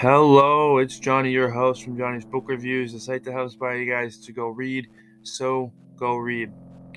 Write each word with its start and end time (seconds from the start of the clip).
Hello, 0.00 0.78
it's 0.78 0.98
Johnny, 1.00 1.32
your 1.32 1.50
host 1.50 1.82
from 1.82 1.98
Johnny's 1.98 2.24
Book 2.24 2.44
Reviews, 2.48 2.92
the 2.92 3.00
site 3.00 3.24
that 3.24 3.32
helps 3.32 3.56
by 3.56 3.74
you 3.74 3.84
guys 3.90 4.18
to 4.18 4.32
go 4.32 4.46
read. 4.46 4.86
So 5.24 5.72
go 5.96 6.16
read. 6.16 6.52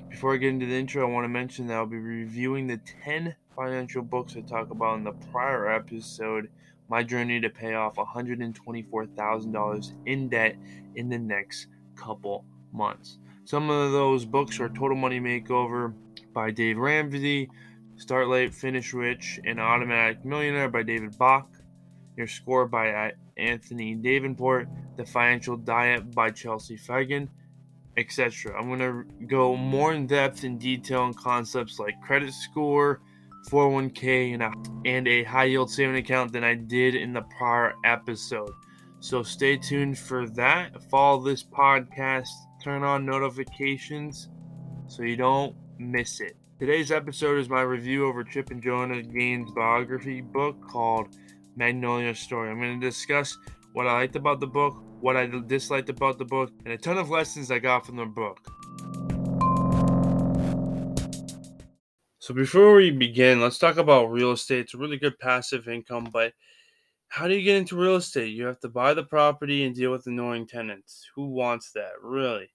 Before 0.09 0.35
I 0.35 0.37
get 0.37 0.49
into 0.49 0.67
the 0.67 0.75
intro, 0.75 1.07
I 1.07 1.09
want 1.11 1.23
to 1.23 1.29
mention 1.29 1.65
that 1.67 1.77
I'll 1.77 1.87
be 1.87 1.97
reviewing 1.97 2.67
the 2.67 2.79
10 3.03 3.35
financial 3.55 4.03
books 4.03 4.35
I 4.37 4.41
talked 4.41 4.71
about 4.71 4.97
in 4.97 5.03
the 5.03 5.13
prior 5.31 5.71
episode. 5.71 6.49
My 6.89 7.01
journey 7.01 7.41
to 7.41 7.49
pay 7.49 7.73
off 7.73 7.95
$124,000 7.95 9.93
in 10.05 10.29
debt 10.29 10.55
in 10.95 11.09
the 11.09 11.17
next 11.17 11.67
couple 11.95 12.45
months. 12.71 13.17
Some 13.45 13.71
of 13.71 13.91
those 13.93 14.25
books 14.25 14.59
are 14.59 14.69
Total 14.69 14.95
Money 14.95 15.19
Makeover 15.19 15.93
by 16.33 16.51
Dave 16.51 16.77
Ramsey, 16.77 17.49
Start 18.01 18.29
Late, 18.29 18.51
Finish 18.51 18.95
Rich, 18.95 19.39
and 19.45 19.59
Automatic 19.59 20.25
Millionaire 20.25 20.69
by 20.69 20.81
David 20.81 21.15
Bach. 21.19 21.47
Your 22.17 22.25
Score 22.25 22.67
by 22.67 22.91
uh, 22.91 23.11
Anthony 23.37 23.93
Davenport, 23.93 24.67
The 24.97 25.05
Financial 25.05 25.55
Diet 25.55 26.11
by 26.15 26.31
Chelsea 26.31 26.77
Fagan, 26.77 27.29
etc. 27.97 28.59
I'm 28.59 28.75
going 28.75 28.79
to 28.79 29.25
go 29.27 29.55
more 29.55 29.93
in 29.93 30.07
depth 30.07 30.43
in 30.43 30.57
detail 30.57 31.01
on 31.01 31.13
concepts 31.13 31.77
like 31.77 32.01
credit 32.01 32.33
score, 32.33 33.01
401k, 33.51 34.33
and 34.33 34.43
a, 34.43 34.51
and 34.83 35.07
a 35.07 35.23
high 35.23 35.45
yield 35.45 35.69
saving 35.69 35.97
account 35.97 36.33
than 36.33 36.43
I 36.43 36.55
did 36.55 36.95
in 36.95 37.13
the 37.13 37.21
prior 37.37 37.73
episode. 37.85 38.51
So 38.99 39.21
stay 39.21 39.57
tuned 39.57 39.99
for 39.99 40.27
that. 40.29 40.89
Follow 40.89 41.23
this 41.23 41.43
podcast, 41.43 42.29
turn 42.63 42.81
on 42.81 43.05
notifications 43.05 44.27
so 44.87 45.03
you 45.03 45.17
don't 45.17 45.55
miss 45.77 46.19
it. 46.19 46.35
Today's 46.61 46.91
episode 46.91 47.39
is 47.39 47.49
my 47.49 47.63
review 47.63 48.05
over 48.05 48.23
Chip 48.23 48.51
and 48.51 48.61
Joanna 48.61 49.01
Gaines' 49.01 49.49
biography 49.49 50.21
book 50.21 50.61
called 50.69 51.07
Magnolia 51.55 52.13
Story. 52.13 52.51
I'm 52.51 52.59
going 52.59 52.79
to 52.79 52.87
discuss 52.87 53.35
what 53.73 53.87
I 53.87 53.93
liked 53.93 54.15
about 54.15 54.39
the 54.39 54.45
book, 54.45 54.75
what 54.99 55.17
I 55.17 55.25
disliked 55.25 55.89
about 55.89 56.19
the 56.19 56.25
book, 56.25 56.51
and 56.63 56.71
a 56.71 56.77
ton 56.77 56.99
of 56.99 57.09
lessons 57.09 57.49
I 57.49 57.57
got 57.57 57.83
from 57.83 57.95
the 57.95 58.05
book. 58.05 58.37
So, 62.19 62.31
before 62.35 62.75
we 62.75 62.91
begin, 62.91 63.41
let's 63.41 63.57
talk 63.57 63.77
about 63.77 64.11
real 64.11 64.33
estate. 64.33 64.59
It's 64.59 64.75
a 64.75 64.77
really 64.77 64.97
good 64.97 65.17
passive 65.17 65.67
income, 65.67 66.09
but 66.13 66.31
how 67.07 67.27
do 67.27 67.33
you 67.33 67.41
get 67.41 67.57
into 67.57 67.75
real 67.75 67.95
estate? 67.95 68.35
You 68.35 68.45
have 68.45 68.59
to 68.59 68.69
buy 68.69 68.93
the 68.93 69.05
property 69.05 69.63
and 69.63 69.75
deal 69.75 69.89
with 69.89 70.05
annoying 70.05 70.45
tenants. 70.45 71.09
Who 71.15 71.29
wants 71.29 71.71
that, 71.71 71.93
really? 72.03 72.51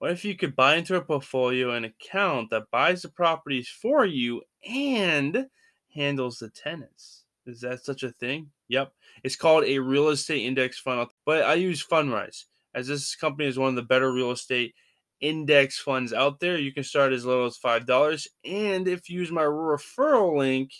What 0.00 0.12
if 0.12 0.24
you 0.24 0.34
could 0.34 0.56
buy 0.56 0.76
into 0.76 0.96
a 0.96 1.02
portfolio 1.02 1.72
an 1.72 1.84
account 1.84 2.48
that 2.48 2.70
buys 2.70 3.02
the 3.02 3.10
properties 3.10 3.68
for 3.68 4.06
you 4.06 4.40
and 4.66 5.46
handles 5.94 6.38
the 6.38 6.48
tenants? 6.48 7.24
Is 7.44 7.60
that 7.60 7.84
such 7.84 8.02
a 8.02 8.10
thing? 8.10 8.48
Yep. 8.68 8.94
It's 9.22 9.36
called 9.36 9.64
a 9.64 9.78
real 9.78 10.08
estate 10.08 10.46
index 10.46 10.78
fund, 10.78 11.06
but 11.26 11.42
I 11.42 11.52
use 11.52 11.86
Fundrise 11.86 12.44
as 12.74 12.88
this 12.88 13.14
company 13.14 13.46
is 13.46 13.58
one 13.58 13.68
of 13.68 13.74
the 13.74 13.82
better 13.82 14.10
real 14.10 14.30
estate 14.30 14.74
index 15.20 15.78
funds 15.78 16.14
out 16.14 16.40
there. 16.40 16.56
You 16.56 16.72
can 16.72 16.84
start 16.84 17.12
as 17.12 17.26
little 17.26 17.44
as 17.44 17.58
$5. 17.58 18.26
And 18.46 18.88
if 18.88 19.10
you 19.10 19.20
use 19.20 19.30
my 19.30 19.42
referral 19.42 20.38
link, 20.38 20.72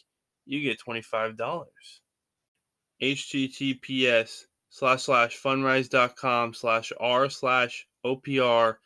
you 0.46 0.62
get 0.62 0.80
$25. 0.80 1.36
HTTPS 3.02 4.44
slash 4.70 5.02
slash 5.02 5.42
fundrise.com 5.42 6.54
slash 6.54 6.90
R 6.98 7.28
slash 7.28 7.86
OPR 8.02 8.76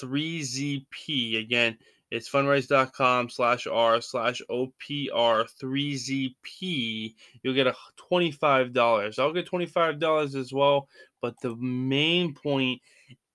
3ZP. 0.00 1.40
Again, 1.40 1.76
it's 2.10 2.28
fundrise.com 2.28 3.30
slash 3.30 3.66
R 3.66 4.00
slash 4.00 4.42
OPR3ZP. 4.50 7.14
You'll 7.42 7.54
get 7.54 7.68
a 7.68 7.74
$25. 8.10 9.18
I'll 9.18 9.32
get 9.32 9.50
$25 9.50 10.34
as 10.34 10.52
well. 10.52 10.88
But 11.20 11.40
the 11.40 11.54
main 11.56 12.34
point 12.34 12.80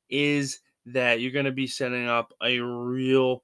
is 0.10 0.60
that 0.88 1.22
you're 1.22 1.32
going 1.32 1.46
to 1.46 1.52
be 1.52 1.68
setting 1.68 2.08
up 2.08 2.34
a 2.44 2.60
real 2.60 3.44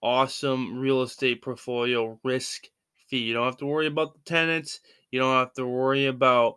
awesome 0.00 0.78
real 0.78 1.02
estate 1.02 1.42
portfolio 1.42 2.18
risk 2.22 2.68
fee. 3.08 3.18
You 3.18 3.34
don't 3.34 3.46
have 3.46 3.56
to 3.58 3.66
worry 3.66 3.86
about 3.86 4.14
the 4.14 4.20
tenants. 4.20 4.80
You 5.10 5.18
don't 5.18 5.34
have 5.34 5.54
to 5.54 5.66
worry 5.66 6.06
about 6.06 6.56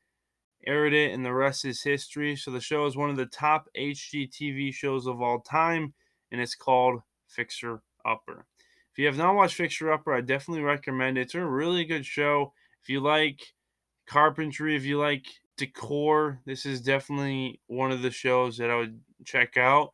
aired 0.66 0.94
it, 0.94 1.12
and 1.12 1.24
the 1.24 1.32
rest 1.32 1.64
is 1.64 1.82
history. 1.82 2.36
So 2.36 2.50
the 2.50 2.60
show 2.60 2.86
is 2.86 2.96
one 2.96 3.10
of 3.10 3.16
the 3.16 3.26
top 3.26 3.68
HGTV 3.76 4.72
shows 4.72 5.06
of 5.06 5.20
all 5.20 5.40
time, 5.40 5.94
and 6.32 6.40
it's 6.40 6.54
called 6.54 7.02
Fixer 7.26 7.82
Upper. 8.04 8.46
If 8.92 8.98
you 8.98 9.06
have 9.06 9.18
not 9.18 9.34
watched 9.34 9.54
Fixer 9.54 9.92
Upper, 9.92 10.14
I 10.14 10.20
definitely 10.20 10.64
recommend 10.64 11.18
it. 11.18 11.22
It's 11.22 11.34
a 11.34 11.44
really 11.44 11.84
good 11.84 12.04
show. 12.04 12.52
If 12.82 12.88
you 12.88 13.00
like 13.00 13.40
carpentry, 14.06 14.74
if 14.74 14.84
you 14.84 14.98
like 14.98 15.26
decor, 15.56 16.40
this 16.46 16.66
is 16.66 16.80
definitely 16.80 17.60
one 17.66 17.92
of 17.92 18.02
the 18.02 18.10
shows 18.10 18.56
that 18.58 18.70
I 18.70 18.76
would 18.76 18.98
check 19.24 19.56
out. 19.56 19.92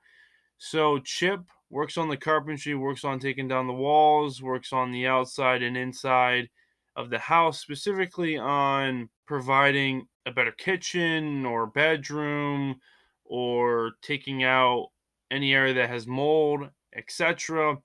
So 0.58 0.98
Chip 1.00 1.40
works 1.74 1.98
on 1.98 2.08
the 2.08 2.16
carpentry, 2.16 2.72
works 2.76 3.04
on 3.04 3.18
taking 3.18 3.48
down 3.48 3.66
the 3.66 3.72
walls, 3.72 4.40
works 4.40 4.72
on 4.72 4.92
the 4.92 5.08
outside 5.08 5.60
and 5.60 5.76
inside 5.76 6.48
of 6.94 7.10
the 7.10 7.18
house, 7.18 7.58
specifically 7.58 8.38
on 8.38 9.08
providing 9.26 10.06
a 10.24 10.30
better 10.30 10.52
kitchen 10.52 11.44
or 11.44 11.66
bedroom 11.66 12.76
or 13.24 13.90
taking 14.02 14.44
out 14.44 14.86
any 15.32 15.52
area 15.52 15.74
that 15.74 15.90
has 15.90 16.06
mold, 16.06 16.70
etc. 16.94 17.76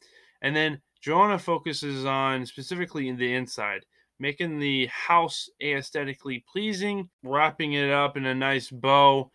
And 0.44 0.56
then 0.56 0.80
Joanna 1.02 1.40
focuses 1.40 2.06
on 2.06 2.46
specifically 2.46 3.10
in 3.10 3.18
the 3.18 3.34
inside, 3.34 3.88
making 4.20 4.60
the 4.60 4.86
house 4.86 5.50
aesthetically 5.64 6.46
pleasing, 6.52 7.10
wrapping 7.24 7.74
it 7.74 7.90
up 7.90 8.18
in 8.18 8.28
a 8.28 8.36
nice 8.36 8.70
bow 8.70 9.32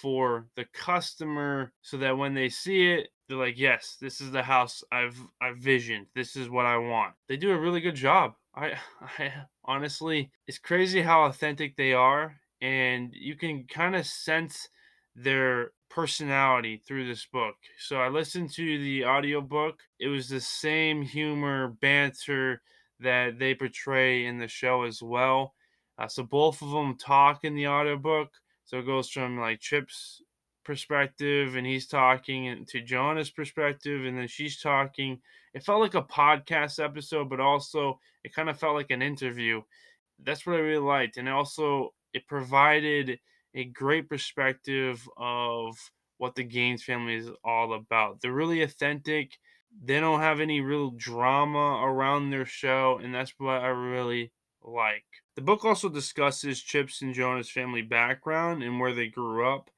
for 0.00 0.46
the 0.56 0.64
customer 0.72 1.72
so 1.82 1.98
that 1.98 2.16
when 2.16 2.32
they 2.32 2.48
see 2.48 2.92
it, 2.92 3.10
they're 3.28 3.36
like, 3.38 3.58
yes, 3.58 3.96
this 4.00 4.20
is 4.20 4.30
the 4.30 4.42
house 4.42 4.82
I've 4.90 5.18
I've 5.40 5.58
visioned. 5.58 6.06
This 6.14 6.36
is 6.36 6.48
what 6.48 6.66
I 6.66 6.76
want. 6.78 7.14
They 7.28 7.36
do 7.36 7.52
a 7.52 7.58
really 7.58 7.80
good 7.80 7.94
job. 7.94 8.34
I, 8.54 8.74
I 9.18 9.32
honestly, 9.64 10.30
it's 10.46 10.58
crazy 10.58 11.02
how 11.02 11.24
authentic 11.24 11.76
they 11.76 11.92
are, 11.92 12.36
and 12.60 13.12
you 13.14 13.36
can 13.36 13.64
kind 13.64 13.94
of 13.94 14.06
sense 14.06 14.68
their 15.14 15.72
personality 15.90 16.80
through 16.86 17.06
this 17.06 17.26
book. 17.26 17.56
So 17.78 17.96
I 17.96 18.08
listened 18.08 18.52
to 18.54 18.78
the 18.82 19.04
audiobook. 19.04 19.80
It 19.98 20.08
was 20.08 20.28
the 20.28 20.40
same 20.40 21.02
humor, 21.02 21.68
banter 21.80 22.62
that 23.00 23.38
they 23.38 23.54
portray 23.54 24.26
in 24.26 24.38
the 24.38 24.48
show 24.48 24.82
as 24.82 25.02
well. 25.02 25.54
Uh, 25.98 26.08
so 26.08 26.22
both 26.22 26.62
of 26.62 26.70
them 26.70 26.96
talk 26.96 27.44
in 27.44 27.54
the 27.54 27.66
audiobook. 27.66 28.30
So 28.64 28.78
it 28.78 28.86
goes 28.86 29.08
from 29.10 29.38
like 29.38 29.60
Chip's 29.60 30.22
perspective 30.68 31.56
and 31.56 31.66
he's 31.66 31.86
talking 31.86 32.66
to 32.68 32.82
Joanna's 32.82 33.30
perspective 33.30 34.04
and 34.04 34.18
then 34.18 34.28
she's 34.28 34.60
talking. 34.60 35.18
It 35.54 35.62
felt 35.64 35.80
like 35.80 35.94
a 35.94 36.02
podcast 36.02 36.78
episode, 36.84 37.30
but 37.30 37.40
also 37.40 37.98
it 38.22 38.34
kind 38.34 38.50
of 38.50 38.60
felt 38.60 38.74
like 38.74 38.90
an 38.90 39.00
interview. 39.00 39.62
That's 40.22 40.46
what 40.46 40.56
I 40.56 40.58
really 40.58 40.84
liked. 40.84 41.16
And 41.16 41.26
also 41.26 41.94
it 42.12 42.28
provided 42.28 43.18
a 43.54 43.64
great 43.64 44.10
perspective 44.10 45.08
of 45.16 45.74
what 46.18 46.34
the 46.34 46.44
Gaines 46.44 46.84
family 46.84 47.14
is 47.14 47.30
all 47.42 47.72
about. 47.72 48.20
They're 48.20 48.30
really 48.30 48.60
authentic. 48.60 49.38
They 49.82 50.00
don't 50.00 50.20
have 50.20 50.38
any 50.38 50.60
real 50.60 50.90
drama 50.90 51.80
around 51.82 52.28
their 52.28 52.44
show, 52.44 53.00
and 53.02 53.14
that's 53.14 53.32
what 53.38 53.62
I 53.62 53.68
really 53.68 54.32
like. 54.62 55.06
The 55.34 55.42
book 55.42 55.64
also 55.64 55.88
discusses 55.88 56.60
Chip's 56.60 57.00
and 57.00 57.14
Joanna's 57.14 57.50
family 57.50 57.82
background 57.82 58.62
and 58.62 58.78
where 58.78 58.92
they 58.92 59.06
grew 59.06 59.48
up. 59.50 59.70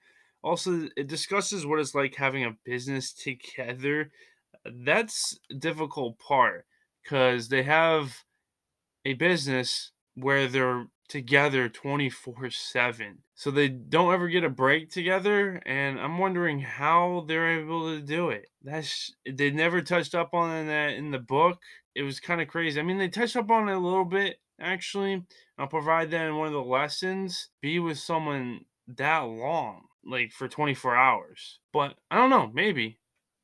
Also, 0.43 0.89
it 0.97 1.07
discusses 1.07 1.67
what 1.67 1.81
it's 1.81 1.95
like 1.95 2.15
having 2.17 2.45
a 2.45 2.57
business 2.65 3.13
together. 3.13 4.11
That's 4.65 5.39
difficult 5.59 6.19
part 6.19 6.67
because 7.03 7.49
they 7.49 7.63
have 7.63 8.25
a 9.05 9.15
business 9.15 9.93
where 10.15 10.47
they're 10.47 10.87
together 11.09 11.69
24 11.69 12.51
7. 12.51 13.19
So 13.35 13.51
they 13.51 13.69
don't 13.69 14.15
ever 14.15 14.29
get 14.29 14.45
a 14.45 14.49
break 14.49 14.91
together. 14.91 15.61
And 15.67 15.99
I'm 15.99 16.19
wondering 16.19 16.61
how 16.61 17.25
they're 17.27 17.61
able 17.61 17.95
to 17.95 18.01
do 18.01 18.31
it. 18.31 18.47
That's 18.63 19.13
they 19.29 19.51
never 19.51 19.83
touched 19.83 20.15
up 20.15 20.33
on 20.33 20.67
that 20.69 20.95
in 20.95 21.11
the 21.11 21.19
book. 21.19 21.59
It 21.95 22.03
was 22.03 22.21
kind 22.21 22.41
of 22.41 22.49
crazy. 22.49 22.79
I 22.79 22.85
mean, 22.85 22.99
they 22.99 23.09
touched 23.09 23.37
up 23.37 23.51
on 23.51 23.69
it 23.69 23.75
a 23.75 23.79
little 23.79 24.05
bit, 24.05 24.37
actually. 24.61 25.25
I'll 25.59 25.67
provide 25.67 26.11
that 26.13 26.27
in 26.27 26.37
one 26.37 26.47
of 26.47 26.53
the 26.53 26.63
lessons. 26.63 27.49
Be 27.61 27.81
with 27.81 27.99
someone 27.99 28.61
that 28.97 29.21
long, 29.21 29.83
like 30.05 30.33
for 30.33 30.49
24 30.49 30.97
hours. 30.97 31.61
But 31.73 31.95
I 32.11 32.17
don't 32.17 32.31
know, 32.31 32.51
maybe. 32.53 32.99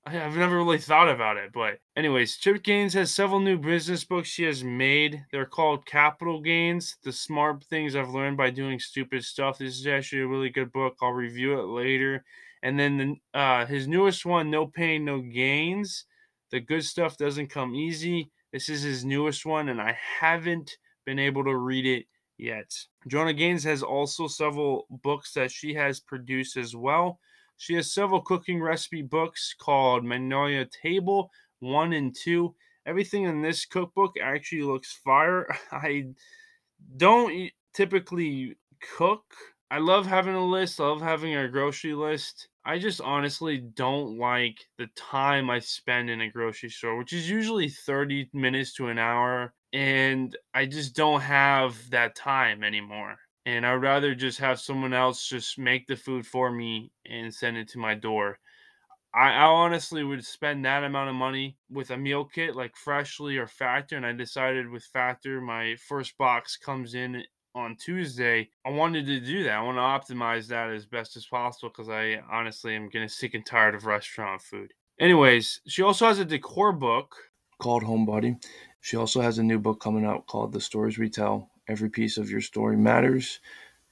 I've 0.09 0.37
never 0.37 0.57
really 0.57 0.79
thought 0.79 1.09
about 1.09 1.37
it, 1.37 1.53
but 1.53 1.81
anyways, 1.97 2.37
Chip 2.37 2.63
Gaines 2.63 2.95
has 2.95 3.11
several 3.11 3.41
new 3.41 3.59
business 3.59 4.05
books 4.05 4.29
she 4.29 4.45
has 4.45 4.63
made. 4.63 5.25
They're 5.33 5.47
called 5.47 5.85
Capital 5.85 6.41
Gaines: 6.41 6.97
The 7.03 7.11
Smart 7.11 7.65
Things 7.65 7.97
I've 7.97 8.11
Learned 8.11 8.37
by 8.37 8.51
Doing 8.51 8.79
Stupid 8.79 9.25
Stuff. 9.25 9.59
This 9.59 9.77
is 9.77 9.87
actually 9.89 10.23
a 10.23 10.29
really 10.29 10.49
good 10.49 10.71
book. 10.71 10.97
I'll 11.03 11.11
review 11.11 11.59
it 11.59 11.65
later. 11.65 12.25
And 12.63 12.79
then 12.79 12.97
the, 13.33 13.39
uh, 13.39 13.67
his 13.67 13.89
newest 13.89 14.25
one, 14.25 14.49
No 14.49 14.69
Pain, 14.69 15.05
No 15.05 15.21
Gaines. 15.21 16.05
The 16.53 16.61
good 16.61 16.85
stuff 16.85 17.17
doesn't 17.17 17.51
come 17.51 17.75
easy. 17.75 18.31
This 18.53 18.69
is 18.69 18.83
his 18.83 19.05
newest 19.05 19.45
one, 19.45 19.69
and 19.71 19.81
I 19.83 19.99
haven't 20.21 20.79
been 21.05 21.19
able 21.19 21.43
to 21.45 21.57
read 21.57 21.85
it 21.85 22.07
yet. 22.39 22.73
Joanna 23.07 23.33
Gaines 23.33 23.65
has 23.65 23.83
also 23.83 24.27
several 24.27 24.87
books 24.91 25.33
that 25.35 25.51
she 25.51 25.75
has 25.75 26.01
produced 26.01 26.57
as 26.57 26.75
well. 26.75 27.21
She 27.57 27.75
has 27.75 27.93
several 27.93 28.21
cooking 28.21 28.61
recipe 28.61 29.03
books 29.03 29.55
called 29.59 30.05
Magnolia 30.05 30.67
Table 30.83 31.31
1 31.61 31.93
and 31.93 32.15
2. 32.15 32.55
Everything 32.87 33.25
in 33.25 33.43
this 33.43 33.65
cookbook 33.65 34.13
actually 34.23 34.63
looks 34.63 34.93
fire. 34.93 35.47
I 35.73 36.09
don't 36.97 37.51
typically 37.75 38.57
cook. 38.97 39.25
I 39.71 39.79
love 39.79 40.07
having 40.07 40.35
a 40.35 40.45
list, 40.45 40.81
I 40.81 40.85
love 40.85 41.01
having 41.01 41.35
a 41.35 41.49
grocery 41.49 41.95
list. 41.95 42.49
I 42.65 42.79
just 42.79 43.01
honestly 43.01 43.59
don't 43.59 44.19
like 44.19 44.59
the 44.79 44.89
time 44.97 45.51
I 45.51 45.59
spend 45.61 46.11
in 46.11 46.21
a 46.21 46.31
grocery 46.31 46.71
store, 46.71 46.97
which 46.97 47.13
is 47.13 47.29
usually 47.29 47.69
30 47.69 48.31
minutes 48.33 48.75
to 48.75 48.89
an 48.89 48.99
hour. 48.99 49.55
And 49.77 50.37
I 50.55 50.65
just 50.65 50.97
don't 50.97 51.21
have 51.21 51.91
that 51.91 52.15
time 52.15 52.65
anymore 52.65 53.17
and 53.47 53.65
I'd 53.65 53.75
rather 53.75 54.15
just 54.15 54.39
have 54.41 54.61
someone 54.61 54.93
else 54.93 55.27
just 55.27 55.57
make 55.57 55.87
the 55.87 55.97
food 55.97 56.27
for 56.27 56.51
me 56.51 56.91
and 57.07 57.33
send 57.33 57.57
it 57.57 57.69
to 57.69 57.79
my 57.79 57.95
door. 57.95 58.39
I, 59.15 59.31
I, 59.31 59.45
honestly 59.45 60.03
would 60.03 60.25
spend 60.25 60.65
that 60.65 60.83
amount 60.83 61.11
of 61.11 61.15
money 61.15 61.57
with 61.71 61.91
a 61.91 61.97
meal 61.97 62.25
kit 62.25 62.57
like 62.57 62.77
Freshly 62.77 63.39
or 63.39 63.47
Factor, 63.47 63.97
and 63.97 64.05
I 64.05 64.13
decided 64.13 64.69
with 64.69 64.85
Factor, 64.85 65.41
my 65.41 65.77
first 65.89 66.19
box 66.19 66.57
comes 66.57 66.95
in 66.95 67.23
on 67.55 67.77
Tuesday. 67.77 68.51
I 68.67 68.71
wanted 68.71 69.07
to 69.07 69.21
do 69.21 69.45
that. 69.45 69.59
I 69.59 69.63
want 69.63 69.79
to 70.09 70.15
optimize 70.15 70.49
that 70.49 70.71
as 70.71 70.85
best 70.85 71.17
as 71.17 71.27
possible 71.27 71.71
because 71.71 71.89
I 71.89 72.21
honestly 72.31 72.75
am 72.75 72.89
getting 72.89 73.09
sick 73.09 73.35
and 73.35 73.47
tired 73.47 73.75
of 73.75 73.87
restaurant 73.87 74.43
food. 74.43 74.73
Anyways, 74.99 75.61
she 75.67 75.83
also 75.83 76.07
has 76.07 76.19
a 76.19 76.25
decor 76.25 76.73
book 76.73 77.15
called 77.59 77.85
Homebody. 77.85 78.37
She 78.87 78.97
also 78.97 79.21
has 79.21 79.39
a 79.39 79.43
new 79.43 79.59
book 79.59 79.81
coming 79.81 80.05
out 80.05 80.29
called 80.29 80.53
The 80.53 80.61
Stories 80.61 80.97
We 80.97 81.11
Tell 81.11 81.51
Every 81.67 81.91
piece 81.91 82.19
of 82.19 82.31
your 82.31 82.41
story 82.41 82.77
matters. 82.77 83.41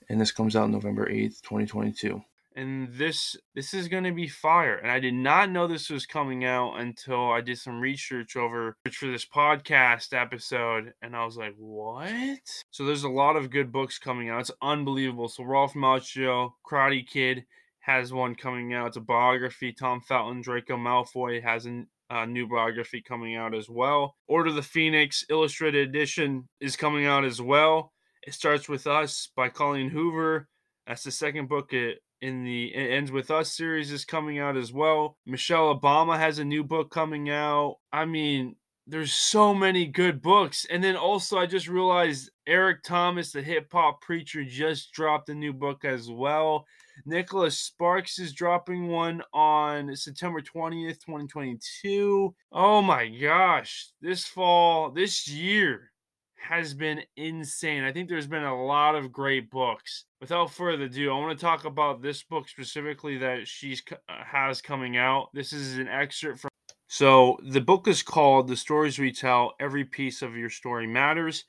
And 0.08 0.20
this 0.20 0.30
comes 0.30 0.54
out 0.54 0.70
November 0.70 1.10
8th, 1.10 1.42
2022. 1.42 2.22
And 2.54 2.88
this 2.92 3.36
this 3.56 3.74
is 3.74 3.88
going 3.88 4.04
to 4.04 4.12
be 4.12 4.28
fire. 4.28 4.76
And 4.76 4.92
I 4.92 5.00
did 5.00 5.14
not 5.14 5.50
know 5.50 5.66
this 5.66 5.90
was 5.90 6.06
coming 6.06 6.44
out 6.44 6.74
until 6.74 7.32
I 7.32 7.40
did 7.40 7.58
some 7.58 7.80
research 7.80 8.36
over 8.36 8.76
for 8.92 9.08
this 9.08 9.24
podcast 9.24 10.16
episode 10.16 10.94
and 11.02 11.16
I 11.16 11.24
was 11.24 11.36
like, 11.36 11.56
"What?" 11.58 12.62
So 12.70 12.84
there's 12.84 13.02
a 13.02 13.08
lot 13.08 13.34
of 13.34 13.50
good 13.50 13.72
books 13.72 13.98
coming 13.98 14.28
out. 14.28 14.42
It's 14.42 14.52
unbelievable. 14.62 15.26
So 15.26 15.42
Ralph 15.42 15.74
Macchio, 15.74 16.52
Karate 16.64 17.04
Kid 17.04 17.46
has 17.80 18.12
one 18.12 18.36
coming 18.36 18.72
out. 18.72 18.86
It's 18.86 18.96
a 18.96 19.00
biography. 19.00 19.72
Tom 19.72 20.00
Felton, 20.00 20.40
Draco 20.40 20.76
Malfoy 20.76 21.42
has 21.42 21.66
an 21.66 21.88
uh, 22.14 22.24
new 22.24 22.46
biography 22.46 23.02
coming 23.02 23.34
out 23.34 23.54
as 23.54 23.68
well. 23.68 24.14
Order 24.28 24.52
the 24.52 24.62
Phoenix 24.62 25.24
Illustrated 25.28 25.88
Edition 25.88 26.48
is 26.60 26.76
coming 26.76 27.06
out 27.06 27.24
as 27.24 27.42
well. 27.42 27.92
It 28.22 28.34
starts 28.34 28.68
with 28.68 28.86
us 28.86 29.30
by 29.36 29.48
Colleen 29.48 29.90
Hoover. 29.90 30.48
That's 30.86 31.02
the 31.02 31.10
second 31.10 31.48
book 31.48 31.72
in 31.72 32.44
the 32.44 32.72
it 32.74 32.92
ends 32.92 33.10
with 33.10 33.30
us 33.30 33.54
series 33.56 33.90
is 33.90 34.04
coming 34.04 34.38
out 34.38 34.56
as 34.56 34.72
well. 34.72 35.16
Michelle 35.26 35.78
Obama 35.78 36.16
has 36.16 36.38
a 36.38 36.44
new 36.44 36.62
book 36.62 36.90
coming 36.90 37.30
out. 37.30 37.78
I 37.92 38.04
mean, 38.04 38.54
there's 38.86 39.12
so 39.12 39.54
many 39.54 39.86
good 39.86 40.20
books. 40.20 40.66
And 40.70 40.82
then 40.82 40.96
also 40.96 41.38
I 41.38 41.46
just 41.46 41.68
realized 41.68 42.30
Eric 42.46 42.82
Thomas, 42.82 43.32
the 43.32 43.42
hip 43.42 43.68
hop 43.72 44.02
preacher, 44.02 44.44
just 44.44 44.92
dropped 44.92 45.28
a 45.28 45.34
new 45.34 45.52
book 45.52 45.84
as 45.84 46.10
well. 46.10 46.66
Nicholas 47.06 47.58
Sparks 47.58 48.18
is 48.18 48.32
dropping 48.32 48.88
one 48.88 49.22
on 49.32 49.96
September 49.96 50.40
20th, 50.40 51.00
2022. 51.00 52.34
Oh 52.52 52.82
my 52.82 53.08
gosh, 53.08 53.88
this 54.00 54.24
fall, 54.24 54.90
this 54.90 55.28
year 55.28 55.90
has 56.36 56.74
been 56.74 57.00
insane. 57.16 57.84
I 57.84 57.92
think 57.92 58.08
there's 58.08 58.26
been 58.26 58.44
a 58.44 58.64
lot 58.64 58.94
of 58.94 59.10
great 59.10 59.50
books. 59.50 60.04
Without 60.20 60.52
further 60.52 60.84
ado, 60.84 61.10
I 61.10 61.18
want 61.18 61.36
to 61.38 61.44
talk 61.44 61.64
about 61.64 62.02
this 62.02 62.22
book 62.22 62.48
specifically 62.48 63.18
that 63.18 63.48
she's 63.48 63.82
uh, 63.90 63.96
has 64.24 64.60
coming 64.60 64.96
out. 64.96 65.30
This 65.32 65.52
is 65.52 65.78
an 65.78 65.88
excerpt 65.88 66.40
from 66.40 66.50
so 66.94 67.40
the 67.42 67.60
book 67.60 67.88
is 67.88 68.04
called 68.04 68.46
The 68.46 68.54
Stories 68.54 69.00
We 69.00 69.10
Tell 69.10 69.54
Every 69.58 69.84
Piece 69.84 70.22
of 70.22 70.36
Your 70.36 70.48
Story 70.48 70.86
Matters. 70.86 71.42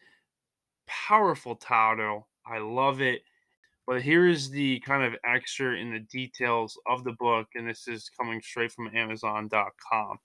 Powerful 0.88 1.56
title. 1.56 2.28
I 2.48 2.58
love 2.58 3.00
it. 3.00 3.22
But 3.86 4.02
here 4.02 4.28
is 4.28 4.50
the 4.50 4.80
kind 4.80 5.04
of 5.04 5.20
extra 5.24 5.76
in 5.76 5.94
the 5.94 6.00
details 6.00 6.80
of 6.88 7.04
the 7.04 7.12
book, 7.12 7.50
and 7.54 7.70
this 7.70 7.88
is 7.88 8.10
coming 8.20 8.42
straight 8.42 8.72
from 8.72 8.90
Amazon.com. 8.96 10.18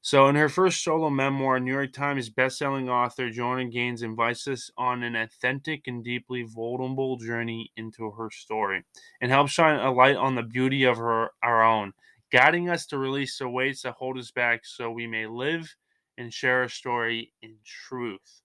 So, 0.00 0.28
in 0.28 0.34
her 0.36 0.48
first 0.48 0.82
solo 0.82 1.10
memoir, 1.10 1.60
New 1.60 1.74
York 1.74 1.92
Times 1.92 2.30
bestselling 2.30 2.88
author 2.88 3.28
Joanna 3.28 3.66
Gaines 3.66 4.00
invites 4.00 4.48
us 4.48 4.70
on 4.78 5.02
an 5.02 5.14
authentic 5.14 5.88
and 5.88 6.02
deeply 6.02 6.44
vulnerable 6.44 7.18
journey 7.18 7.70
into 7.76 8.12
her 8.12 8.30
story 8.30 8.82
and 9.20 9.30
helps 9.30 9.52
shine 9.52 9.78
a 9.78 9.92
light 9.92 10.16
on 10.16 10.36
the 10.36 10.42
beauty 10.42 10.84
of 10.84 10.96
her 10.96 11.32
our 11.42 11.62
own, 11.62 11.92
guiding 12.30 12.68
us 12.68 12.86
to 12.86 12.98
release 12.98 13.38
the 13.38 13.48
weights 13.48 13.82
that 13.82 13.94
hold 13.94 14.18
us 14.18 14.30
back 14.30 14.64
so 14.64 14.90
we 14.90 15.06
may 15.06 15.26
live 15.26 15.74
and 16.18 16.32
share 16.32 16.64
a 16.64 16.70
story 16.70 17.32
in 17.42 17.56
truth. 17.64 18.42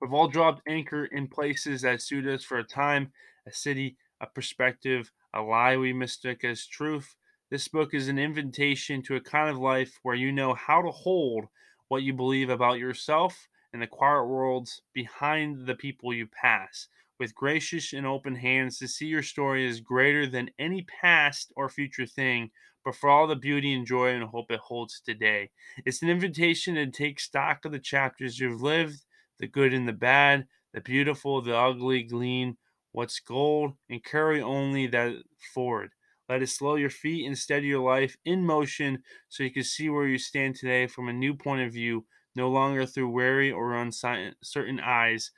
We've 0.00 0.12
all 0.12 0.28
dropped 0.28 0.62
anchor 0.68 1.06
in 1.06 1.28
places 1.28 1.82
that 1.82 2.02
suit 2.02 2.26
us 2.26 2.44
for 2.44 2.58
a 2.58 2.64
time 2.64 3.12
a 3.46 3.52
city, 3.52 3.96
a 4.20 4.26
perspective, 4.26 5.12
a 5.32 5.40
lie 5.40 5.76
we 5.76 5.92
mistook 5.92 6.42
as 6.42 6.66
truth. 6.66 7.14
This 7.48 7.68
book 7.68 7.94
is 7.94 8.08
an 8.08 8.18
invitation 8.18 9.02
to 9.02 9.14
a 9.14 9.20
kind 9.20 9.48
of 9.48 9.58
life 9.58 10.00
where 10.02 10.16
you 10.16 10.32
know 10.32 10.54
how 10.54 10.82
to 10.82 10.90
hold 10.90 11.44
what 11.88 12.02
you 12.02 12.12
believe 12.12 12.50
about 12.50 12.80
yourself 12.80 13.46
and 13.72 13.80
the 13.80 13.86
quiet 13.86 14.24
worlds 14.24 14.82
behind 14.92 15.66
the 15.66 15.76
people 15.76 16.12
you 16.12 16.26
pass. 16.26 16.88
With 17.20 17.34
gracious 17.34 17.92
and 17.92 18.04
open 18.04 18.34
hands 18.34 18.78
to 18.78 18.88
see 18.88 19.06
your 19.06 19.22
story 19.22 19.66
as 19.68 19.80
greater 19.80 20.26
than 20.26 20.50
any 20.58 20.82
past 20.82 21.52
or 21.56 21.68
future 21.68 22.06
thing, 22.06 22.50
but 22.86 22.94
for 22.94 23.10
all 23.10 23.26
the 23.26 23.34
beauty 23.36 23.74
and 23.74 23.84
joy 23.84 24.10
and 24.10 24.22
hope 24.22 24.48
it 24.48 24.60
holds 24.60 25.00
today. 25.00 25.50
It's 25.84 26.02
an 26.02 26.08
invitation 26.08 26.76
to 26.76 26.86
take 26.86 27.18
stock 27.18 27.64
of 27.64 27.72
the 27.72 27.80
chapters 27.80 28.38
you've 28.38 28.62
lived, 28.62 29.04
the 29.40 29.48
good 29.48 29.74
and 29.74 29.88
the 29.88 29.92
bad, 29.92 30.46
the 30.72 30.80
beautiful, 30.80 31.42
the 31.42 31.56
ugly, 31.56 32.04
glean 32.04 32.56
what's 32.92 33.18
gold, 33.18 33.72
and 33.90 34.04
carry 34.04 34.40
only 34.40 34.86
that 34.86 35.14
forward. 35.52 35.90
Let 36.28 36.42
it 36.42 36.46
slow 36.46 36.76
your 36.76 36.90
feet 36.90 37.26
and 37.26 37.36
steady 37.36 37.66
your 37.66 37.84
life 37.84 38.16
in 38.24 38.46
motion 38.46 39.02
so 39.28 39.42
you 39.42 39.50
can 39.52 39.64
see 39.64 39.90
where 39.90 40.06
you 40.06 40.18
stand 40.18 40.54
today 40.54 40.86
from 40.86 41.08
a 41.08 41.12
new 41.12 41.34
point 41.34 41.62
of 41.62 41.72
view, 41.72 42.06
no 42.36 42.48
longer 42.48 42.86
through 42.86 43.10
weary 43.10 43.50
or 43.50 43.74
uncertain 43.74 44.80
eyes, 44.80 45.32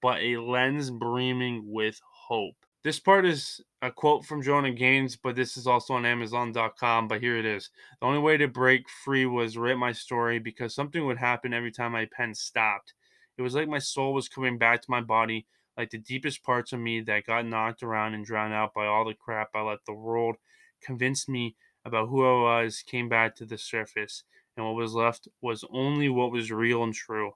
but 0.00 0.22
a 0.22 0.36
lens 0.36 0.90
brimming 0.90 1.64
with 1.66 2.00
hope. 2.28 2.64
This 2.84 2.98
part 2.98 3.24
is 3.24 3.60
a 3.80 3.90
quote 3.92 4.24
from 4.24 4.42
Joanna 4.42 4.72
Gaines, 4.72 5.16
but 5.16 5.36
this 5.36 5.56
is 5.56 5.66
also 5.66 5.94
on 5.94 6.04
Amazon.com. 6.04 7.08
But 7.08 7.20
here 7.20 7.36
it 7.36 7.44
is. 7.44 7.70
The 8.00 8.06
only 8.06 8.18
way 8.18 8.36
to 8.36 8.48
break 8.48 8.88
free 8.88 9.26
was 9.26 9.56
write 9.56 9.78
my 9.78 9.92
story 9.92 10.38
because 10.38 10.74
something 10.74 11.06
would 11.06 11.18
happen 11.18 11.54
every 11.54 11.70
time 11.70 11.92
my 11.92 12.06
pen 12.06 12.34
stopped. 12.34 12.94
It 13.38 13.42
was 13.42 13.54
like 13.54 13.68
my 13.68 13.78
soul 13.78 14.12
was 14.12 14.28
coming 14.28 14.58
back 14.58 14.82
to 14.82 14.90
my 14.90 15.00
body 15.00 15.46
like 15.76 15.90
the 15.90 15.98
deepest 15.98 16.42
parts 16.42 16.72
of 16.72 16.80
me 16.80 17.00
that 17.00 17.26
got 17.26 17.46
knocked 17.46 17.82
around 17.82 18.14
and 18.14 18.24
drowned 18.24 18.52
out 18.52 18.74
by 18.74 18.86
all 18.86 19.04
the 19.04 19.14
crap 19.14 19.50
I 19.54 19.62
let 19.62 19.84
the 19.86 19.92
world 19.92 20.36
convince 20.82 21.28
me 21.28 21.56
about 21.84 22.08
who 22.08 22.24
I 22.24 22.62
was 22.62 22.82
came 22.82 23.08
back 23.08 23.34
to 23.36 23.46
the 23.46 23.58
surface, 23.58 24.24
and 24.56 24.66
what 24.66 24.74
was 24.74 24.94
left 24.94 25.28
was 25.40 25.64
only 25.70 26.08
what 26.08 26.30
was 26.30 26.52
real 26.52 26.84
and 26.84 26.94
true. 26.94 27.32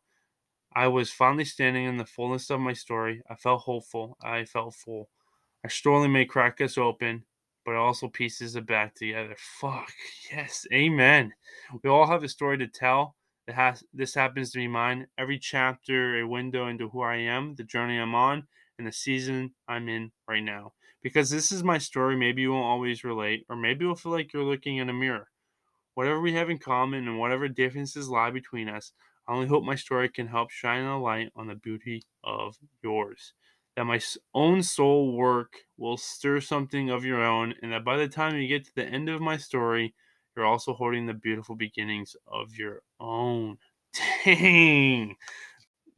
I 0.74 0.88
was 0.88 1.10
finally 1.10 1.44
standing 1.44 1.86
in 1.86 1.96
the 1.96 2.04
fullness 2.04 2.50
of 2.50 2.60
my 2.60 2.74
story. 2.74 3.22
I 3.30 3.34
felt 3.34 3.62
hopeful. 3.62 4.18
I 4.22 4.44
felt 4.44 4.74
full. 4.74 5.08
Our 5.66 5.70
story 5.70 6.06
may 6.06 6.24
crack 6.26 6.60
us 6.60 6.78
open, 6.78 7.24
but 7.64 7.74
also 7.74 8.06
pieces 8.06 8.54
it 8.54 8.66
back 8.66 8.94
together. 8.94 9.34
Fuck 9.36 9.90
yes, 10.30 10.64
amen. 10.72 11.32
We 11.82 11.90
all 11.90 12.06
have 12.06 12.22
a 12.22 12.28
story 12.28 12.56
to 12.58 12.68
tell. 12.68 13.16
Has 13.48 13.82
this 13.92 14.14
happens 14.14 14.52
to 14.52 14.58
be 14.58 14.68
mine. 14.68 15.08
Every 15.18 15.40
chapter 15.40 16.20
a 16.20 16.28
window 16.28 16.68
into 16.68 16.88
who 16.90 17.02
I 17.02 17.16
am, 17.16 17.56
the 17.56 17.64
journey 17.64 17.98
I'm 17.98 18.14
on, 18.14 18.46
and 18.78 18.86
the 18.86 18.92
season 18.92 19.54
I'm 19.66 19.88
in 19.88 20.12
right 20.28 20.44
now. 20.44 20.74
Because 21.02 21.30
this 21.30 21.50
is 21.50 21.64
my 21.64 21.78
story. 21.78 22.16
Maybe 22.16 22.42
you 22.42 22.52
won't 22.52 22.64
always 22.64 23.02
relate, 23.02 23.44
or 23.48 23.56
maybe 23.56 23.86
you'll 23.86 23.96
feel 23.96 24.12
like 24.12 24.32
you're 24.32 24.44
looking 24.44 24.76
in 24.76 24.88
a 24.88 24.92
mirror. 24.92 25.32
Whatever 25.94 26.20
we 26.20 26.34
have 26.34 26.48
in 26.48 26.58
common 26.58 27.08
and 27.08 27.18
whatever 27.18 27.48
differences 27.48 28.08
lie 28.08 28.30
between 28.30 28.68
us, 28.68 28.92
I 29.26 29.32
only 29.32 29.48
hope 29.48 29.64
my 29.64 29.74
story 29.74 30.10
can 30.10 30.28
help 30.28 30.52
shine 30.52 30.84
a 30.84 31.02
light 31.02 31.32
on 31.34 31.48
the 31.48 31.56
beauty 31.56 32.04
of 32.22 32.56
yours 32.84 33.32
that 33.76 33.84
my 33.84 34.00
own 34.34 34.62
soul 34.62 35.12
work 35.16 35.54
will 35.76 35.96
stir 35.96 36.40
something 36.40 36.90
of 36.90 37.04
your 37.04 37.22
own, 37.22 37.54
and 37.62 37.72
that 37.72 37.84
by 37.84 37.96
the 37.96 38.08
time 38.08 38.36
you 38.36 38.48
get 38.48 38.64
to 38.64 38.74
the 38.74 38.84
end 38.84 39.08
of 39.08 39.20
my 39.20 39.36
story, 39.36 39.94
you're 40.36 40.46
also 40.46 40.74
holding 40.74 41.06
the 41.06 41.14
beautiful 41.14 41.54
beginnings 41.56 42.16
of 42.26 42.56
your 42.56 42.82
own. 43.00 43.58
Dang, 44.24 45.16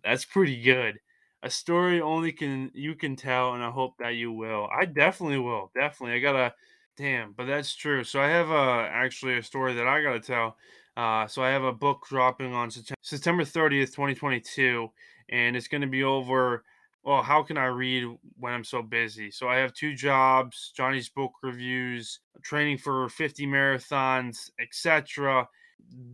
that's 0.04 0.24
pretty 0.24 0.60
good. 0.62 0.98
A 1.42 1.50
story 1.50 2.00
only 2.00 2.32
can 2.32 2.70
you 2.74 2.94
can 2.94 3.14
tell, 3.16 3.54
and 3.54 3.62
I 3.62 3.70
hope 3.70 3.94
that 3.98 4.10
you 4.16 4.32
will. 4.32 4.68
I 4.76 4.84
definitely 4.86 5.38
will. 5.38 5.70
Definitely, 5.74 6.16
I 6.16 6.20
gotta. 6.20 6.54
Damn, 6.96 7.32
but 7.32 7.46
that's 7.46 7.74
true. 7.76 8.02
So 8.02 8.20
I 8.20 8.28
have 8.28 8.50
a 8.50 8.88
actually 8.90 9.38
a 9.38 9.42
story 9.42 9.74
that 9.74 9.86
I 9.86 10.02
gotta 10.02 10.20
tell. 10.20 10.56
Uh, 10.96 11.28
so 11.28 11.42
I 11.42 11.50
have 11.50 11.62
a 11.62 11.72
book 11.72 12.06
dropping 12.08 12.54
on 12.54 12.70
September 13.02 13.44
30th, 13.44 13.94
2022, 13.94 14.88
and 15.28 15.56
it's 15.56 15.68
to 15.82 15.86
be 15.86 16.02
over 16.02 16.64
well, 17.02 17.22
how 17.22 17.42
can 17.42 17.56
I 17.56 17.66
read 17.66 18.04
when 18.38 18.52
I'm 18.52 18.64
so 18.64 18.82
busy? 18.82 19.30
So 19.30 19.48
I 19.48 19.56
have 19.56 19.72
two 19.72 19.94
jobs, 19.94 20.72
Johnny's 20.76 21.08
book 21.08 21.32
reviews, 21.42 22.20
training 22.42 22.78
for 22.78 23.08
50 23.08 23.46
marathons, 23.46 24.50
etc. 24.60 25.48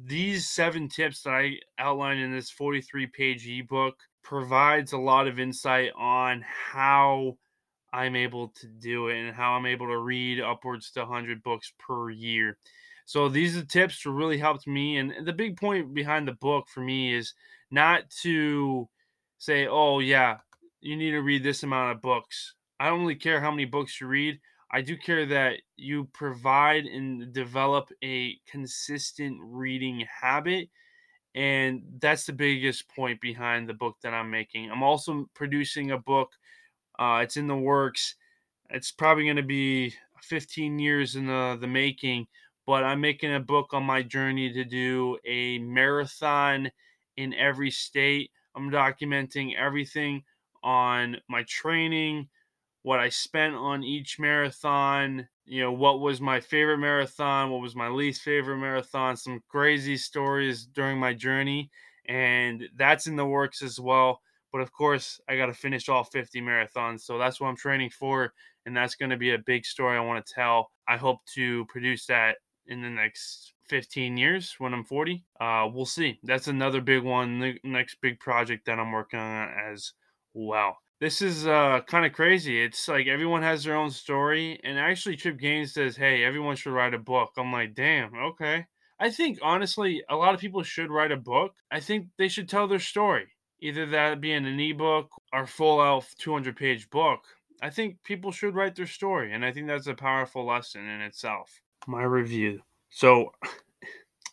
These 0.04 0.48
seven 0.48 0.88
tips 0.88 1.22
that 1.22 1.34
I 1.34 1.56
outlined 1.78 2.20
in 2.20 2.32
this 2.32 2.50
43 2.50 3.06
page 3.08 3.48
ebook 3.48 3.96
provides 4.22 4.92
a 4.92 4.98
lot 4.98 5.26
of 5.26 5.38
insight 5.40 5.90
on 5.96 6.44
how 6.46 7.38
I'm 7.92 8.16
able 8.16 8.48
to 8.48 8.66
do 8.66 9.08
it 9.08 9.20
and 9.20 9.34
how 9.34 9.52
I'm 9.52 9.66
able 9.66 9.86
to 9.86 9.98
read 9.98 10.40
upwards 10.40 10.90
to 10.92 11.00
100 11.00 11.42
books 11.42 11.72
per 11.78 12.10
year. 12.10 12.58
So 13.06 13.28
these 13.28 13.56
are 13.56 13.64
tips 13.64 14.02
to 14.02 14.10
really 14.10 14.38
helped 14.38 14.66
me. 14.66 14.96
And 14.96 15.26
the 15.26 15.32
big 15.32 15.56
point 15.56 15.94
behind 15.94 16.26
the 16.26 16.32
book 16.32 16.66
for 16.68 16.80
me 16.80 17.14
is 17.14 17.34
not 17.70 18.10
to 18.22 18.88
say, 19.38 19.66
oh, 19.66 20.00
yeah, 20.00 20.38
you 20.84 20.96
need 20.96 21.12
to 21.12 21.20
read 21.20 21.42
this 21.42 21.62
amount 21.62 21.96
of 21.96 22.02
books. 22.02 22.54
I 22.78 22.90
don't 22.90 23.00
really 23.00 23.14
care 23.14 23.40
how 23.40 23.50
many 23.50 23.64
books 23.64 24.00
you 24.00 24.06
read. 24.06 24.38
I 24.70 24.82
do 24.82 24.98
care 24.98 25.24
that 25.26 25.62
you 25.76 26.04
provide 26.12 26.84
and 26.84 27.32
develop 27.32 27.88
a 28.02 28.36
consistent 28.46 29.38
reading 29.40 30.06
habit. 30.20 30.68
And 31.34 31.82
that's 32.00 32.26
the 32.26 32.34
biggest 32.34 32.86
point 32.90 33.18
behind 33.22 33.66
the 33.66 33.74
book 33.74 33.96
that 34.02 34.12
I'm 34.12 34.30
making. 34.30 34.70
I'm 34.70 34.82
also 34.82 35.26
producing 35.34 35.92
a 35.92 35.98
book. 35.98 36.30
Uh, 36.98 37.20
it's 37.22 37.38
in 37.38 37.46
the 37.46 37.56
works. 37.56 38.16
It's 38.68 38.92
probably 38.92 39.24
going 39.24 39.36
to 39.36 39.42
be 39.42 39.94
15 40.20 40.78
years 40.78 41.16
in 41.16 41.26
the, 41.26 41.56
the 41.58 41.66
making, 41.66 42.26
but 42.66 42.84
I'm 42.84 43.00
making 43.00 43.34
a 43.34 43.40
book 43.40 43.72
on 43.72 43.84
my 43.84 44.02
journey 44.02 44.52
to 44.52 44.64
do 44.64 45.16
a 45.24 45.58
marathon 45.60 46.70
in 47.16 47.32
every 47.32 47.70
state. 47.70 48.30
I'm 48.54 48.70
documenting 48.70 49.56
everything 49.56 50.24
on 50.64 51.18
my 51.28 51.44
training, 51.44 52.28
what 52.82 52.98
I 52.98 53.08
spent 53.08 53.54
on 53.54 53.84
each 53.84 54.18
marathon, 54.18 55.28
you 55.46 55.62
know, 55.62 55.72
what 55.72 56.00
was 56.00 56.20
my 56.20 56.40
favorite 56.40 56.78
marathon, 56.78 57.50
what 57.50 57.60
was 57.60 57.76
my 57.76 57.88
least 57.88 58.22
favorite 58.22 58.58
marathon, 58.58 59.16
some 59.16 59.42
crazy 59.48 59.96
stories 59.96 60.66
during 60.66 60.98
my 60.98 61.14
journey. 61.14 61.70
And 62.08 62.64
that's 62.76 63.06
in 63.06 63.16
the 63.16 63.24
works 63.26 63.62
as 63.62 63.78
well. 63.78 64.20
But 64.52 64.60
of 64.60 64.72
course, 64.72 65.20
I 65.28 65.36
got 65.36 65.46
to 65.46 65.54
finish 65.54 65.88
all 65.88 66.04
50 66.04 66.40
marathons. 66.40 67.00
So 67.00 67.18
that's 67.18 67.40
what 67.40 67.48
I'm 67.48 67.56
training 67.56 67.90
for. 67.90 68.32
And 68.66 68.76
that's 68.76 68.94
going 68.94 69.10
to 69.10 69.16
be 69.16 69.34
a 69.34 69.38
big 69.38 69.64
story 69.64 69.96
I 69.96 70.00
want 70.00 70.24
to 70.24 70.34
tell. 70.34 70.70
I 70.88 70.96
hope 70.96 71.18
to 71.34 71.66
produce 71.66 72.06
that 72.06 72.36
in 72.66 72.80
the 72.80 72.88
next 72.88 73.54
15 73.68 74.16
years 74.16 74.54
when 74.58 74.72
I'm 74.72 74.84
40. 74.84 75.24
Uh, 75.40 75.68
we'll 75.72 75.86
see. 75.86 76.18
That's 76.22 76.48
another 76.48 76.80
big 76.80 77.02
one, 77.02 77.38
the 77.38 77.58
next 77.64 77.96
big 78.00 78.20
project 78.20 78.66
that 78.66 78.78
I'm 78.78 78.92
working 78.92 79.18
on 79.18 79.48
as 79.70 79.92
Wow. 80.34 80.76
This 81.00 81.22
is 81.22 81.46
uh, 81.46 81.80
kind 81.86 82.06
of 82.06 82.12
crazy. 82.12 82.62
It's 82.62 82.88
like 82.88 83.06
everyone 83.06 83.42
has 83.42 83.64
their 83.64 83.76
own 83.76 83.90
story. 83.90 84.60
And 84.64 84.78
actually, 84.78 85.16
Chip 85.16 85.38
Gaines 85.38 85.74
says, 85.74 85.96
hey, 85.96 86.24
everyone 86.24 86.56
should 86.56 86.72
write 86.72 86.94
a 86.94 86.98
book. 86.98 87.30
I'm 87.36 87.52
like, 87.52 87.74
damn, 87.74 88.14
okay. 88.14 88.66
I 88.98 89.10
think, 89.10 89.38
honestly, 89.42 90.02
a 90.08 90.16
lot 90.16 90.34
of 90.34 90.40
people 90.40 90.62
should 90.62 90.90
write 90.90 91.12
a 91.12 91.16
book. 91.16 91.54
I 91.70 91.80
think 91.80 92.08
they 92.16 92.28
should 92.28 92.48
tell 92.48 92.68
their 92.68 92.78
story, 92.78 93.26
either 93.60 93.86
that 93.86 94.20
be 94.20 94.32
in 94.32 94.46
an 94.46 94.60
ebook 94.60 95.10
or 95.32 95.46
full 95.46 95.80
out 95.80 96.06
200 96.18 96.56
page 96.56 96.88
book. 96.90 97.20
I 97.60 97.70
think 97.70 98.02
people 98.04 98.30
should 98.30 98.54
write 98.54 98.76
their 98.76 98.86
story. 98.86 99.32
And 99.32 99.44
I 99.44 99.52
think 99.52 99.66
that's 99.66 99.86
a 99.86 99.94
powerful 99.94 100.46
lesson 100.46 100.88
in 100.88 101.00
itself. 101.00 101.60
My 101.86 102.04
review. 102.04 102.60
So, 102.90 103.32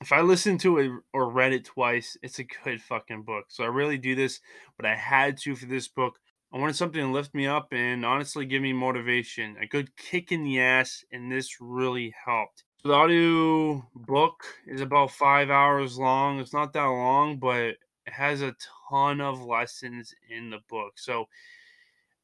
if 0.02 0.12
I 0.12 0.22
listened 0.22 0.60
to 0.62 0.80
it 0.80 0.92
or 1.14 1.30
read 1.30 1.54
it 1.54 1.66
twice, 1.66 2.18
it's 2.24 2.40
a 2.40 2.48
good 2.64 2.82
fucking 2.82 3.22
book. 3.22 3.46
So 3.50 3.64
I 3.64 3.68
really 3.68 3.98
do 3.98 4.16
this, 4.16 4.40
but 4.76 4.86
I 4.86 4.96
had 4.96 5.38
to 5.42 5.56
for 5.56 5.68
this 5.68 5.88
book. 5.88 6.20
I 6.54 6.58
wanted 6.58 6.76
something 6.76 7.00
to 7.00 7.12
lift 7.12 7.34
me 7.34 7.48
up 7.48 7.70
and 7.72 8.04
honestly 8.04 8.46
give 8.46 8.62
me 8.62 8.74
motivation, 8.74 9.56
a 9.62 9.68
good 9.68 9.96
kick 9.96 10.32
in 10.32 10.44
the 10.44 10.60
ass, 10.60 11.06
and 11.12 11.32
this 11.32 11.62
really 11.62 12.14
helped. 12.26 12.64
So 12.82 12.90
the 12.90 12.96
audio 12.96 13.88
book 13.96 14.44
is 14.68 14.82
about 14.82 15.12
five 15.12 15.50
hours 15.50 15.98
long. 15.98 16.40
It's 16.40 16.54
not 16.54 16.74
that 16.74 16.86
long, 16.86 17.38
but 17.38 17.58
it 17.58 17.78
has 18.08 18.42
a 18.42 18.56
ton 18.90 19.22
of 19.22 19.46
lessons 19.46 20.14
in 20.30 20.50
the 20.50 20.60
book. 20.68 20.94
So 20.98 21.26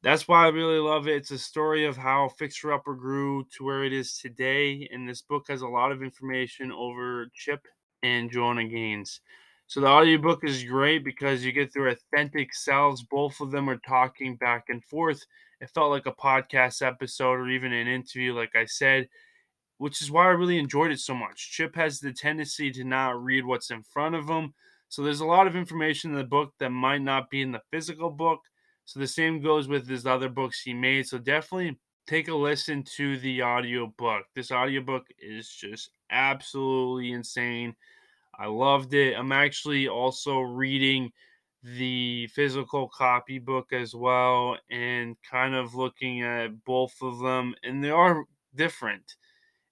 that's 0.07 0.25
why 0.25 0.45
I 0.45 0.47
really 0.47 0.79
love 0.79 1.09
it. 1.09 1.17
It's 1.17 1.31
a 1.31 1.37
story 1.37 1.85
of 1.85 1.97
how 1.97 2.29
Fixer 2.29 2.71
Upper 2.71 2.95
grew 2.95 3.43
to 3.57 3.65
where 3.65 3.83
it 3.83 3.91
is 3.91 4.17
today. 4.17 4.87
And 4.93 5.07
this 5.07 5.21
book 5.21 5.47
has 5.49 5.63
a 5.63 5.67
lot 5.67 5.91
of 5.91 6.01
information 6.01 6.71
over 6.71 7.29
Chip 7.33 7.67
and 8.03 8.31
Joanna 8.31 8.69
Gaines. 8.69 9.19
So 9.65 9.81
the 9.81 9.87
audiobook 9.87 10.45
is 10.45 10.63
great 10.63 11.03
because 11.03 11.43
you 11.43 11.51
get 11.51 11.73
their 11.73 11.89
authentic 11.89 12.53
selves. 12.53 13.03
Both 13.03 13.41
of 13.41 13.51
them 13.51 13.69
are 13.69 13.81
talking 13.85 14.37
back 14.37 14.67
and 14.69 14.81
forth. 14.81 15.25
It 15.59 15.71
felt 15.71 15.91
like 15.91 16.05
a 16.05 16.13
podcast 16.13 16.81
episode 16.81 17.33
or 17.33 17.49
even 17.49 17.73
an 17.73 17.89
interview, 17.89 18.33
like 18.33 18.55
I 18.55 18.63
said, 18.63 19.09
which 19.77 20.01
is 20.01 20.09
why 20.09 20.23
I 20.23 20.29
really 20.29 20.57
enjoyed 20.57 20.91
it 20.91 21.01
so 21.01 21.15
much. 21.15 21.51
Chip 21.51 21.75
has 21.75 21.99
the 21.99 22.13
tendency 22.13 22.71
to 22.71 22.85
not 22.85 23.21
read 23.21 23.45
what's 23.45 23.71
in 23.71 23.83
front 23.83 24.15
of 24.15 24.29
him. 24.29 24.53
So 24.87 25.03
there's 25.03 25.19
a 25.19 25.25
lot 25.25 25.47
of 25.47 25.57
information 25.57 26.11
in 26.11 26.17
the 26.17 26.23
book 26.23 26.53
that 26.59 26.69
might 26.69 27.01
not 27.01 27.29
be 27.29 27.41
in 27.41 27.51
the 27.51 27.63
physical 27.71 28.09
book. 28.09 28.39
So 28.88 29.01
the 29.01 29.08
same 29.08 29.41
goes 29.41 29.67
with 29.67 29.86
his 29.88 30.06
other 30.06 30.29
books 30.29 30.62
he 30.62 30.74
made. 30.74 31.08
So 31.08 31.17
definitely 31.17 31.77
take 32.08 32.29
a 32.29 32.34
listen 32.36 32.84
to 32.96 33.17
the 33.20 33.44
audiobook. 33.44 34.24
This 34.34 34.50
audiobook 34.50 35.08
is 35.20 35.50
just 35.50 35.91
absolutely 36.10 37.12
insane. 37.12 37.75
I 38.39 38.48
loved 38.48 38.94
it. 38.94 39.15
I'm 39.15 39.34
actually 39.34 39.89
also 39.89 40.39
reading 40.39 41.12
the 41.63 42.27
physical 42.27 42.88
copy 42.88 43.39
book 43.39 43.74
as 43.74 43.94
well 43.94 44.58
and 44.72 45.17
kind 45.29 45.53
of 45.53 45.75
looking 45.75 46.22
at 46.22 46.63
both 46.63 46.96
of 47.01 47.20
them 47.20 47.56
and 47.63 47.84
they 47.84 47.89
are 47.89 48.24
different. 48.56 49.15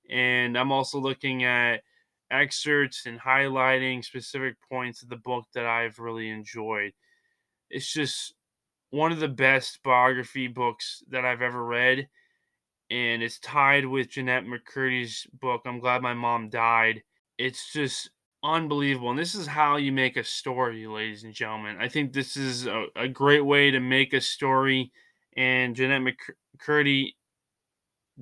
And 0.10 0.58
I'm 0.58 0.74
also 0.74 1.00
looking 1.00 1.46
at 1.46 1.84
excerpts 2.32 3.06
and 3.06 3.20
highlighting 3.20 4.04
specific 4.04 4.58
points 4.70 5.04
of 5.04 5.10
the 5.10 5.16
book 5.16 5.46
that 5.54 5.66
I've 5.66 6.00
really 6.00 6.30
enjoyed. 6.30 6.94
It's 7.70 7.92
just 7.92 8.36
one 8.89 9.12
of 9.12 9.20
the 9.20 9.27
best 9.27 9.82
biography 9.84 10.48
books 10.48 11.04
that 11.10 11.25
I've 11.25 11.42
ever 11.42 11.63
read. 11.63 12.08
And 12.89 13.24
it's 13.24 13.39
tied 13.39 13.86
with 13.86 14.10
Jennette 14.10 14.46
McCurdy's 14.46 15.25
book, 15.42 15.63
I'm 15.65 15.80
Glad 15.80 16.01
My 16.01 16.13
Mom 16.13 16.50
Died. 16.50 17.01
It's 17.38 17.74
just 17.74 18.12
unbelievable. 18.44 19.10
And 19.10 19.20
this 19.20 19.34
is 19.34 19.48
how 19.48 19.77
you 19.77 19.92
make 19.92 20.18
a 20.18 20.24
story, 20.24 20.86
ladies 20.86 21.24
and 21.24 21.34
gentlemen. 21.34 21.77
I 21.80 21.89
think 21.89 22.13
this 22.13 22.38
is 22.38 22.68
a, 22.68 22.86
a 22.96 23.08
great 23.08 23.42
way 23.42 23.72
to 23.72 23.80
make 23.80 24.13
a 24.13 24.22
story. 24.22 24.92
And 25.36 25.75
Jennette 25.75 26.15
McCurdy 26.60 27.13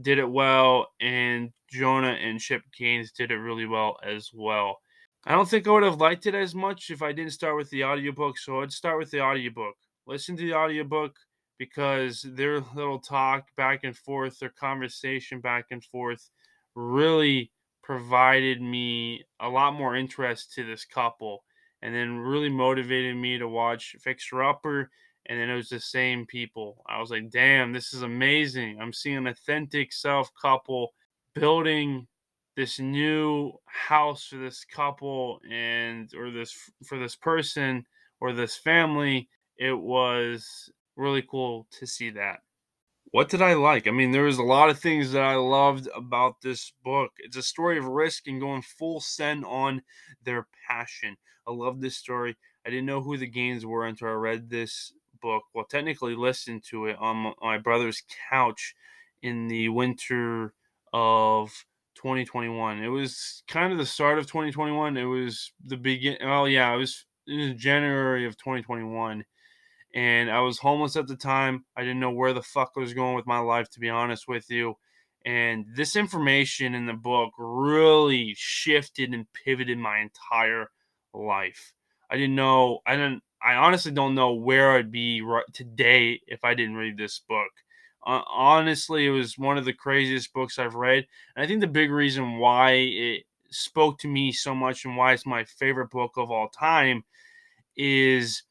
did 0.02 0.18
it 0.18 0.30
well, 0.30 0.88
and 1.00 1.52
Joanna 1.70 2.14
and 2.14 2.40
Chip 2.40 2.64
Gaines 2.76 3.12
did 3.12 3.32
it 3.32 3.38
really 3.38 3.68
well 3.68 3.98
as 4.04 4.32
well. 4.34 4.80
I 5.26 5.34
don't 5.34 5.48
think 5.48 5.68
I 5.68 5.72
would 5.72 5.84
have 5.84 6.02
liked 6.02 6.26
it 6.26 6.36
as 6.36 6.56
much 6.56 6.90
if 6.90 7.02
I 7.02 7.12
didn't 7.12 7.34
start 7.34 7.56
with 7.56 7.70
the 7.70 7.84
audiobook, 7.84 8.38
so 8.38 8.62
I'd 8.62 8.72
start 8.72 8.98
with 8.98 9.12
the 9.12 9.22
audiobook 9.22 9.76
listen 10.08 10.36
to 10.38 10.44
the 10.44 10.54
audiobook 10.54 11.16
because 11.58 12.26
their 12.36 12.60
little 12.76 13.00
talk 13.00 13.48
back 13.56 13.84
and 13.84 13.96
forth, 13.96 14.40
their 14.40 14.50
conversation 14.50 15.40
back 15.40 15.68
and 15.72 15.84
forth 15.84 16.30
really 16.76 17.52
provided 17.84 18.62
me 18.62 19.24
a 19.40 19.50
lot 19.50 19.74
more 19.74 19.96
interest 19.96 20.54
to 20.54 20.66
this 20.66 20.86
couple 20.86 21.44
and 21.82 21.94
then 21.94 22.18
really 22.18 22.50
motivated 22.50 23.16
me 23.16 23.38
to 23.38 23.48
watch 23.48 23.96
Fixer 24.00 24.42
Upper. 24.42 24.90
And 25.28 25.40
then 25.40 25.50
it 25.50 25.56
was 25.56 25.70
the 25.70 25.80
same 25.80 26.26
people. 26.26 26.82
I 26.88 27.00
was 27.00 27.12
like, 27.12 27.30
damn, 27.30 27.72
this 27.72 27.94
is 27.94 28.02
amazing. 28.02 28.80
I'm 28.82 28.94
seeing 28.94 29.18
an 29.18 29.28
authentic 29.28 29.94
self 29.94 30.32
couple 30.42 30.94
building 31.36 32.08
this 32.56 32.80
new 32.80 33.54
house 33.66 34.28
for 34.28 34.38
this 34.38 34.64
couple 34.66 35.40
and 35.50 36.14
or 36.16 36.30
this 36.30 36.54
for 36.84 37.00
this 37.00 37.16
person 37.16 37.86
or 38.20 38.34
this 38.34 38.56
family. 38.56 39.30
It 39.58 39.78
was 39.78 40.72
really 40.96 41.24
cool 41.24 41.68
to 41.80 41.88
see 41.88 42.12
that 42.12 42.40
what 43.14 43.30
did 43.30 43.44
I 43.44 43.54
like? 43.54 43.88
I 43.88 43.92
mean, 43.92 44.10
there 44.10 44.24
was 44.24 44.40
a 44.40 44.44
lot 44.44 44.72
of 44.72 44.80
things 44.80 45.12
that 45.12 45.22
I 45.22 45.36
loved 45.36 45.88
about 45.96 46.42
this 46.42 46.74
book. 46.84 47.12
It's 47.20 47.38
a 47.38 47.44
story 47.44 47.78
of 47.78 47.86
risk 47.86 48.26
and 48.26 48.42
going 48.42 48.64
full 48.64 49.02
send 49.02 49.46
on 49.46 49.84
their 50.24 50.48
passion. 50.68 51.16
I 51.48 51.52
love 51.52 51.80
this 51.80 51.96
story. 51.96 52.36
I 52.66 52.72
didn't 52.72 52.88
know 52.88 53.02
who 53.02 53.16
the 53.16 53.28
Gaines 53.28 53.68
were 53.68 53.86
until 53.86 54.08
I 54.08 54.14
read 54.14 54.50
this 54.50 54.94
book. 55.22 55.44
Well, 55.54 55.66
technically, 55.66 56.16
listened 56.16 56.64
to 56.72 56.88
it 56.88 56.98
on 57.00 57.36
my 57.40 57.60
brother's 57.60 58.02
couch 58.32 58.74
in 59.22 59.48
the 59.48 59.70
winter 59.70 60.56
of 60.92 61.52
2021. 61.94 62.84
It 62.84 62.88
was 62.88 63.44
kind 63.48 63.72
of 63.72 63.78
the 63.78 63.86
start 63.86 64.18
of 64.18 64.26
2021. 64.26 64.98
It 64.98 65.04
was 65.04 65.52
the 65.64 65.78
begin. 65.78 66.18
Oh 66.22 66.46
yeah, 66.46 66.74
it 66.74 66.78
was, 66.78 67.06
it 67.28 67.38
was 67.38 67.62
January 67.62 68.26
of 68.26 68.38
2021 68.38 69.24
and 69.94 70.32
I 70.32 70.40
was 70.40 70.58
homeless 70.58 70.96
at 70.96 71.08
the 71.08 71.16
time. 71.16 71.66
I 71.78 71.82
didn't 71.82 72.00
know 72.00 72.12
where 72.12 72.34
the 72.34 72.42
fuck 72.42 72.74
I 72.76 72.80
was 72.80 72.94
going 72.94 73.16
with 73.16 73.28
my 73.28 73.40
life, 73.40 73.70
to 73.72 73.80
be 73.80 73.90
honest 73.90 74.28
with 74.28 74.50
you. 74.50 74.76
And 75.26 75.66
this 75.76 75.96
information 75.96 76.76
in 76.76 76.86
the 76.86 76.94
book 76.94 77.32
really 77.38 78.34
shifted 78.36 79.14
and 79.14 79.32
pivoted 79.34 79.78
my 79.78 80.00
entire 80.00 80.72
life. 81.14 81.74
I 82.10 82.16
didn't 82.16 82.36
know, 82.36 82.80
I 82.86 82.96
didn't, 82.96 83.24
I 83.42 83.56
honestly 83.56 83.92
don't 83.92 84.16
know 84.16 84.34
where 84.34 84.72
I'd 84.72 84.92
be 84.92 85.22
right 85.22 85.46
today 85.54 86.20
if 86.28 86.44
I 86.44 86.54
didn't 86.54 86.76
read 86.76 86.98
this 86.98 87.20
book. 87.20 87.52
Uh, 88.06 88.22
honestly, 88.30 89.06
it 89.06 89.12
was 89.12 89.38
one 89.38 89.58
of 89.58 89.66
the 89.66 89.74
craziest 89.74 90.34
books 90.34 90.60
I've 90.60 90.76
read. 90.76 91.06
And 91.36 91.44
I 91.44 91.48
think 91.48 91.62
the 91.62 91.68
big 91.68 91.92
reason 91.92 92.38
why 92.38 92.72
it 92.72 93.24
spoke 93.50 94.00
to 94.00 94.08
me 94.08 94.32
so 94.32 94.54
much 94.54 94.84
and 94.84 94.98
why 94.98 95.14
it's 95.14 95.26
my 95.26 95.44
favorite 95.44 95.90
book 95.90 96.14
of 96.18 96.32
all 96.32 96.50
time 96.50 97.04
is 97.78 98.44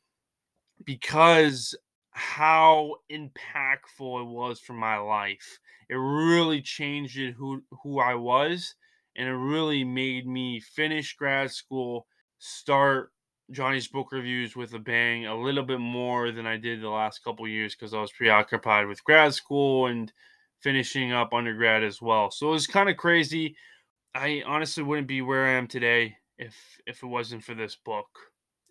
because 0.84 1.74
how 2.10 2.96
impactful 3.10 4.20
it 4.22 4.26
was 4.26 4.60
for 4.60 4.74
my 4.74 4.96
life. 4.98 5.58
It 5.88 5.94
really 5.96 6.62
changed 6.62 7.18
it 7.18 7.34
who 7.34 7.62
who 7.82 8.00
I 8.00 8.14
was 8.14 8.74
and 9.16 9.28
it 9.28 9.32
really 9.32 9.84
made 9.84 10.26
me 10.26 10.60
finish 10.60 11.14
grad 11.14 11.50
school, 11.50 12.06
start 12.38 13.12
Johnny's 13.50 13.88
book 13.88 14.12
reviews 14.12 14.56
with 14.56 14.72
a 14.74 14.78
bang 14.78 15.26
a 15.26 15.38
little 15.38 15.64
bit 15.64 15.80
more 15.80 16.30
than 16.32 16.46
I 16.46 16.56
did 16.56 16.80
the 16.80 16.88
last 16.88 17.22
couple 17.22 17.46
years 17.46 17.74
because 17.74 17.92
I 17.92 18.00
was 18.00 18.12
preoccupied 18.12 18.86
with 18.86 19.04
grad 19.04 19.34
school 19.34 19.86
and 19.86 20.10
finishing 20.60 21.12
up 21.12 21.34
undergrad 21.34 21.82
as 21.82 22.00
well. 22.00 22.30
So 22.30 22.48
it 22.48 22.52
was 22.52 22.66
kind 22.66 22.88
of 22.88 22.96
crazy. 22.96 23.56
I 24.14 24.42
honestly 24.46 24.82
wouldn't 24.82 25.08
be 25.08 25.22
where 25.22 25.46
I 25.46 25.52
am 25.52 25.68
today 25.68 26.16
if 26.38 26.80
if 26.86 27.02
it 27.02 27.06
wasn't 27.06 27.44
for 27.44 27.54
this 27.54 27.76
book. 27.76 28.08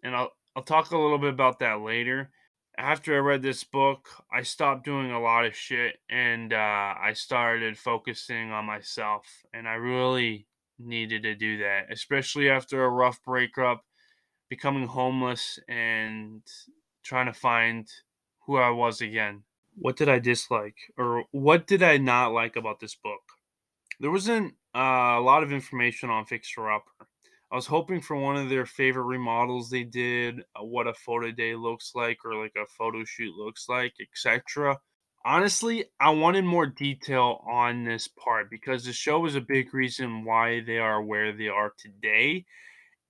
And 0.03 0.15
I'll 0.15 0.31
I'll 0.55 0.63
talk 0.63 0.91
a 0.91 0.97
little 0.97 1.17
bit 1.17 1.33
about 1.33 1.59
that 1.59 1.81
later. 1.81 2.31
After 2.77 3.15
I 3.15 3.19
read 3.19 3.41
this 3.41 3.63
book, 3.63 4.09
I 4.31 4.43
stopped 4.43 4.85
doing 4.85 5.11
a 5.11 5.21
lot 5.21 5.45
of 5.45 5.55
shit 5.55 5.97
and 6.09 6.53
uh, 6.53 6.95
I 6.99 7.13
started 7.13 7.77
focusing 7.77 8.51
on 8.51 8.65
myself. 8.65 9.25
And 9.53 9.67
I 9.67 9.73
really 9.73 10.47
needed 10.79 11.23
to 11.23 11.35
do 11.35 11.59
that, 11.59 11.91
especially 11.91 12.49
after 12.49 12.83
a 12.83 12.89
rough 12.89 13.21
breakup, 13.23 13.85
becoming 14.49 14.87
homeless, 14.87 15.59
and 15.67 16.41
trying 17.03 17.27
to 17.27 17.33
find 17.33 17.87
who 18.45 18.57
I 18.57 18.69
was 18.69 19.01
again. 19.01 19.43
What 19.75 19.95
did 19.95 20.09
I 20.09 20.19
dislike, 20.19 20.75
or 20.97 21.23
what 21.31 21.65
did 21.65 21.81
I 21.81 21.97
not 21.97 22.33
like 22.33 22.57
about 22.57 22.79
this 22.79 22.95
book? 22.95 23.21
There 23.99 24.11
wasn't 24.11 24.55
uh, 24.75 25.15
a 25.17 25.21
lot 25.21 25.43
of 25.43 25.53
information 25.53 26.09
on 26.09 26.25
Fixer 26.25 26.69
Upper. 26.69 27.07
I 27.51 27.55
was 27.55 27.67
hoping 27.67 28.01
for 28.01 28.15
one 28.15 28.37
of 28.37 28.49
their 28.49 28.65
favorite 28.65 29.03
remodels 29.03 29.69
they 29.69 29.83
did, 29.83 30.39
uh, 30.55 30.63
what 30.63 30.87
a 30.87 30.93
photo 30.93 31.31
day 31.31 31.53
looks 31.55 31.91
like, 31.93 32.23
or 32.23 32.35
like 32.41 32.53
a 32.55 32.65
photo 32.65 33.03
shoot 33.03 33.35
looks 33.35 33.67
like, 33.67 33.93
etc. 33.99 34.79
Honestly, 35.25 35.85
I 35.99 36.11
wanted 36.11 36.45
more 36.45 36.65
detail 36.65 37.43
on 37.49 37.83
this 37.83 38.07
part 38.07 38.49
because 38.49 38.85
the 38.85 38.93
show 38.93 39.19
was 39.19 39.35
a 39.35 39.41
big 39.41 39.73
reason 39.73 40.23
why 40.23 40.61
they 40.61 40.77
are 40.79 41.03
where 41.03 41.33
they 41.33 41.49
are 41.49 41.73
today, 41.77 42.45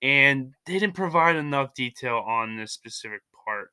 and 0.02 0.54
they 0.66 0.74
didn't 0.74 0.94
provide 0.96 1.36
enough 1.36 1.74
detail 1.74 2.18
on 2.18 2.56
this 2.56 2.72
specific 2.72 3.22
part. 3.44 3.70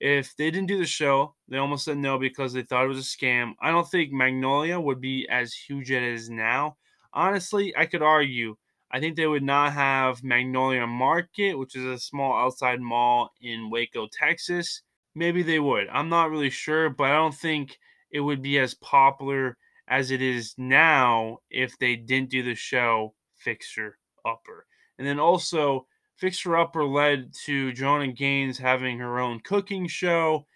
If 0.00 0.36
they 0.36 0.50
didn't 0.50 0.68
do 0.68 0.78
the 0.78 0.86
show, 0.86 1.36
they 1.48 1.58
almost 1.58 1.84
said 1.84 1.98
no 1.98 2.18
because 2.18 2.52
they 2.52 2.62
thought 2.62 2.84
it 2.84 2.88
was 2.88 2.98
a 2.98 3.02
scam. 3.02 3.54
I 3.60 3.70
don't 3.70 3.88
think 3.90 4.12
Magnolia 4.12 4.80
would 4.80 5.00
be 5.00 5.28
as 5.28 5.54
huge 5.54 5.90
as 5.92 5.96
it 5.96 6.04
is 6.04 6.30
now. 6.30 6.76
Honestly, 7.12 7.76
I 7.76 7.86
could 7.86 8.02
argue 8.02 8.56
I 8.94 9.00
think 9.00 9.16
they 9.16 9.26
would 9.26 9.42
not 9.42 9.72
have 9.72 10.22
Magnolia 10.22 10.86
Market, 10.86 11.58
which 11.58 11.74
is 11.74 11.84
a 11.84 11.98
small 11.98 12.32
outside 12.32 12.80
mall 12.80 13.32
in 13.42 13.68
Waco, 13.68 14.06
Texas. 14.06 14.82
Maybe 15.16 15.42
they 15.42 15.58
would. 15.58 15.88
I'm 15.88 16.08
not 16.08 16.30
really 16.30 16.48
sure, 16.48 16.90
but 16.90 17.10
I 17.10 17.16
don't 17.16 17.34
think 17.34 17.76
it 18.12 18.20
would 18.20 18.40
be 18.40 18.60
as 18.60 18.74
popular 18.74 19.56
as 19.88 20.12
it 20.12 20.22
is 20.22 20.54
now 20.58 21.38
if 21.50 21.76
they 21.80 21.96
didn't 21.96 22.30
do 22.30 22.44
the 22.44 22.54
show 22.54 23.16
Fixer 23.34 23.98
Upper. 24.24 24.64
And 24.96 25.08
then 25.08 25.18
also, 25.18 25.88
Fixer 26.14 26.56
Upper 26.56 26.84
led 26.84 27.32
to 27.46 27.72
Joanna 27.72 28.12
Gaines 28.12 28.58
having 28.58 29.00
her 29.00 29.18
own 29.18 29.40
cooking 29.40 29.88
show. 29.88 30.46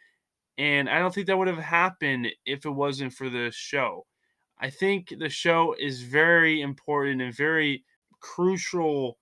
And 0.59 0.89
I 0.89 1.01
don't 1.01 1.13
think 1.13 1.27
that 1.27 1.39
would 1.39 1.49
have 1.49 1.59
happened 1.59 2.29
if 2.47 2.65
it 2.65 2.71
wasn't 2.71 3.15
for 3.15 3.29
the 3.29 3.51
show. 3.53 4.07
I 4.61 4.71
think 4.71 5.13
the 5.19 5.29
show 5.29 5.75
is 5.77 6.03
very 6.03 6.61
important 6.61 7.21
and 7.21 7.35
very 7.35 7.83
crucial 8.21 9.19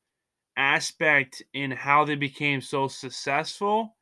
aspect 0.56 1.42
in 1.52 1.70
how 1.70 2.04
they 2.04 2.14
became 2.14 2.60
so 2.60 2.88
successful. 2.88 3.96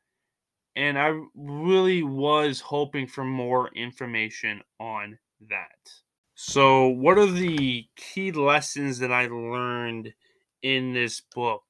And 0.75 0.99
I 0.99 1.17
really 1.35 2.03
was 2.03 2.59
hoping 2.59 3.07
for 3.07 3.23
more 3.23 3.69
information 3.75 4.61
on 4.79 5.19
that. 5.49 5.91
So, 6.33 6.89
what 6.89 7.17
are 7.17 7.31
the 7.31 7.87
key 7.95 8.31
lessons 8.33 8.99
that 8.99 9.11
I 9.11 9.27
learned 9.27 10.13
in 10.61 10.93
this 10.93 11.21
book? 11.33 11.63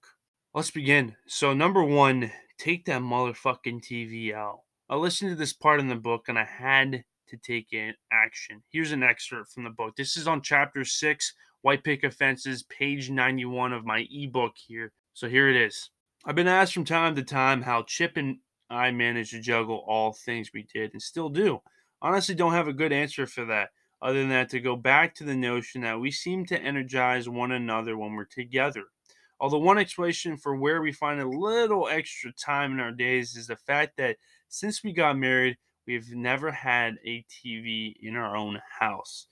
Let's 0.55 0.71
begin. 0.71 1.15
So, 1.27 1.53
number 1.53 1.83
one, 1.83 2.31
take 2.57 2.85
that 2.85 3.01
motherfucking 3.01 3.83
TV 3.83 4.33
out. 4.33 4.61
I 4.89 4.95
listened 4.95 5.31
to 5.31 5.35
this 5.35 5.53
part 5.53 5.79
in 5.79 5.88
the 5.88 5.95
book 5.95 6.25
and 6.27 6.39
I 6.39 6.45
had 6.45 7.03
to 7.27 7.38
take 7.38 7.73
in 7.73 7.93
action. 8.11 8.63
Here's 8.71 8.91
an 8.91 9.03
excerpt 9.03 9.51
from 9.51 9.63
the 9.65 9.69
book. 9.69 9.95
This 9.95 10.17
is 10.17 10.27
on 10.27 10.41
chapter 10.41 10.83
six, 10.83 11.33
White 11.65 11.84
Picket 11.84 12.13
Fences, 12.13 12.62
page 12.62 13.10
91 13.10 13.73
of 13.73 13.88
my 13.88 14.06
ebook 14.12 14.54
here. 14.56 14.91
So 15.15 15.28
here 15.28 15.49
it 15.49 15.56
is. 15.56 15.89
I've 16.23 16.36
been 16.36 16.47
asked 16.47 16.75
from 16.75 16.86
time 16.86 17.15
to 17.15 17.23
time 17.23 17.63
how 17.63 17.82
Chip 17.82 18.17
and 18.17 18.38
I 18.69 18.91
managed 18.91 19.32
to 19.32 19.41
juggle 19.41 19.84
all 19.88 20.13
things 20.13 20.51
we 20.54 20.67
did 20.71 20.93
and 20.93 21.01
still 21.01 21.28
do. 21.28 21.63
Honestly, 22.04 22.36
don't 22.36 22.54
have 22.54 22.67
a 22.67 22.73
good 22.73 22.93
answer 22.93 23.25
for 23.25 23.45
that, 23.45 23.69
other 23.99 24.19
than 24.19 24.30
that 24.30 24.49
to 24.49 24.60
go 24.60 24.75
back 24.75 25.15
to 25.15 25.23
the 25.23 25.34
notion 25.34 25.82
that 25.82 25.99
we 25.99 26.12
seem 26.12 26.45
to 26.45 26.62
energize 26.62 27.28
one 27.28 27.51
another 27.51 27.97
when 27.97 28.13
we're 28.13 28.25
together. 28.25 28.84
Although, 29.39 29.58
one 29.58 29.80
explanation 29.80 30.38
for 30.38 30.56
where 30.56 30.84
we 30.84 30.91
find 30.91 31.19
a 31.19 31.28
little 31.28 31.88
extra 31.88 32.32
time 32.34 32.73
in 32.73 32.80
our 32.80 32.91
days 32.91 33.36
is 33.36 33.47
the 33.47 33.56
fact 33.56 33.97
that 33.97 34.17
since 34.49 34.84
we 34.84 34.93
got 34.93 35.17
married, 35.17 35.58
we've 35.88 36.13
never 36.13 36.51
had 36.51 36.97
a 37.04 37.25
TV 37.28 37.95
in 38.04 38.15
our 38.15 38.36
own 38.36 38.62
house. 38.80 39.25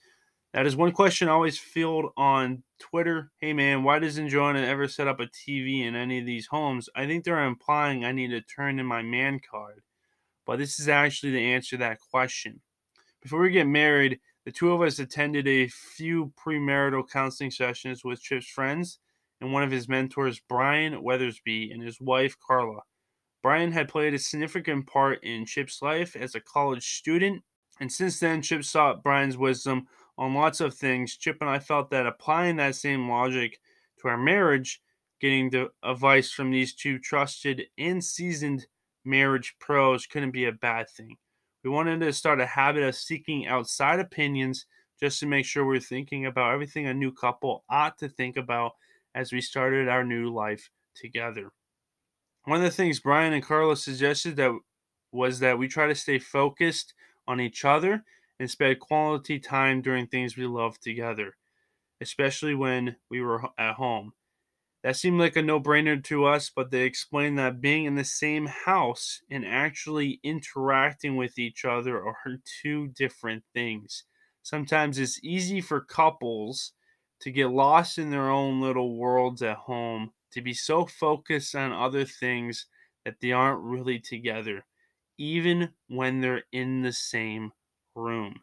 That 0.54 0.66
is 0.66 0.76
one 0.76 0.92
question 0.92 1.28
I 1.28 1.32
always 1.32 1.58
field 1.58 2.12
on 2.16 2.62
Twitter. 2.78 3.32
Hey 3.40 3.52
man, 3.52 3.82
why 3.82 3.98
doesn't 3.98 4.28
Joanna 4.28 4.60
ever 4.60 4.86
set 4.86 5.08
up 5.08 5.18
a 5.18 5.26
TV 5.26 5.84
in 5.84 5.96
any 5.96 6.20
of 6.20 6.26
these 6.26 6.46
homes? 6.46 6.88
I 6.94 7.08
think 7.08 7.24
they're 7.24 7.44
implying 7.44 8.04
I 8.04 8.12
need 8.12 8.28
to 8.28 8.40
turn 8.40 8.78
in 8.78 8.86
my 8.86 9.02
man 9.02 9.40
card. 9.50 9.82
But 10.46 10.60
this 10.60 10.78
is 10.78 10.88
actually 10.88 11.32
the 11.32 11.44
answer 11.54 11.70
to 11.70 11.78
that 11.78 11.98
question. 11.98 12.60
Before 13.20 13.40
we 13.40 13.50
get 13.50 13.66
married, 13.66 14.20
the 14.44 14.52
two 14.52 14.70
of 14.70 14.80
us 14.80 15.00
attended 15.00 15.48
a 15.48 15.66
few 15.66 16.32
premarital 16.38 17.10
counseling 17.10 17.50
sessions 17.50 18.04
with 18.04 18.22
Chip's 18.22 18.46
friends 18.46 19.00
and 19.40 19.52
one 19.52 19.64
of 19.64 19.72
his 19.72 19.88
mentors, 19.88 20.40
Brian 20.48 21.02
Weathersby, 21.02 21.74
and 21.74 21.82
his 21.82 22.00
wife, 22.00 22.36
Carla. 22.38 22.82
Brian 23.42 23.72
had 23.72 23.88
played 23.88 24.14
a 24.14 24.20
significant 24.20 24.86
part 24.86 25.18
in 25.24 25.46
Chip's 25.46 25.82
life 25.82 26.14
as 26.14 26.36
a 26.36 26.40
college 26.40 26.86
student, 26.96 27.42
and 27.80 27.90
since 27.90 28.20
then, 28.20 28.40
Chip 28.40 28.62
sought 28.62 29.02
Brian's 29.02 29.36
wisdom 29.36 29.88
on 30.16 30.34
lots 30.34 30.60
of 30.60 30.74
things, 30.74 31.16
Chip 31.16 31.38
and 31.40 31.50
I 31.50 31.58
felt 31.58 31.90
that 31.90 32.06
applying 32.06 32.56
that 32.56 32.76
same 32.76 33.08
logic 33.08 33.60
to 34.00 34.08
our 34.08 34.16
marriage, 34.16 34.80
getting 35.20 35.50
the 35.50 35.70
advice 35.82 36.30
from 36.30 36.50
these 36.50 36.74
two 36.74 36.98
trusted 36.98 37.64
and 37.78 38.02
seasoned 38.02 38.66
marriage 39.04 39.56
pros 39.58 40.06
couldn't 40.06 40.30
be 40.30 40.46
a 40.46 40.52
bad 40.52 40.88
thing. 40.88 41.16
We 41.62 41.70
wanted 41.70 42.00
to 42.00 42.12
start 42.12 42.40
a 42.40 42.46
habit 42.46 42.82
of 42.82 42.94
seeking 42.94 43.46
outside 43.46 43.98
opinions 43.98 44.66
just 45.00 45.20
to 45.20 45.26
make 45.26 45.46
sure 45.46 45.64
we're 45.64 45.80
thinking 45.80 46.26
about 46.26 46.52
everything 46.52 46.86
a 46.86 46.94
new 46.94 47.12
couple 47.12 47.64
ought 47.68 47.98
to 47.98 48.08
think 48.08 48.36
about 48.36 48.72
as 49.14 49.32
we 49.32 49.40
started 49.40 49.88
our 49.88 50.04
new 50.04 50.32
life 50.32 50.70
together. 50.94 51.50
One 52.44 52.58
of 52.58 52.64
the 52.64 52.70
things 52.70 53.00
Brian 53.00 53.32
and 53.32 53.42
Carlos 53.42 53.82
suggested 53.82 54.36
that 54.36 54.52
was 55.12 55.38
that 55.40 55.58
we 55.58 55.68
try 55.68 55.86
to 55.86 55.94
stay 55.94 56.18
focused 56.18 56.94
on 57.26 57.40
each 57.40 57.64
other 57.64 58.04
and 58.38 58.50
spend 58.50 58.80
quality 58.80 59.38
time 59.38 59.82
doing 59.82 60.06
things 60.06 60.36
we 60.36 60.46
love 60.46 60.78
together, 60.80 61.36
especially 62.00 62.54
when 62.54 62.96
we 63.10 63.20
were 63.20 63.42
at 63.58 63.74
home. 63.74 64.12
That 64.82 64.96
seemed 64.96 65.18
like 65.18 65.34
a 65.34 65.42
no 65.42 65.60
brainer 65.60 66.02
to 66.04 66.26
us, 66.26 66.50
but 66.50 66.70
they 66.70 66.82
explained 66.82 67.38
that 67.38 67.60
being 67.62 67.86
in 67.86 67.94
the 67.94 68.04
same 68.04 68.46
house 68.46 69.22
and 69.30 69.44
actually 69.44 70.20
interacting 70.22 71.16
with 71.16 71.38
each 71.38 71.64
other 71.64 72.04
are 72.06 72.16
two 72.62 72.88
different 72.88 73.44
things. 73.54 74.04
Sometimes 74.42 74.98
it's 74.98 75.24
easy 75.24 75.62
for 75.62 75.80
couples 75.80 76.72
to 77.20 77.30
get 77.30 77.48
lost 77.50 77.96
in 77.96 78.10
their 78.10 78.30
own 78.30 78.60
little 78.60 78.98
worlds 78.98 79.42
at 79.42 79.56
home, 79.56 80.12
to 80.32 80.42
be 80.42 80.52
so 80.52 80.84
focused 80.84 81.54
on 81.54 81.72
other 81.72 82.04
things 82.04 82.66
that 83.06 83.20
they 83.20 83.32
aren't 83.32 83.62
really 83.62 83.98
together, 83.98 84.66
even 85.16 85.72
when 85.88 86.20
they're 86.20 86.44
in 86.52 86.82
the 86.82 86.92
same 86.92 87.52
room. 87.94 88.40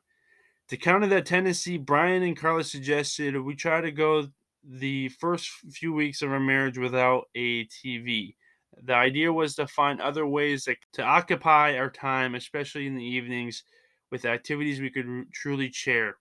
To 0.70 0.78
counter 0.78 1.08
that 1.08 1.26
tendency, 1.26 1.78
Brian 1.78 2.24
and 2.24 2.38
Carla 2.38 2.64
suggested 2.64 3.40
we 3.40 3.56
try 3.56 3.82
to 3.82 3.92
go 3.92 4.28
the 4.64 5.10
first 5.10 5.50
few 5.72 5.94
weeks 5.94 6.22
of 6.22 6.32
our 6.32 6.40
marriage 6.40 6.78
without 6.78 7.30
a 7.36 7.66
TV. 7.66 8.36
The 8.84 8.96
idea 8.96 9.34
was 9.34 9.56
to 9.56 9.68
find 9.68 10.00
other 10.00 10.26
ways 10.26 10.68
to 10.94 11.04
occupy 11.04 11.78
our 11.78 11.90
time, 11.90 12.36
especially 12.36 12.88
in 12.88 12.96
the 12.96 13.04
evenings, 13.04 13.64
with 14.12 14.26
activities 14.26 14.80
we 14.80 14.90
could 14.90 15.32
truly 15.34 15.72
share. 15.72 16.16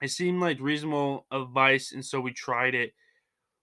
It 0.00 0.08
seemed 0.08 0.40
like 0.40 0.60
reasonable 0.60 1.26
advice, 1.32 1.92
and 1.92 2.04
so 2.04 2.20
we 2.20 2.32
tried 2.32 2.74
it. 2.74 2.94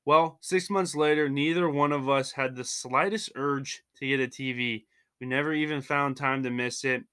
Well, 0.05 0.37
six 0.41 0.69
months 0.69 0.95
later, 0.95 1.29
neither 1.29 1.69
one 1.69 1.93
of 1.93 2.09
us 2.09 2.33
had 2.33 2.55
the 2.55 2.65
slightest 2.65 3.31
urge 3.35 3.83
to 3.97 4.07
get 4.07 4.19
a 4.19 4.27
TV. 4.27 4.85
We 5.21 5.27
never 5.27 5.53
even 5.53 5.81
found 5.81 6.17
time 6.17 6.43
to 6.43 6.49
miss 6.49 6.83
it. 6.83 7.03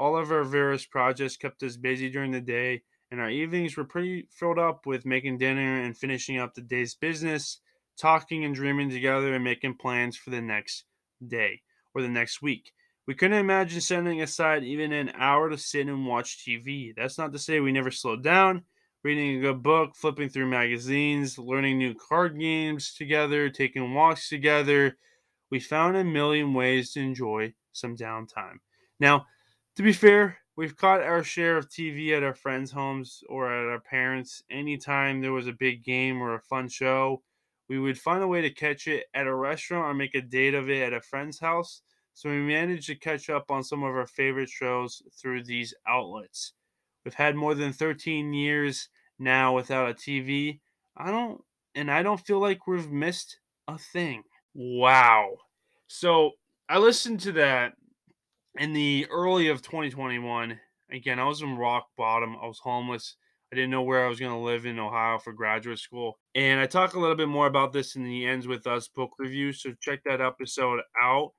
All 0.00 0.16
of 0.16 0.32
our 0.32 0.44
various 0.44 0.86
projects 0.86 1.36
kept 1.36 1.62
us 1.62 1.76
busy 1.76 2.08
during 2.08 2.30
the 2.30 2.40
day, 2.40 2.84
and 3.10 3.20
our 3.20 3.28
evenings 3.28 3.76
were 3.76 3.84
pretty 3.84 4.26
filled 4.30 4.58
up 4.58 4.86
with 4.86 5.04
making 5.04 5.36
dinner 5.36 5.82
and 5.82 5.94
finishing 5.94 6.38
up 6.38 6.54
the 6.54 6.62
day's 6.62 6.94
business, 6.94 7.60
talking 7.98 8.42
and 8.42 8.54
dreaming 8.54 8.88
together, 8.88 9.34
and 9.34 9.44
making 9.44 9.74
plans 9.74 10.16
for 10.16 10.30
the 10.30 10.40
next 10.40 10.84
day 11.28 11.60
or 11.94 12.00
the 12.00 12.08
next 12.08 12.40
week. 12.40 12.72
We 13.06 13.14
couldn't 13.14 13.36
imagine 13.36 13.82
setting 13.82 14.22
aside 14.22 14.64
even 14.64 14.90
an 14.90 15.12
hour 15.18 15.50
to 15.50 15.58
sit 15.58 15.86
and 15.86 16.06
watch 16.06 16.46
TV. 16.46 16.94
That's 16.96 17.18
not 17.18 17.34
to 17.34 17.38
say 17.38 17.60
we 17.60 17.70
never 17.70 17.90
slowed 17.90 18.24
down, 18.24 18.62
reading 19.04 19.36
a 19.36 19.40
good 19.42 19.62
book, 19.62 19.94
flipping 19.94 20.30
through 20.30 20.46
magazines, 20.46 21.38
learning 21.38 21.76
new 21.76 21.94
card 21.94 22.40
games 22.40 22.94
together, 22.94 23.50
taking 23.50 23.92
walks 23.92 24.30
together. 24.30 24.96
We 25.50 25.60
found 25.60 25.98
a 25.98 26.04
million 26.04 26.54
ways 26.54 26.90
to 26.92 27.00
enjoy 27.00 27.52
some 27.72 27.96
downtime. 27.96 28.60
Now, 28.98 29.26
to 29.76 29.82
be 29.82 29.92
fair, 29.92 30.38
we've 30.56 30.76
caught 30.76 31.02
our 31.02 31.22
share 31.22 31.56
of 31.56 31.68
TV 31.68 32.16
at 32.16 32.22
our 32.22 32.34
friends' 32.34 32.70
homes 32.70 33.22
or 33.28 33.52
at 33.52 33.70
our 33.70 33.80
parents. 33.80 34.42
Anytime 34.50 35.20
there 35.20 35.32
was 35.32 35.46
a 35.46 35.52
big 35.52 35.84
game 35.84 36.20
or 36.20 36.34
a 36.34 36.40
fun 36.40 36.68
show, 36.68 37.22
we 37.68 37.78
would 37.78 37.98
find 37.98 38.22
a 38.22 38.28
way 38.28 38.40
to 38.42 38.50
catch 38.50 38.88
it 38.88 39.06
at 39.14 39.26
a 39.26 39.34
restaurant 39.34 39.86
or 39.86 39.94
make 39.94 40.14
a 40.14 40.20
date 40.20 40.54
of 40.54 40.68
it 40.68 40.82
at 40.82 40.92
a 40.92 41.00
friend's 41.00 41.38
house. 41.38 41.82
So 42.14 42.28
we 42.28 42.40
managed 42.40 42.88
to 42.88 42.96
catch 42.96 43.30
up 43.30 43.50
on 43.50 43.62
some 43.62 43.82
of 43.82 43.94
our 43.94 44.06
favorite 44.06 44.50
shows 44.50 45.02
through 45.12 45.44
these 45.44 45.72
outlets. 45.86 46.52
We've 47.04 47.14
had 47.14 47.36
more 47.36 47.54
than 47.54 47.72
13 47.72 48.32
years 48.34 48.88
now 49.18 49.54
without 49.54 49.90
a 49.90 49.94
TV. 49.94 50.60
I 50.96 51.10
don't 51.10 51.42
and 51.74 51.90
I 51.90 52.02
don't 52.02 52.20
feel 52.20 52.40
like 52.40 52.66
we've 52.66 52.90
missed 52.90 53.38
a 53.68 53.78
thing. 53.78 54.24
Wow. 54.54 55.36
So 55.86 56.32
I 56.68 56.78
listened 56.78 57.20
to 57.20 57.32
that 57.32 57.74
in 58.58 58.72
the 58.72 59.06
early 59.10 59.48
of 59.48 59.62
2021, 59.62 60.58
again, 60.92 61.18
I 61.18 61.24
was 61.24 61.42
in 61.42 61.56
rock 61.56 61.88
bottom. 61.96 62.36
I 62.42 62.46
was 62.46 62.58
homeless. 62.58 63.16
I 63.52 63.56
didn't 63.56 63.70
know 63.70 63.82
where 63.82 64.04
I 64.04 64.08
was 64.08 64.20
going 64.20 64.32
to 64.32 64.38
live 64.38 64.64
in 64.64 64.78
Ohio 64.78 65.18
for 65.18 65.32
graduate 65.32 65.78
school. 65.78 66.18
And 66.34 66.60
I 66.60 66.66
talk 66.66 66.94
a 66.94 67.00
little 67.00 67.16
bit 67.16 67.28
more 67.28 67.48
about 67.48 67.72
this 67.72 67.96
in 67.96 68.04
the 68.04 68.26
Ends 68.26 68.46
With 68.46 68.66
Us 68.66 68.88
book 68.88 69.10
review. 69.18 69.52
So 69.52 69.72
check 69.80 70.00
that 70.04 70.20
episode 70.20 70.80
out. 71.02 71.32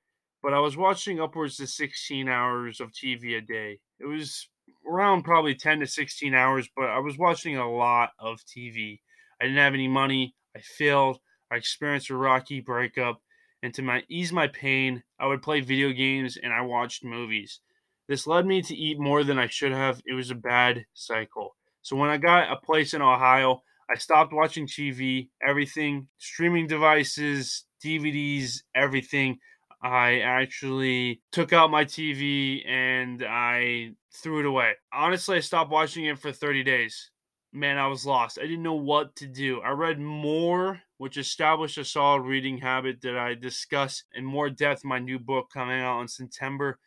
But 0.44 0.54
I 0.54 0.60
was 0.60 0.76
watching 0.76 1.22
upwards 1.22 1.58
to 1.58 1.68
16 1.68 2.28
hours 2.28 2.82
of 2.82 2.92
TV 2.92 3.38
a 3.38 3.42
day. 3.42 3.80
It 4.00 4.06
was 4.08 4.50
around 4.90 5.24
probably 5.24 5.56
10 5.56 5.82
to 5.82 5.88
16 5.88 6.34
hours, 6.34 6.68
but 6.76 6.86
I 6.86 7.00
was 7.00 7.18
watching 7.18 7.58
a 7.58 7.72
lot 7.72 8.10
of 8.20 8.40
TV. 8.42 9.00
I 9.40 9.46
didn't 9.46 9.60
have 9.60 9.74
any 9.74 9.88
money. 9.88 10.36
I 10.56 10.60
failed. 10.62 11.20
I 11.52 11.58
experienced 11.58 12.10
a 12.10 12.16
rocky 12.16 12.60
breakup 12.60 13.22
and 13.64 13.74
to 13.74 13.82
my 13.82 14.04
ease 14.10 14.32
my 14.32 14.48
pain, 14.48 15.04
I 15.20 15.28
would 15.28 15.42
play 15.42 15.62
video 15.62 15.92
games 15.92 16.38
and 16.42 16.54
I 16.54 16.62
watched 16.62 17.04
movies. 17.04 17.60
This 18.08 18.28
led 18.28 18.46
me 18.46 18.62
to 18.64 18.76
eat 18.76 19.00
more 19.00 19.24
than 19.24 19.40
I 19.40 19.48
should 19.48 19.72
have. 19.72 20.02
It 20.06 20.14
was 20.14 20.32
a 20.32 20.36
bad 20.36 20.86
cycle. 20.94 21.56
So 21.82 21.96
when 21.96 22.10
I 22.10 22.18
got 22.18 22.52
a 22.52 22.58
place 22.58 22.94
in 22.94 23.02
Ohio, 23.02 23.64
I 23.90 23.98
stopped 23.98 24.34
watching 24.34 24.68
TV, 24.68 25.30
everything, 25.46 26.08
streaming 26.18 26.68
devices, 26.68 27.66
DVDs, 27.84 28.62
everything. 28.76 29.40
I 29.84 30.20
actually 30.20 31.22
took 31.32 31.54
out 31.54 31.72
my 31.72 31.86
TV 31.86 32.68
and 32.68 33.24
I 33.28 33.92
threw 34.14 34.40
it 34.40 34.46
away. 34.46 34.74
Honestly, 34.94 35.38
I 35.38 35.42
stopped 35.42 35.72
watching 35.72 36.06
it 36.06 36.20
for 36.20 36.32
30 36.32 36.64
days 36.64 37.12
man, 37.54 37.78
I 37.78 37.88
was 37.88 38.06
lost. 38.06 38.40
I 38.40 38.44
didn't 38.44 38.64
know 38.64 38.76
what 38.76 39.16
to 39.18 39.28
do. 39.28 39.62
I 39.62 39.72
read 39.72 40.00
more, 40.00 40.82
which 41.02 41.18
established 41.18 41.80
a 41.80 41.84
solid 41.84 42.22
reading 42.22 42.60
habit 42.60 43.02
that 43.02 43.18
I 43.18 43.34
discuss 43.34 44.04
in 44.14 44.24
more 44.24 44.52
depth 44.52 44.84
in 44.84 44.90
my 44.90 45.00
new 45.00 45.18
book 45.18 45.48
coming 45.52 45.82
out 45.82 45.98
on 45.98 46.08
September 46.08 46.78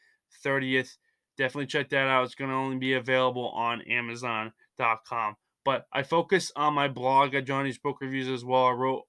30th. 0.47 0.99
Definitely 1.37 1.67
check 1.67 1.89
that 1.89 2.07
out. 2.07 2.23
It's 2.23 2.37
going 2.37 2.51
to 2.51 2.57
only 2.57 2.77
be 2.77 2.93
available 2.93 3.49
on 3.49 3.83
Amazon.com. 3.83 5.35
But 5.65 5.89
I 5.93 6.05
focus 6.05 6.53
on 6.55 6.75
my 6.75 6.87
blog 6.87 7.35
at 7.35 7.45
Johnny's 7.45 7.77
Book 7.77 7.97
Reviews 8.01 8.29
as 8.29 8.45
well. 8.45 8.67
I 8.67 8.71
wrote 8.71 9.03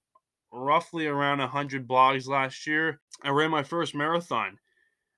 roughly 0.52 1.06
around 1.06 1.38
100 1.38 1.86
blogs 1.86 2.26
last 2.26 2.66
year. 2.66 3.00
I 3.22 3.28
ran 3.28 3.52
my 3.52 3.62
first 3.62 3.94
marathon 3.94 4.58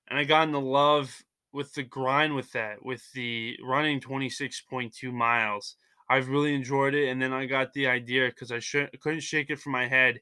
and 0.07 0.19
I 0.19 0.23
got 0.23 0.47
into 0.49 0.59
love 0.59 1.23
with 1.51 1.73
the 1.73 1.81
grind 1.81 2.35
with 2.35 2.51
that, 2.51 2.85
with 2.85 3.11
the 3.15 3.57
running 3.65 4.01
26.2 4.01 5.11
miles. 5.11 5.77
I've 6.09 6.29
really 6.29 6.55
enjoyed 6.55 6.95
it. 6.95 7.09
And 7.09 7.21
then 7.21 7.33
I 7.33 7.45
got 7.45 7.73
the 7.73 7.87
idea 7.87 8.27
because 8.27 8.51
I 8.51 8.59
sh- 8.59 8.89
couldn't 8.99 9.21
shake 9.21 9.49
it 9.49 9.59
from 9.59 9.73
my 9.73 9.87
head. 9.87 10.19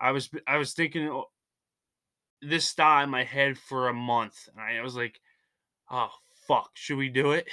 I 0.00 0.12
was 0.12 0.28
I 0.46 0.58
was 0.58 0.74
thinking 0.74 1.08
oh, 1.08 1.24
this 2.42 2.72
thought 2.72 3.04
in 3.04 3.10
my 3.10 3.24
head 3.24 3.56
for 3.56 3.88
a 3.88 3.94
month, 3.94 4.48
and 4.50 4.60
I 4.60 4.82
was 4.82 4.94
like, 4.94 5.20
"Oh 5.90 6.10
fuck, 6.46 6.70
should 6.74 6.98
we 6.98 7.08
do 7.08 7.32
it?" 7.32 7.48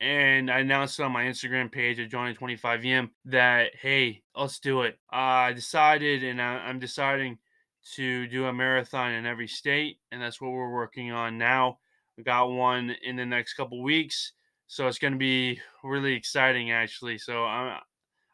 And 0.00 0.50
I 0.50 0.60
announced 0.60 1.00
on 1.00 1.10
my 1.10 1.24
Instagram 1.24 1.72
page 1.72 1.98
at 1.98 2.10
Johnny25em 2.10 3.10
that 3.26 3.74
hey, 3.74 4.22
let's 4.36 4.60
do 4.60 4.82
it. 4.82 4.98
I 5.10 5.52
decided, 5.52 6.22
and 6.22 6.40
I, 6.40 6.70
am 6.70 6.78
deciding 6.78 7.38
to 7.94 8.28
do 8.28 8.46
a 8.46 8.52
marathon 8.52 9.12
in 9.12 9.26
every 9.26 9.48
state, 9.48 9.98
and 10.12 10.22
that's 10.22 10.40
what 10.40 10.52
we're 10.52 10.72
working 10.72 11.10
on 11.10 11.38
now. 11.38 11.78
We 12.16 12.22
got 12.22 12.50
one 12.50 12.94
in 13.02 13.16
the 13.16 13.26
next 13.26 13.54
couple 13.54 13.82
weeks 13.82 14.32
so 14.68 14.86
it's 14.86 14.98
going 14.98 15.14
to 15.14 15.18
be 15.18 15.60
really 15.82 16.12
exciting, 16.12 16.70
actually. 16.70 17.16
So 17.18 17.44
I, 17.44 17.76
uh, 17.76 17.80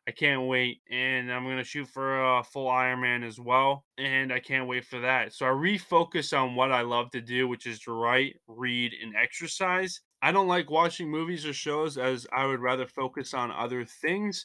I 0.07 0.11
can't 0.11 0.49
wait, 0.49 0.83
and 0.91 1.33
I'm 1.33 1.45
going 1.45 1.57
to 1.57 1.65
shoot 1.65 1.89
for 1.89 2.39
a 2.39 2.45
full 2.45 2.69
Ironman 2.69 3.27
as 3.27 3.41
well, 3.41 3.87
and 3.97 4.33
I 4.33 4.39
can't 4.39 4.69
wait 4.69 4.85
for 4.85 5.01
that. 5.01 5.33
So 5.33 5.47
I 5.47 5.51
refocus 5.51 6.39
on 6.39 6.57
what 6.57 6.73
I 6.73 6.83
love 6.83 7.11
to 7.13 7.23
do, 7.23 7.49
which 7.49 7.67
is 7.67 7.79
to 7.81 7.93
write, 7.93 8.37
read, 8.47 8.93
and 9.03 9.15
exercise. 9.17 10.01
I 10.21 10.31
don't 10.31 10.49
like 10.49 10.71
watching 10.71 11.09
movies 11.09 11.47
or 11.47 11.55
shows 11.55 11.97
as 11.97 12.27
I 12.37 12.45
would 12.45 12.61
rather 12.61 12.87
focus 12.87 13.33
on 13.33 13.51
other 13.51 13.85
things. 13.85 14.45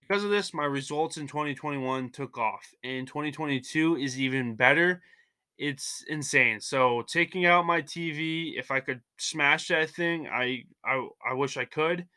Because 0.00 0.22
of 0.22 0.30
this, 0.30 0.54
my 0.54 0.64
results 0.64 1.16
in 1.16 1.26
2021 1.26 2.10
took 2.10 2.38
off, 2.38 2.72
and 2.84 3.06
2022 3.06 3.96
is 3.96 4.20
even 4.20 4.54
better 4.54 5.02
it's 5.60 6.02
insane. 6.08 6.58
So 6.58 7.02
taking 7.06 7.44
out 7.44 7.66
my 7.66 7.82
TV, 7.82 8.54
if 8.56 8.70
I 8.70 8.80
could 8.80 9.02
smash 9.18 9.68
that 9.68 9.90
thing, 9.90 10.26
I 10.26 10.64
I 10.82 11.06
I 11.30 11.34
wish 11.34 11.58
I 11.58 11.66
could. 11.66 12.08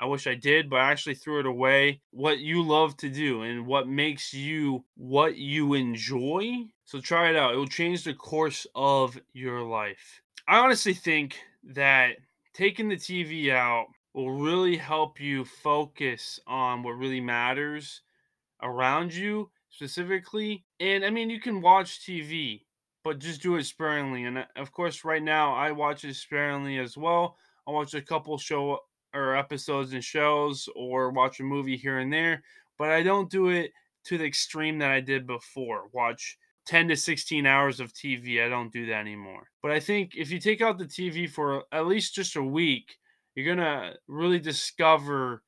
I 0.00 0.06
wish 0.06 0.26
I 0.26 0.34
did, 0.34 0.68
but 0.68 0.80
I 0.80 0.90
actually 0.90 1.14
threw 1.14 1.38
it 1.38 1.46
away. 1.46 2.00
What 2.10 2.38
you 2.38 2.60
love 2.62 2.96
to 2.98 3.08
do 3.08 3.42
and 3.42 3.66
what 3.66 3.88
makes 3.88 4.34
you 4.34 4.84
what 4.96 5.36
you 5.36 5.74
enjoy. 5.74 6.64
So 6.86 7.00
try 7.00 7.30
it 7.30 7.36
out. 7.36 7.54
It 7.54 7.58
will 7.58 7.68
change 7.68 8.02
the 8.02 8.14
course 8.14 8.66
of 8.74 9.16
your 9.32 9.62
life. 9.62 10.20
I 10.48 10.58
honestly 10.58 10.94
think 10.94 11.38
that 11.74 12.16
taking 12.52 12.88
the 12.88 12.96
TV 12.96 13.52
out 13.52 13.86
will 14.12 14.32
really 14.32 14.76
help 14.76 15.20
you 15.20 15.44
focus 15.44 16.40
on 16.48 16.82
what 16.82 16.92
really 16.92 17.20
matters 17.20 18.02
around 18.60 19.14
you 19.14 19.50
specifically. 19.70 20.64
And 20.80 21.04
I 21.04 21.10
mean, 21.10 21.30
you 21.30 21.40
can 21.40 21.60
watch 21.60 22.04
TV 22.04 22.64
but 23.08 23.20
just 23.20 23.40
do 23.40 23.56
it 23.56 23.64
sparingly. 23.64 24.24
And 24.24 24.36
uh, 24.36 24.44
of 24.56 24.70
course, 24.70 25.02
right 25.02 25.22
now 25.22 25.54
I 25.54 25.72
watch 25.72 26.04
it 26.04 26.14
sparingly 26.14 26.76
as 26.76 26.94
well. 26.94 27.38
I 27.66 27.70
watch 27.70 27.94
a 27.94 28.02
couple 28.02 28.36
show 28.36 28.80
or 29.14 29.34
episodes 29.34 29.94
and 29.94 30.04
shows 30.04 30.68
or 30.76 31.10
watch 31.10 31.40
a 31.40 31.42
movie 31.42 31.78
here 31.78 32.00
and 32.00 32.12
there, 32.12 32.42
but 32.76 32.90
I 32.90 33.02
don't 33.02 33.30
do 33.30 33.48
it 33.48 33.72
to 34.04 34.18
the 34.18 34.26
extreme 34.26 34.78
that 34.80 34.90
I 34.90 35.00
did 35.00 35.26
before. 35.26 35.84
Watch 35.94 36.36
10 36.66 36.88
to 36.88 36.96
16 36.96 37.46
hours 37.46 37.80
of 37.80 37.94
TV. 37.94 38.44
I 38.44 38.50
don't 38.50 38.70
do 38.70 38.84
that 38.88 39.00
anymore. 39.00 39.48
But 39.62 39.70
I 39.70 39.80
think 39.80 40.12
if 40.14 40.30
you 40.30 40.38
take 40.38 40.60
out 40.60 40.76
the 40.76 40.84
TV 40.84 41.30
for 41.30 41.64
at 41.72 41.86
least 41.86 42.14
just 42.14 42.36
a 42.36 42.42
week, 42.42 42.98
you're 43.34 43.46
going 43.46 43.66
to 43.66 43.94
really 44.06 44.38
discover 44.38 45.42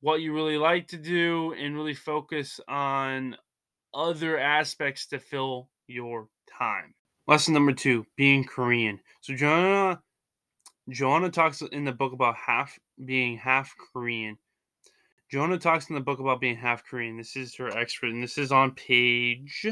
what 0.00 0.22
you 0.22 0.32
really 0.32 0.56
like 0.56 0.88
to 0.88 0.96
do 0.96 1.52
and 1.52 1.76
really 1.76 1.92
focus 1.92 2.60
on 2.66 3.36
other 3.92 4.38
aspects 4.38 5.06
to 5.08 5.18
fill 5.18 5.68
your 5.86 6.28
time. 6.58 6.94
Lesson 7.26 7.54
number 7.54 7.72
two 7.72 8.06
being 8.16 8.44
Korean. 8.44 9.00
So, 9.20 9.34
Joanna, 9.34 10.02
Joanna 10.90 11.30
talks 11.30 11.62
in 11.62 11.84
the 11.84 11.92
book 11.92 12.12
about 12.12 12.36
half 12.36 12.78
being 13.04 13.38
half 13.38 13.74
Korean. 13.92 14.36
Joanna 15.30 15.58
talks 15.58 15.88
in 15.88 15.94
the 15.94 16.00
book 16.00 16.20
about 16.20 16.40
being 16.40 16.56
half 16.56 16.84
Korean. 16.84 17.16
This 17.16 17.34
is 17.34 17.54
her 17.56 17.68
expert, 17.76 18.10
and 18.10 18.22
this 18.22 18.38
is 18.38 18.52
on 18.52 18.72
page 18.72 19.66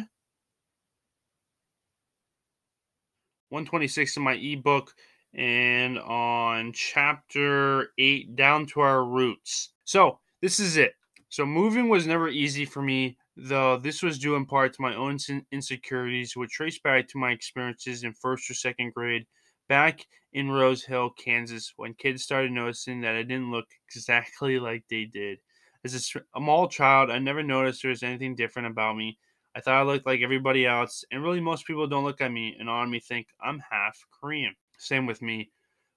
126 3.50 4.16
in 4.16 4.22
my 4.22 4.32
ebook 4.32 4.94
and 5.34 5.98
on 5.98 6.72
chapter 6.72 7.90
8 7.98 8.34
down 8.34 8.66
to 8.66 8.80
our 8.80 9.04
roots. 9.04 9.70
So, 9.84 10.18
this 10.40 10.58
is 10.58 10.78
it. 10.78 10.94
So, 11.28 11.44
moving 11.44 11.88
was 11.90 12.06
never 12.06 12.28
easy 12.28 12.64
for 12.64 12.80
me, 12.80 13.18
though 13.36 13.76
this 13.76 14.02
was 14.02 14.18
due 14.18 14.34
in 14.34 14.46
part 14.46 14.74
to 14.74 14.82
my 14.82 14.94
own 14.94 15.18
insecurities, 15.50 16.36
which 16.36 16.50
trace 16.50 16.78
back 16.78 17.08
to 17.08 17.18
my 17.18 17.32
experiences 17.32 18.04
in 18.04 18.12
first 18.12 18.50
or 18.50 18.54
second 18.54 18.94
grade 18.94 19.26
back 19.68 20.06
in 20.32 20.50
Rose 20.50 20.84
Hill, 20.84 21.10
Kansas, 21.10 21.72
when 21.76 21.94
kids 21.94 22.22
started 22.22 22.52
noticing 22.52 23.00
that 23.02 23.14
I 23.16 23.22
didn't 23.22 23.50
look 23.50 23.66
exactly 23.94 24.58
like 24.58 24.84
they 24.88 25.04
did. 25.04 25.38
As 25.84 25.94
a 25.94 26.00
small 26.00 26.68
child, 26.68 27.10
I 27.10 27.18
never 27.18 27.42
noticed 27.42 27.82
there 27.82 27.90
was 27.90 28.02
anything 28.02 28.36
different 28.36 28.68
about 28.68 28.96
me. 28.96 29.18
I 29.54 29.60
thought 29.60 29.80
I 29.80 29.82
looked 29.82 30.06
like 30.06 30.20
everybody 30.20 30.64
else, 30.64 31.04
and 31.10 31.22
really 31.22 31.40
most 31.40 31.66
people 31.66 31.86
don't 31.86 32.04
look 32.04 32.20
at 32.20 32.32
me 32.32 32.56
and 32.58 32.70
on 32.70 32.90
me 32.90 33.00
think 33.00 33.26
I'm 33.40 33.62
half 33.70 33.98
Korean. 34.10 34.54
Same 34.78 35.06
with 35.06 35.20
me. 35.20 35.50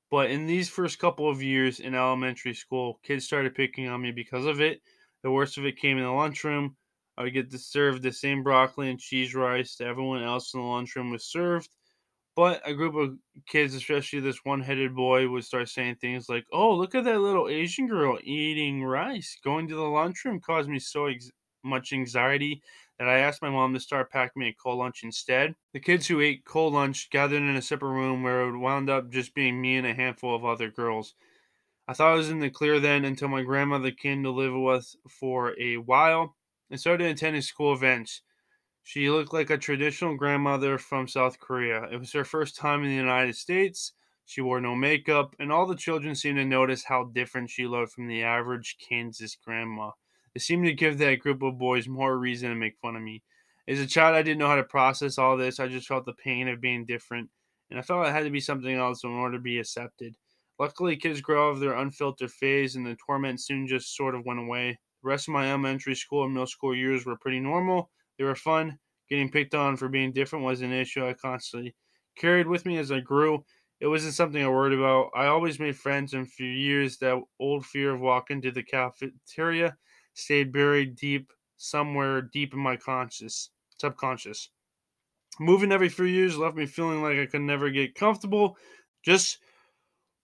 But 0.10 0.32
in 0.32 0.46
these 0.46 0.70
first 0.70 1.00
couple 1.00 1.30
of 1.30 1.42
years 1.44 1.80
in 1.80 1.96
elementary 1.96 2.54
school, 2.54 3.00
kids 3.04 3.26
started 3.26 3.56
picking 3.56 3.88
on 3.88 4.02
me 4.02 4.12
because 4.12 4.46
of 4.46 4.62
it. 4.62 4.82
The 5.24 5.32
worst 5.32 5.58
of 5.58 5.66
it 5.66 5.78
came 5.78 5.98
in 5.98 6.04
the 6.04 6.12
lunchroom. 6.12 6.78
I 7.18 7.24
would 7.24 7.34
get 7.34 7.52
to 7.52 7.60
serve 7.60 8.02
the 8.02 8.12
same 8.12 8.44
broccoli 8.44 8.90
and 8.90 9.00
cheese 9.00 9.34
rice 9.36 9.76
that 9.78 9.88
everyone 9.88 10.24
else 10.24 10.54
in 10.54 10.60
the 10.60 10.66
lunchroom 10.66 11.12
was 11.12 11.26
served. 11.26 11.70
But 12.36 12.62
a 12.68 12.74
group 12.74 12.96
of 12.96 13.18
kids, 13.48 13.74
especially 13.76 14.20
this 14.20 14.44
one 14.44 14.62
headed 14.62 14.94
boy, 14.96 15.30
would 15.30 15.46
start 15.46 15.70
saying 15.70 15.96
things 15.98 16.28
like, 16.30 16.46
Oh, 16.52 16.76
look 16.76 16.94
at 16.94 17.06
that 17.06 17.20
little 17.20 17.48
Asian 17.48 17.88
girl 17.88 18.20
eating 18.24 18.84
rice. 18.84 19.38
Going 19.44 19.68
to 19.70 19.76
the 19.76 19.82
lunchroom 19.82 20.42
caused 20.42 20.70
me 20.70 20.80
so 20.80 21.06
ex- 21.06 21.32
much 21.64 21.94
anxiety 21.94 22.62
that 23.00 23.08
I 23.08 23.20
asked 23.20 23.42
my 23.42 23.50
mom 23.50 23.74
to 23.74 23.80
start 23.80 24.12
packing 24.12 24.42
me 24.42 24.50
a 24.50 24.54
cold 24.54 24.80
lunch 24.80 25.04
instead. 25.04 25.56
The 25.74 25.80
kids 25.80 26.08
who 26.08 26.20
ate 26.20 26.46
cold 26.46 26.74
lunch 26.74 27.10
gathered 27.10 27.42
in 27.42 27.56
a 27.56 27.62
separate 27.62 27.92
room 27.92 28.22
where 28.24 28.50
it 28.50 28.58
wound 28.58 28.90
up 28.90 29.10
just 29.10 29.34
being 29.34 29.62
me 29.62 29.78
and 29.78 29.88
a 29.88 29.94
handful 29.94 30.36
of 30.36 30.46
other 30.46 30.70
girls. 30.70 31.16
I 31.88 31.94
thought 31.94 32.12
I 32.14 32.16
was 32.16 32.30
in 32.30 32.40
the 32.40 32.50
clear 32.50 32.80
then 32.80 33.06
until 33.06 33.28
my 33.28 33.44
grandmother 33.44 33.92
came 33.92 34.24
to 34.24 34.32
live 34.32 34.54
with 34.54 34.76
us 34.76 34.96
for 35.10 35.60
a 35.60 35.78
while 35.78 36.36
and 36.76 36.80
started 36.82 37.08
attending 37.08 37.42
school 37.42 37.74
events. 37.74 38.22
She 38.84 39.10
looked 39.10 39.32
like 39.32 39.50
a 39.50 39.58
traditional 39.58 40.18
grandmother 40.18 40.78
from 40.78 41.08
South 41.08 41.40
Korea. 41.40 41.84
It 41.90 41.96
was 41.96 42.12
her 42.12 42.26
first 42.26 42.58
time 42.58 42.84
in 42.84 42.90
the 42.90 42.96
United 42.96 43.38
States. 43.38 43.94
She 44.26 44.42
wore 44.42 44.60
no 44.60 44.76
makeup, 44.76 45.38
and 45.40 45.54
all 45.54 45.66
the 45.66 45.78
children 45.78 46.16
seemed 46.16 46.38
to 46.38 46.44
notice 46.44 46.84
how 46.84 47.06
different 47.06 47.50
she 47.50 47.66
looked 47.66 47.94
from 47.94 48.10
the 48.10 48.24
average 48.24 48.76
Kansas 48.78 49.38
grandma. 49.38 49.92
It 50.36 50.42
seemed 50.42 50.66
to 50.66 50.74
give 50.74 50.98
that 50.98 51.22
group 51.22 51.44
of 51.44 51.58
boys 51.58 51.88
more 51.88 52.20
reason 52.20 52.50
to 52.50 52.56
make 52.56 52.78
fun 52.82 52.98
of 52.98 53.02
me. 53.02 53.24
As 53.70 53.80
a 53.80 53.88
child, 53.88 54.18
I 54.18 54.22
didn't 54.22 54.40
know 54.40 54.50
how 54.50 54.58
to 54.58 54.64
process 54.64 55.18
all 55.18 55.38
this. 55.38 55.62
I 55.62 55.70
just 55.70 55.88
felt 55.88 56.06
the 56.06 56.12
pain 56.12 56.50
of 56.50 56.60
being 56.60 56.86
different, 56.86 57.30
and 57.70 57.80
I 57.80 57.84
felt 57.84 58.06
it 58.06 58.12
had 58.12 58.26
to 58.26 58.30
be 58.30 58.42
something 58.42 58.76
else 58.76 59.06
in 59.06 59.12
order 59.12 59.38
to 59.38 59.42
be 59.42 59.60
accepted. 59.60 60.18
Luckily, 60.60 60.98
kids 60.98 61.22
grow 61.22 61.48
out 61.48 61.54
of 61.54 61.62
their 61.62 61.76
unfiltered 61.76 62.32
phase, 62.32 62.76
and 62.76 62.86
the 62.86 62.98
torment 62.98 63.40
soon 63.40 63.66
just 63.66 63.96
sort 63.96 64.14
of 64.14 64.26
went 64.26 64.42
away. 64.42 64.78
The 65.06 65.10
rest 65.12 65.30
of 65.30 65.34
my 65.34 65.50
elementary 65.50 65.96
school 65.96 66.26
and 66.26 66.34
middle 66.34 66.48
school 66.48 66.76
years 66.76 67.06
were 67.06 67.18
pretty 67.18 67.40
normal. 67.40 67.92
They 68.18 68.26
were 68.26 68.36
fun. 68.36 68.80
Getting 69.08 69.32
picked 69.32 69.56
on 69.56 69.78
for 69.78 69.88
being 69.88 70.12
different 70.12 70.44
was 70.44 70.62
an 70.62 70.74
issue 70.74 71.08
I 71.08 71.14
constantly 71.14 71.78
carried 72.18 72.48
with 72.48 72.66
me 72.66 72.78
as 72.80 72.92
I 72.92 73.02
grew. 73.02 73.46
It 73.80 73.88
wasn't 73.88 74.16
something 74.16 74.44
I 74.44 74.50
worried 74.50 74.78
about. 74.78 75.12
I 75.16 75.28
always 75.28 75.60
made 75.60 75.78
friends, 75.78 76.14
and 76.14 76.32
for 76.32 76.44
years, 76.44 76.98
that 77.00 77.22
old 77.40 77.66
fear 77.66 77.94
of 77.94 78.02
walking 78.02 78.42
to 78.42 78.52
the 78.52 78.64
cafeteria 78.64 79.78
stayed 80.14 80.52
buried 80.52 80.96
deep 80.96 81.32
somewhere 81.58 82.22
deep 82.22 82.54
in 82.54 82.60
my 82.60 82.78
conscious 82.78 83.52
subconscious. 83.78 84.50
Moving 85.40 85.72
every 85.72 85.90
few 85.90 86.06
years 86.06 86.38
left 86.38 86.58
me 86.58 86.66
feeling 86.66 87.02
like 87.04 87.18
I 87.18 87.26
could 87.26 87.42
never 87.42 87.70
get 87.70 87.96
comfortable. 87.96 88.58
Just 89.04 89.40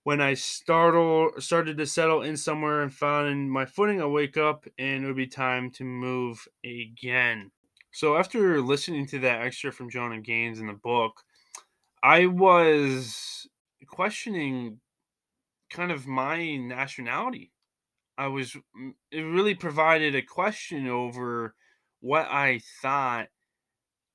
when 0.04 0.22
I 0.22 0.34
startled, 0.34 1.42
started 1.44 1.78
to 1.78 1.86
settle 1.86 2.24
in 2.24 2.36
somewhere 2.36 2.82
and 2.82 2.94
found 2.94 3.52
my 3.52 3.66
footing, 3.66 4.02
I 4.02 4.06
wake 4.06 4.38
up 4.38 4.66
and 4.78 5.04
it 5.04 5.08
would 5.08 5.16
be 5.16 5.28
time 5.28 5.70
to 5.72 5.84
move 5.84 6.48
again. 6.64 7.52
So 7.92 8.18
after 8.18 8.62
listening 8.62 9.06
to 9.08 9.20
that 9.20 9.42
extra 9.42 9.72
from 9.72 9.90
Joanna 9.90 10.22
Gaines 10.22 10.60
in 10.60 10.68
the 10.68 10.74
book, 10.74 11.22
I 12.02 12.26
was 12.26 13.48
questioning 13.86 14.80
kind 15.70 15.92
of 15.92 16.08
my 16.08 16.56
nationality. 16.56 17.52
I 18.18 18.28
was 18.28 18.56
it 19.12 19.22
really 19.22 19.56
provided 19.56 20.16
a 20.16 20.22
question 20.22 20.88
over 20.88 21.56
what 22.00 22.28
I 22.30 22.62
thought 22.82 23.28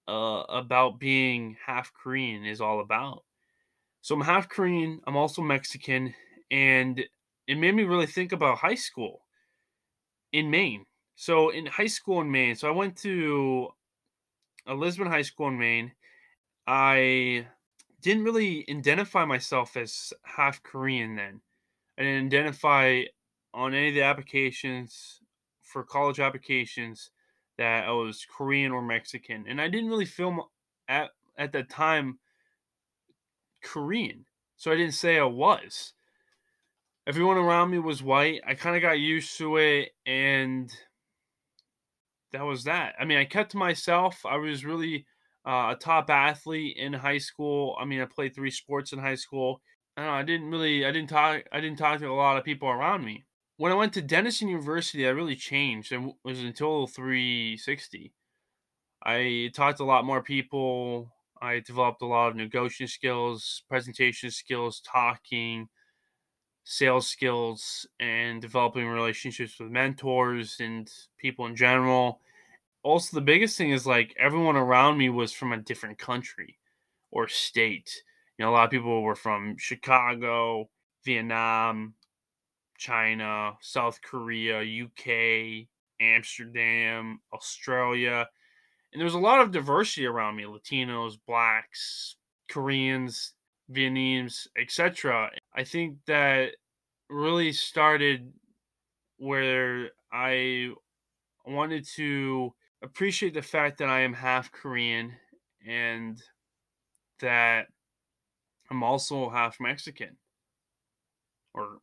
uh, 0.09 0.45
about 0.49 0.99
being 0.99 1.57
half 1.65 1.93
Korean 1.93 2.45
is 2.45 2.61
all 2.61 2.81
about. 2.81 3.26
So 4.07 4.15
I'm 4.15 4.21
half 4.21 4.49
Korean, 4.49 5.01
I'm 5.09 5.17
also 5.17 5.43
Mexican, 5.43 6.15
and 6.53 7.05
it 7.49 7.57
made 7.57 7.75
me 7.75 7.83
really 7.83 8.07
think 8.07 8.31
about 8.31 8.59
high 8.59 8.77
school 8.77 9.23
in 10.31 10.49
Maine. 10.49 10.87
So 11.17 11.49
in 11.49 11.67
high 11.67 11.89
school 11.89 12.21
in 12.21 12.31
Maine, 12.31 12.55
so 12.55 12.69
I 12.69 12.71
went 12.71 12.97
to 12.99 13.67
a 14.65 14.75
Lisbon 14.77 15.09
High 15.09 15.23
School 15.23 15.49
in 15.49 15.59
Maine. 15.59 15.91
I 16.69 17.49
didn't 18.01 18.23
really 18.23 18.65
identify 18.71 19.25
myself 19.25 19.77
as 19.77 20.13
half 20.23 20.63
Korean 20.63 21.17
then. 21.17 21.41
I 21.99 22.03
didn't 22.03 22.27
identify 22.27 23.03
on 23.55 23.75
any 23.75 23.89
of 23.89 23.95
the 23.95 24.03
applications 24.03 25.19
for 25.63 25.83
college 25.83 26.21
applications 26.21 27.11
that 27.59 27.89
I 27.89 27.91
was 27.91 28.25
Korean 28.25 28.71
or 28.71 28.83
Mexican, 28.83 29.47
and 29.49 29.61
I 29.61 29.67
didn't 29.67 29.91
really 29.91 30.05
feel 30.05 30.53
at 30.87 31.11
at 31.37 31.51
that 31.51 31.69
time 31.69 32.21
Korean, 33.63 34.27
so 34.57 34.71
I 34.71 34.77
didn't 34.77 34.95
say 34.95 35.19
I 35.19 35.25
was. 35.25 35.93
Everyone 37.07 37.37
around 37.37 37.71
me 37.71 37.79
was 37.79 38.03
white. 38.03 38.41
I 38.47 38.55
kind 38.55 38.75
of 38.75 38.83
got 38.83 38.99
used 38.99 39.37
to 39.39 39.59
it, 39.59 39.91
and 40.05 40.71
that 42.33 42.45
was 42.45 42.65
that. 42.65 42.95
I 42.99 43.05
mean, 43.05 43.19
I 43.19 43.25
kept 43.25 43.53
to 43.53 43.57
myself. 43.57 44.27
I 44.27 44.37
was 44.37 44.65
really 44.65 45.07
uh, 45.47 45.75
a 45.75 45.77
top 45.81 46.11
athlete 46.11 46.77
in 46.77 46.93
high 46.93 47.19
school. 47.19 47.77
I 47.81 47.85
mean, 47.85 48.01
I 48.01 48.07
played 48.07 48.35
three 48.35 48.51
sports 48.51 48.93
in 48.93 48.99
high 48.99 49.15
school. 49.15 49.61
I, 49.97 50.05
know, 50.05 50.11
I 50.11 50.23
didn't 50.23 50.51
really, 50.51 50.85
I 50.85 50.91
didn't 50.91 51.09
talk, 51.09 51.45
I 51.53 51.61
didn't 51.61 51.79
talk 51.79 52.01
to 52.01 52.09
a 52.09 52.13
lot 52.13 52.37
of 52.37 52.45
people 52.45 52.69
around 52.69 53.05
me. 53.05 53.25
When 53.57 53.73
I 53.73 53.77
went 53.77 53.95
to 53.95 54.03
Denison 54.03 54.49
University, 54.49 55.07
I 55.07 55.11
really 55.11 55.37
changed. 55.37 55.93
It 55.93 56.01
was 56.25 56.41
until 56.41 56.87
360. 56.87 58.13
I 59.03 59.51
talked 59.55 59.79
to 59.79 59.85
a 59.85 59.87
lot 59.87 60.05
more 60.05 60.23
people. 60.23 61.13
I 61.41 61.61
developed 61.61 62.03
a 62.03 62.07
lot 62.07 62.29
of 62.29 62.37
negotiation 62.37 62.89
skills, 62.89 63.63
presentation 63.69 64.31
skills, 64.31 64.81
talking, 64.81 65.69
sales 66.65 67.07
skills 67.07 67.87
and 68.01 68.43
developing 68.43 68.89
relationships 68.89 69.61
with 69.61 69.71
mentors 69.71 70.57
and 70.59 70.91
people 71.17 71.47
in 71.47 71.55
general. 71.55 72.21
Also, 72.83 73.17
the 73.17 73.21
biggest 73.21 73.57
thing 73.57 73.71
is 73.71 73.87
like 73.87 74.15
everyone 74.19 74.57
around 74.57 74.99
me 74.99 75.09
was 75.09 75.33
from 75.33 75.53
a 75.53 75.59
different 75.59 75.99
country 75.99 76.59
or 77.13 77.29
state. 77.29 77.91
You 78.37 78.45
know, 78.45 78.51
a 78.51 78.53
lot 78.53 78.65
of 78.65 78.71
people 78.71 79.03
were 79.03 79.15
from 79.15 79.57
Chicago, 79.59 80.69
Vietnam, 81.05 81.95
China, 82.77 83.53
South 83.61 84.01
Korea, 84.03 84.61
UK, 84.61 85.69
Amsterdam, 86.01 87.21
Australia. 87.33 88.29
And 88.93 89.01
there 89.01 89.05
was 89.05 89.15
a 89.15 89.19
lot 89.19 89.41
of 89.41 89.53
diversity 89.53 90.07
around 90.07 90.37
me 90.37 90.45
Latinos, 90.45 91.19
blacks, 91.27 92.17
Koreans, 92.51 93.35
Vietnamese, 93.71 94.47
etc. 94.59 95.31
I 95.55 95.65
think 95.65 95.99
that 96.07 96.53
really 97.11 97.53
started 97.53 98.33
where 99.19 99.91
I 100.13 100.71
wanted 101.45 101.87
to 101.97 102.53
appreciate 102.83 103.35
the 103.35 103.43
fact 103.43 103.79
that 103.79 103.89
I 103.89 104.01
am 104.01 104.13
half 104.13 104.53
Korean 104.53 105.13
and 105.67 106.21
that 107.21 107.67
I'm 108.71 108.83
also 108.83 109.29
half 109.31 109.59
Mexican 109.61 110.17
or 111.55 111.79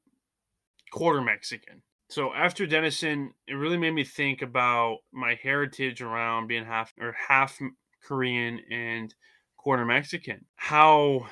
quarter 0.92 1.22
Mexican. 1.22 1.82
So 2.14 2.32
after 2.32 2.68
Denison, 2.68 3.34
it 3.48 3.56
really 3.56 3.76
made 3.76 3.96
me 3.96 4.04
think 4.04 4.44
about 4.44 4.98
my 5.12 5.34
heritage 5.42 6.00
around 6.00 6.46
being 6.46 6.64
half 6.64 6.94
or 7.02 7.16
half 7.28 7.60
Korean 8.04 8.60
and 8.70 9.12
quarter 9.58 9.84
Mexican. 9.84 10.46
How 10.54 11.26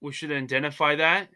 we 0.00 0.12
should 0.12 0.30
identify 0.30 0.94
that. 0.94 1.26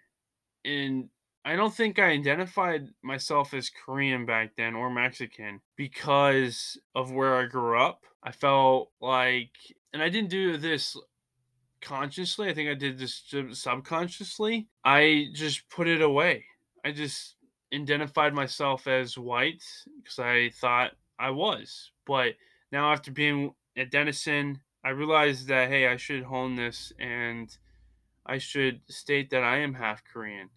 And 0.65 1.09
I 1.45 1.57
don't 1.57 1.75
think 1.75 1.99
I 1.99 2.11
identified 2.11 2.91
myself 3.03 3.55
as 3.55 3.71
Korean 3.71 4.25
back 4.25 4.53
then 4.57 4.77
or 4.77 4.89
Mexican 4.89 5.63
because 5.75 6.79
of 6.95 7.11
where 7.11 7.35
I 7.35 7.47
grew 7.47 7.81
up. 7.81 8.05
I 8.23 8.31
felt 8.31 8.93
like, 9.01 9.51
and 9.93 10.01
I 10.01 10.11
didn't 10.11 10.31
do 10.31 10.57
this 10.59 10.97
consciously. 11.81 12.49
I 12.49 12.55
think 12.55 12.71
I 12.71 12.75
did 12.75 13.01
this 13.01 13.25
subconsciously. 13.51 14.69
I 14.85 15.27
just 15.35 15.69
put 15.71 15.89
it 15.89 16.03
away. 16.03 16.45
I 16.85 16.93
just 16.93 17.35
identified 17.73 18.35
myself 18.35 18.87
as 18.87 19.17
white 19.17 19.63
because 20.03 20.19
I 20.19 20.51
thought 20.51 20.93
I 21.19 21.31
was. 21.31 21.91
But 22.07 22.35
now, 22.71 22.93
after 22.93 23.11
being 23.11 23.55
at 23.77 23.91
Denison, 23.91 24.61
I 24.85 24.91
realized 24.91 25.49
that, 25.49 25.69
hey, 25.69 25.87
I 25.87 25.97
should 25.97 26.25
hone 26.25 26.57
this 26.57 26.93
and 26.99 27.57
I 28.27 28.39
should 28.39 28.81
state 28.89 29.31
that 29.31 29.45
I 29.45 29.59
am 29.59 29.75
half 29.75 30.03
Korean 30.05 30.49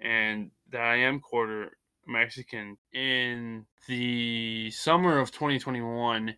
and 0.00 0.50
that 0.70 0.80
I 0.80 0.96
am 0.96 1.20
quarter 1.20 1.76
Mexican. 2.06 2.76
In 2.92 3.66
the 3.88 4.70
summer 4.70 5.18
of 5.18 5.30
2021, 5.32 6.34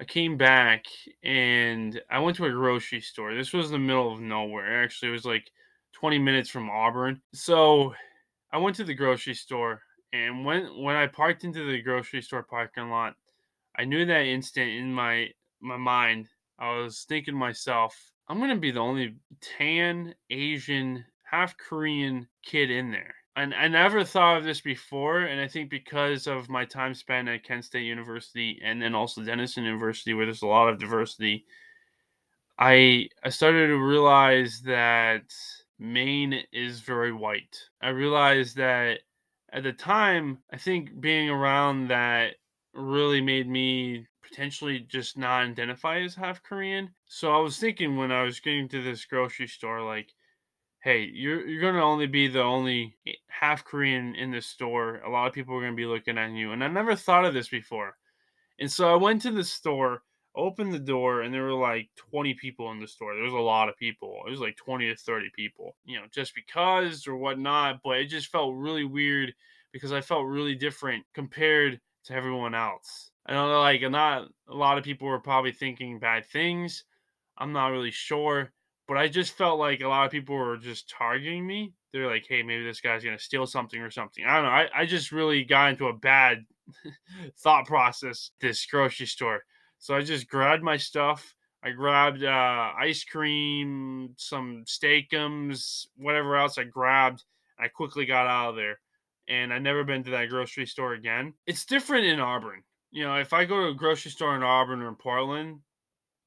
I 0.00 0.04
came 0.04 0.36
back 0.36 0.84
and 1.22 2.00
I 2.10 2.18
went 2.18 2.36
to 2.38 2.46
a 2.46 2.50
grocery 2.50 3.00
store. 3.00 3.34
This 3.34 3.52
was 3.52 3.70
the 3.70 3.78
middle 3.78 4.12
of 4.12 4.20
nowhere. 4.20 4.82
Actually, 4.82 5.10
it 5.10 5.12
was 5.12 5.24
like 5.24 5.50
20 5.92 6.18
minutes 6.18 6.50
from 6.50 6.68
Auburn. 6.68 7.20
So 7.32 7.94
I 8.54 8.58
went 8.58 8.76
to 8.76 8.84
the 8.84 8.94
grocery 8.94 9.34
store 9.34 9.82
and 10.12 10.44
when 10.44 10.80
when 10.80 10.94
I 10.94 11.08
parked 11.08 11.42
into 11.42 11.68
the 11.68 11.82
grocery 11.82 12.22
store 12.22 12.44
parking 12.44 12.88
lot, 12.88 13.16
I 13.76 13.84
knew 13.84 14.06
that 14.06 14.26
instant 14.26 14.70
in 14.70 14.94
my 14.94 15.30
my 15.60 15.76
mind, 15.76 16.28
I 16.56 16.76
was 16.76 17.04
thinking 17.08 17.34
to 17.34 17.38
myself, 17.38 18.12
I'm 18.28 18.38
gonna 18.38 18.56
be 18.56 18.70
the 18.70 18.78
only 18.78 19.16
tan 19.40 20.14
Asian 20.30 21.04
half 21.24 21.56
Korean 21.56 22.28
kid 22.44 22.70
in 22.70 22.92
there. 22.92 23.16
And 23.34 23.52
I 23.52 23.66
never 23.66 24.04
thought 24.04 24.38
of 24.38 24.44
this 24.44 24.60
before, 24.60 25.22
and 25.22 25.40
I 25.40 25.48
think 25.48 25.68
because 25.68 26.28
of 26.28 26.48
my 26.48 26.64
time 26.64 26.94
spent 26.94 27.28
at 27.28 27.42
Kent 27.42 27.64
State 27.64 27.82
University 27.82 28.60
and 28.62 28.80
then 28.80 28.94
also 28.94 29.24
Denison 29.24 29.64
University, 29.64 30.14
where 30.14 30.26
there's 30.26 30.42
a 30.42 30.46
lot 30.46 30.68
of 30.68 30.78
diversity, 30.78 31.44
I 32.56 33.08
I 33.24 33.30
started 33.30 33.66
to 33.66 33.78
realize 33.78 34.60
that 34.62 35.24
Maine 35.78 36.44
is 36.52 36.80
very 36.80 37.12
white. 37.12 37.58
I 37.82 37.88
realized 37.88 38.56
that 38.56 39.00
at 39.52 39.62
the 39.62 39.72
time, 39.72 40.38
I 40.52 40.56
think 40.56 41.00
being 41.00 41.28
around 41.30 41.88
that 41.88 42.34
really 42.72 43.20
made 43.20 43.48
me 43.48 44.06
potentially 44.22 44.80
just 44.80 45.16
not 45.16 45.44
identify 45.44 46.00
as 46.00 46.14
half 46.14 46.42
Korean. 46.42 46.90
So 47.06 47.32
I 47.32 47.38
was 47.38 47.58
thinking 47.58 47.96
when 47.96 48.10
I 48.10 48.22
was 48.22 48.40
getting 48.40 48.68
to 48.70 48.82
this 48.82 49.04
grocery 49.04 49.46
store, 49.46 49.82
like, 49.82 50.12
hey, 50.80 51.08
you're 51.12 51.46
you're 51.46 51.62
gonna 51.62 51.84
only 51.84 52.06
be 52.06 52.28
the 52.28 52.42
only 52.42 52.96
half 53.28 53.64
Korean 53.64 54.14
in 54.14 54.30
this 54.30 54.46
store. 54.46 54.96
A 55.06 55.10
lot 55.10 55.26
of 55.26 55.32
people 55.32 55.56
are 55.56 55.60
gonna 55.60 55.74
be 55.74 55.86
looking 55.86 56.18
at 56.18 56.32
you, 56.32 56.52
and 56.52 56.64
I 56.64 56.68
never 56.68 56.96
thought 56.96 57.24
of 57.24 57.34
this 57.34 57.48
before. 57.48 57.96
And 58.58 58.70
so 58.70 58.92
I 58.92 58.96
went 58.96 59.22
to 59.22 59.30
the 59.30 59.44
store, 59.44 60.02
opened 60.36 60.72
the 60.72 60.78
door, 60.78 61.22
and 61.22 61.32
there 61.32 61.44
were 61.44 61.52
like 61.54 61.88
20 61.96 62.34
people 62.34 62.70
in 62.72 62.80
the 62.80 62.88
store. 62.88 63.14
There 63.14 63.24
was 63.24 63.32
a 63.32 63.38
lot 63.38 63.68
of 63.68 63.76
people. 63.76 64.22
It 64.26 64.30
was 64.30 64.40
like 64.40 64.56
20 64.56 64.88
to 64.88 64.96
30 64.96 65.30
people, 65.34 65.76
you 65.84 65.98
know, 65.98 66.06
just 66.10 66.34
because 66.34 67.06
or 67.06 67.16
whatnot. 67.16 67.80
But 67.82 67.98
it 67.98 68.06
just 68.06 68.28
felt 68.28 68.54
really 68.56 68.84
weird 68.84 69.34
because 69.72 69.92
I 69.92 70.00
felt 70.00 70.26
really 70.26 70.54
different 70.54 71.04
compared 71.14 71.80
to 72.04 72.14
everyone 72.14 72.54
else. 72.54 73.10
I 73.26 73.32
don't 73.32 73.48
know, 73.48 73.60
like, 73.60 73.80
not 73.90 74.28
a 74.48 74.54
lot 74.54 74.78
of 74.78 74.84
people 74.84 75.08
were 75.08 75.20
probably 75.20 75.52
thinking 75.52 75.98
bad 75.98 76.26
things. 76.26 76.84
I'm 77.38 77.52
not 77.52 77.68
really 77.68 77.90
sure 77.90 78.52
but 78.86 78.96
I 78.96 79.08
just 79.08 79.32
felt 79.32 79.58
like 79.58 79.80
a 79.80 79.88
lot 79.88 80.04
of 80.04 80.12
people 80.12 80.36
were 80.36 80.56
just 80.56 80.88
targeting 80.90 81.46
me. 81.46 81.72
They're 81.92 82.06
like, 82.06 82.26
hey, 82.28 82.42
maybe 82.42 82.64
this 82.64 82.80
guy's 82.80 83.04
gonna 83.04 83.18
steal 83.18 83.46
something 83.46 83.80
or 83.80 83.90
something. 83.90 84.24
I 84.24 84.34
don't 84.34 84.44
know. 84.44 84.50
I, 84.50 84.68
I 84.74 84.86
just 84.86 85.12
really 85.12 85.44
got 85.44 85.70
into 85.70 85.86
a 85.86 85.92
bad 85.92 86.44
thought 87.38 87.66
process 87.66 88.30
this 88.40 88.64
grocery 88.66 89.06
store. 89.06 89.42
So 89.84 89.94
I 89.94 90.00
just 90.00 90.30
grabbed 90.30 90.62
my 90.62 90.78
stuff. 90.78 91.34
I 91.62 91.72
grabbed 91.72 92.24
uh, 92.24 92.72
ice 92.80 93.04
cream, 93.04 94.14
some 94.16 94.64
Steak-umms, 94.66 95.88
whatever 95.98 96.38
else 96.38 96.56
I 96.56 96.64
grabbed. 96.64 97.22
I 97.58 97.68
quickly 97.68 98.06
got 98.06 98.26
out 98.26 98.48
of 98.48 98.56
there. 98.56 98.80
And 99.28 99.52
I've 99.52 99.60
never 99.60 99.84
been 99.84 100.02
to 100.04 100.10
that 100.12 100.30
grocery 100.30 100.64
store 100.64 100.94
again. 100.94 101.34
It's 101.46 101.66
different 101.66 102.06
in 102.06 102.18
Auburn. 102.18 102.62
You 102.92 103.04
know, 103.04 103.16
if 103.16 103.34
I 103.34 103.44
go 103.44 103.60
to 103.60 103.68
a 103.68 103.74
grocery 103.74 104.10
store 104.10 104.34
in 104.34 104.42
Auburn 104.42 104.80
or 104.80 104.88
in 104.88 104.94
Portland, 104.94 105.58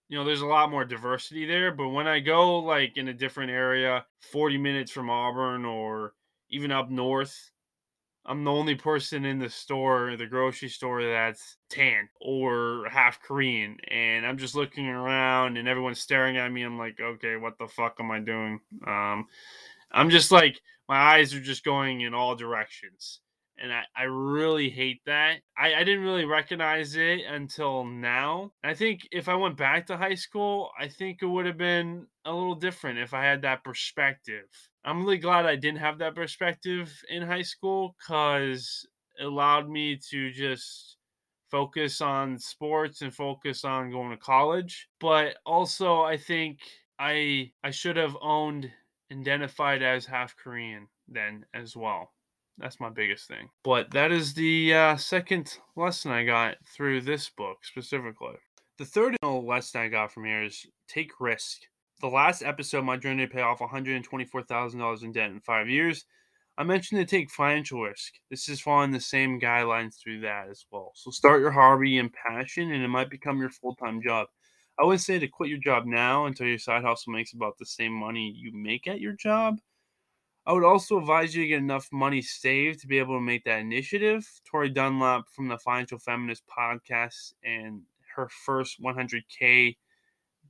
you 0.07 0.19
know, 0.19 0.23
there's 0.23 0.41
a 0.41 0.45
lot 0.45 0.69
more 0.69 0.85
diversity 0.85 1.47
there. 1.47 1.71
But 1.71 1.89
when 1.89 2.07
I 2.07 2.19
go 2.19 2.59
like 2.59 2.95
in 2.95 3.07
a 3.07 3.13
different 3.13 3.49
area, 3.49 4.05
40 4.31 4.59
minutes 4.59 4.91
from 4.91 5.09
Auburn 5.09 5.65
or 5.65 6.13
even 6.51 6.71
up 6.71 6.91
north, 6.91 7.35
I'm 8.27 8.43
the 8.43 8.51
only 8.51 8.75
person 8.75 9.23
in 9.23 9.39
the 9.39 9.49
store, 9.49 10.17
the 10.17 10.27
grocery 10.27 10.67
store 10.69 11.01
that's 11.03 11.57
tan 11.69 12.09
or 12.19 12.85
half 12.89 13.21
Korean. 13.21 13.77
And 13.89 14.25
I'm 14.25 14.37
just 14.37 14.55
looking 14.55 14.87
around 14.87 15.57
and 15.57 15.67
everyone's 15.67 16.01
staring 16.01 16.37
at 16.37 16.51
me. 16.51 16.63
I'm 16.63 16.77
like, 16.77 16.99
okay, 16.99 17.37
what 17.37 17.57
the 17.57 17.67
fuck 17.67 17.95
am 17.99 18.11
I 18.11 18.19
doing? 18.19 18.59
Um, 18.85 19.27
I'm 19.91 20.09
just 20.09 20.31
like, 20.31 20.59
my 20.89 20.97
eyes 20.97 21.33
are 21.33 21.41
just 21.41 21.63
going 21.63 22.01
in 22.01 22.13
all 22.13 22.35
directions 22.35 23.21
and 23.59 23.73
I, 23.73 23.83
I 23.95 24.03
really 24.03 24.69
hate 24.69 25.01
that. 25.05 25.37
I, 25.57 25.75
I 25.75 25.83
didn't 25.83 26.03
really 26.03 26.25
recognize 26.25 26.95
it 26.95 27.21
until 27.27 27.83
now. 27.83 28.51
I 28.63 28.73
think 28.73 29.07
if 29.11 29.27
I 29.29 29.35
went 29.35 29.57
back 29.57 29.87
to 29.87 29.97
high 29.97 30.15
school, 30.15 30.71
I 30.79 30.87
think 30.87 31.19
it 31.21 31.25
would 31.25 31.45
have 31.45 31.57
been 31.57 32.07
a 32.25 32.31
little 32.31 32.55
different 32.55 32.99
if 32.99 33.13
I 33.13 33.23
had 33.23 33.41
that 33.41 33.63
perspective. 33.63 34.45
I'm 34.87 35.03
really 35.03 35.17
glad 35.17 35.45
I 35.45 35.57
didn't 35.57 35.79
have 35.79 35.97
that 35.97 36.15
perspective 36.15 36.93
in 37.09 37.21
high 37.21 37.41
school 37.41 37.93
because 37.99 38.87
it 39.19 39.25
allowed 39.25 39.69
me 39.69 39.99
to 40.11 40.31
just 40.31 40.95
focus 41.51 41.99
on 41.99 42.39
sports 42.39 43.01
and 43.01 43.13
focus 43.13 43.65
on 43.65 43.91
going 43.91 44.11
to 44.11 44.17
college. 44.17 44.87
But 45.01 45.35
also, 45.45 46.03
I 46.03 46.15
think 46.15 46.59
I 46.97 47.51
I 47.65 47.71
should 47.71 47.97
have 47.97 48.15
owned 48.21 48.71
identified 49.11 49.83
as 49.83 50.05
half 50.05 50.37
Korean 50.37 50.87
then 51.09 51.45
as 51.53 51.75
well. 51.75 52.13
That's 52.57 52.79
my 52.79 52.89
biggest 52.89 53.27
thing. 53.27 53.49
But 53.65 53.91
that 53.91 54.13
is 54.13 54.33
the 54.33 54.73
uh, 54.73 54.95
second 54.95 55.57
lesson 55.75 56.11
I 56.11 56.23
got 56.23 56.55
through 56.65 57.01
this 57.01 57.29
book 57.29 57.57
specifically. 57.63 58.37
The 58.77 58.85
third 58.85 59.17
lesson 59.21 59.81
I 59.81 59.89
got 59.89 60.13
from 60.13 60.23
here 60.23 60.43
is 60.43 60.65
take 60.87 61.11
risk. 61.19 61.63
The 61.99 62.07
last 62.07 62.43
episode, 62.43 62.83
my 62.83 62.97
journey 62.97 63.25
to 63.25 63.33
pay 63.33 63.41
off 63.41 63.59
$124,000 63.59 65.03
in 65.03 65.11
debt 65.11 65.31
in 65.31 65.39
five 65.41 65.69
years, 65.69 66.05
I 66.57 66.63
mentioned 66.63 66.99
to 66.99 67.05
take 67.05 67.29
financial 67.31 67.81
risk. 67.81 68.13
This 68.29 68.49
is 68.49 68.61
following 68.61 68.91
the 68.91 68.99
same 68.99 69.39
guidelines 69.39 69.95
through 69.99 70.21
that 70.21 70.49
as 70.49 70.65
well. 70.71 70.91
So 70.95 71.11
start 71.11 71.41
your 71.41 71.51
hobby 71.51 71.97
and 71.97 72.13
passion, 72.13 72.71
and 72.71 72.83
it 72.83 72.87
might 72.87 73.09
become 73.09 73.39
your 73.39 73.49
full 73.49 73.75
time 73.75 74.01
job. 74.01 74.27
I 74.79 74.85
would 74.85 75.01
say 75.01 75.19
to 75.19 75.27
quit 75.27 75.49
your 75.49 75.59
job 75.59 75.85
now 75.85 76.25
until 76.25 76.47
your 76.47 76.59
side 76.59 76.83
hustle 76.83 77.13
makes 77.13 77.33
about 77.33 77.57
the 77.57 77.65
same 77.65 77.93
money 77.93 78.33
you 78.35 78.51
make 78.53 78.87
at 78.87 79.01
your 79.01 79.13
job 79.13 79.57
I 80.47 80.53
would 80.53 80.63
also 80.63 80.97
advise 80.97 81.35
you 81.35 81.43
to 81.43 81.47
get 81.49 81.57
enough 81.57 81.89
money 81.91 82.21
saved 82.21 82.79
to 82.79 82.87
be 82.87 82.99
able 82.99 83.17
to 83.17 83.21
make 83.21 83.43
that 83.43 83.59
initiative. 83.59 84.25
Tori 84.49 84.69
Dunlap 84.69 85.25
from 85.29 85.49
the 85.49 85.57
Financial 85.57 85.99
Feminist 85.99 86.43
podcast 86.47 87.33
and 87.43 87.81
her 88.15 88.29
first 88.45 88.81
100K 88.81 89.75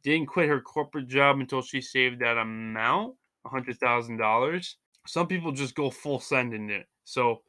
didn't 0.04 0.28
quit 0.28 0.50
her 0.50 0.62
corporate 0.62 1.08
job 1.08 1.40
until 1.40 1.62
she 1.62 1.82
saved 1.82 2.20
that 2.22 2.38
amount, 2.38 3.16
$100,000. 3.46 4.74
Some 5.06 5.28
people 5.28 5.52
just 5.52 5.76
go 5.76 5.90
full 5.90 6.20
send 6.20 6.54
in 6.54 6.70
it. 6.70 6.86
So, 7.04 7.42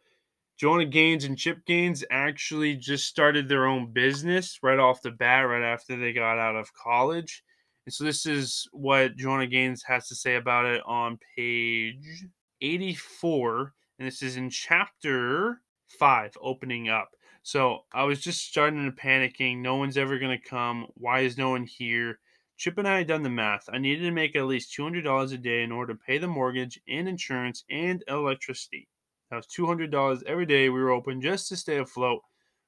Joanna 0.59 0.87
Gaines 0.87 1.25
and 1.25 1.39
Chip 1.39 1.64
Gaines 1.66 2.05
actually 2.11 2.75
just 2.75 3.07
started 3.07 3.49
their 3.49 3.66
own 3.66 3.93
business 3.93 4.59
right 4.62 4.79
off 4.79 5.03
the 5.03 5.12
bat, 5.12 5.49
right 5.49 5.62
after 5.62 5.97
they 5.97 6.12
got 6.12 6.39
out 6.39 6.57
of 6.57 6.72
college. 6.75 7.45
And 7.87 7.93
so, 7.93 8.05
this 8.05 8.27
is 8.27 8.68
what 8.72 9.16
Joanna 9.16 9.47
Gaines 9.47 9.83
has 9.85 10.09
to 10.09 10.14
say 10.14 10.37
about 10.37 10.66
it 10.66 10.83
on 10.87 11.18
page 11.37 12.25
84, 12.61 13.75
and 13.99 14.09
this 14.09 14.22
is 14.22 14.37
in 14.37 14.51
chapter 14.51 15.61
5, 15.99 16.37
opening 16.41 16.89
up. 16.89 17.11
So 17.43 17.85
I 17.95 18.05
was 18.05 18.20
just 18.20 18.45
starting 18.45 18.85
to 18.85 18.93
panicking. 18.93 19.59
No 19.59 19.77
one's 19.77 19.97
ever 19.97 20.18
going 20.18 20.39
to 20.39 20.49
come. 20.49 20.87
Why 20.95 21.20
is 21.20 21.39
no 21.39 21.49
one 21.51 21.64
here? 21.64 22.18
Chip 22.59 22.77
and 22.77 22.89
I 22.89 22.99
had 22.99 23.07
done 23.07 23.23
the 23.23 23.31
math. 23.31 23.69
I 23.73 23.79
needed 23.79 24.03
to 24.03 24.11
make 24.11 24.35
at 24.35 24.47
least 24.47 24.77
$200 24.77 25.33
a 25.33 25.39
day 25.39 25.63
in 25.63 25.71
order 25.71 25.95
to 25.95 26.01
pay 26.01 26.19
the 26.19 26.27
mortgage 26.27 26.81
and 26.89 27.09
insurance 27.09 27.65
and 27.71 28.03
electricity. 28.09 28.89
That 29.31 29.37
was 29.37 29.47
$200 29.47 30.25
every 30.25 30.45
day 30.45 30.69
we 30.69 30.81
were 30.81 30.91
open 30.91 31.23
just 31.23 31.49
to 31.49 31.57
stay 31.57 31.79
afloat 31.79 32.21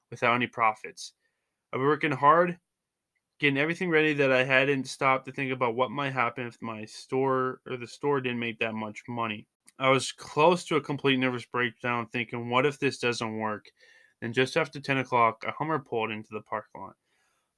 without 0.09 0.35
any 0.35 0.47
profits. 0.47 1.11
I 1.73 1.77
was 1.77 1.85
working 1.85 2.13
hard, 2.13 2.57
getting 3.39 3.57
everything 3.57 3.89
ready 3.89 4.13
that 4.13 4.31
I 4.31 4.45
hadn't 4.45 4.87
stopped 4.87 5.25
to 5.25 5.33
think 5.33 5.51
about 5.51 5.75
what 5.75 5.91
might 5.91 6.13
happen 6.13 6.47
if 6.47 6.61
my 6.61 6.85
store 6.85 7.59
or 7.67 7.75
the 7.75 7.85
store 7.87 8.21
didn't 8.21 8.39
make 8.39 8.59
that 8.59 8.73
much 8.73 9.03
money. 9.09 9.45
I 9.77 9.89
was 9.89 10.13
close 10.13 10.63
to 10.65 10.77
a 10.77 10.81
complete 10.81 11.17
nervous 11.17 11.45
breakdown, 11.45 12.07
thinking, 12.13 12.49
what 12.49 12.65
if 12.65 12.79
this 12.79 12.97
doesn't 12.97 13.39
work? 13.39 13.65
Then, 14.21 14.31
just 14.31 14.55
after 14.55 14.79
10 14.79 14.99
o'clock, 14.99 15.43
a 15.45 15.51
Hummer 15.51 15.79
pulled 15.79 16.11
into 16.11 16.29
the 16.31 16.41
parking 16.41 16.81
lot, 16.81 16.95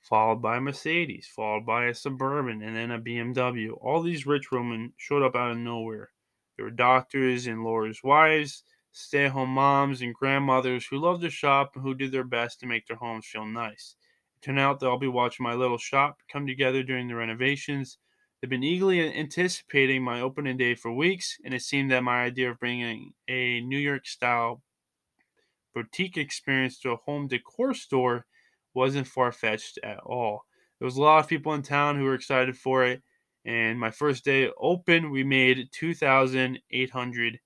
followed 0.04 0.42
by 0.42 0.58
a 0.58 0.62
Mercedes, 0.62 1.28
followed 1.34 1.66
by 1.66 1.86
a 1.86 1.96
Suburban, 1.96 2.62
and 2.62 2.76
then 2.76 2.92
a 2.92 3.00
BMW. 3.00 3.72
All 3.82 4.02
these 4.02 4.28
rich 4.28 4.52
women 4.52 4.94
showed 4.98 5.24
up 5.24 5.36
out 5.36 5.52
of 5.52 5.58
nowhere. 5.58 6.12
There 6.58 6.66
were 6.66 6.72
doctors 6.72 7.48
and 7.48 7.64
lawyers' 7.64 8.04
wives, 8.04 8.64
stay 8.92 9.26
at 9.26 9.32
home 9.32 9.50
moms, 9.50 10.02
and 10.02 10.14
grandmothers 10.14 10.86
who 10.86 11.00
loved 11.00 11.22
to 11.24 11.30
shop 11.30 11.72
and 11.76 11.84
who 11.84 11.96
did 11.96 12.12
their 12.12 12.26
best 12.26 12.60
to 12.60 12.68
make 12.68 12.86
their 12.86 12.98
homes 12.98 13.26
feel 13.26 13.46
nice. 13.46 13.96
It 14.36 14.46
turned 14.46 14.60
out 14.60 14.82
they'll 14.82 15.00
be 15.00 15.08
watching 15.08 15.46
my 15.46 15.54
little 15.54 15.78
shop 15.78 16.20
come 16.32 16.46
together 16.46 16.84
during 16.84 17.08
the 17.08 17.16
renovations. 17.16 17.98
They've 18.42 18.50
been 18.50 18.62
eagerly 18.62 19.00
anticipating 19.18 20.04
my 20.04 20.20
opening 20.20 20.58
day 20.58 20.76
for 20.76 20.92
weeks, 20.92 21.38
and 21.46 21.54
it 21.54 21.62
seemed 21.62 21.92
that 21.92 22.04
my 22.04 22.26
idea 22.26 22.52
of 22.52 22.60
bringing 22.60 23.14
a 23.30 23.62
New 23.62 23.80
York 23.80 24.06
style 24.06 24.62
boutique 25.74 26.18
experience 26.18 26.78
to 26.82 26.92
a 26.92 26.98
home 26.98 27.28
decor 27.28 27.74
store 27.74 28.26
wasn't 28.74 29.08
far 29.08 29.32
fetched 29.32 29.80
at 29.84 30.00
all. 30.00 30.46
There 30.80 30.86
was 30.86 30.98
a 30.98 31.02
lot 31.02 31.20
of 31.20 31.28
people 31.28 31.54
in 31.54 31.62
town 31.62 31.98
who 31.98 32.04
were 32.04 32.16
excited 32.16 32.58
for 32.58 32.84
it, 32.84 33.02
and 33.46 33.80
my 33.80 33.92
first 33.92 34.26
day 34.26 34.50
open, 34.60 35.12
we 35.12 35.24
made 35.24 35.70
two 35.72 35.94
thousand 35.94 36.60
eight 36.72 36.90
hundred 36.90 37.40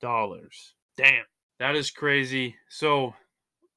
dollars. 0.00 0.74
Damn, 0.96 1.24
that 1.58 1.74
is 1.74 1.90
crazy. 1.90 2.56
So 2.68 3.14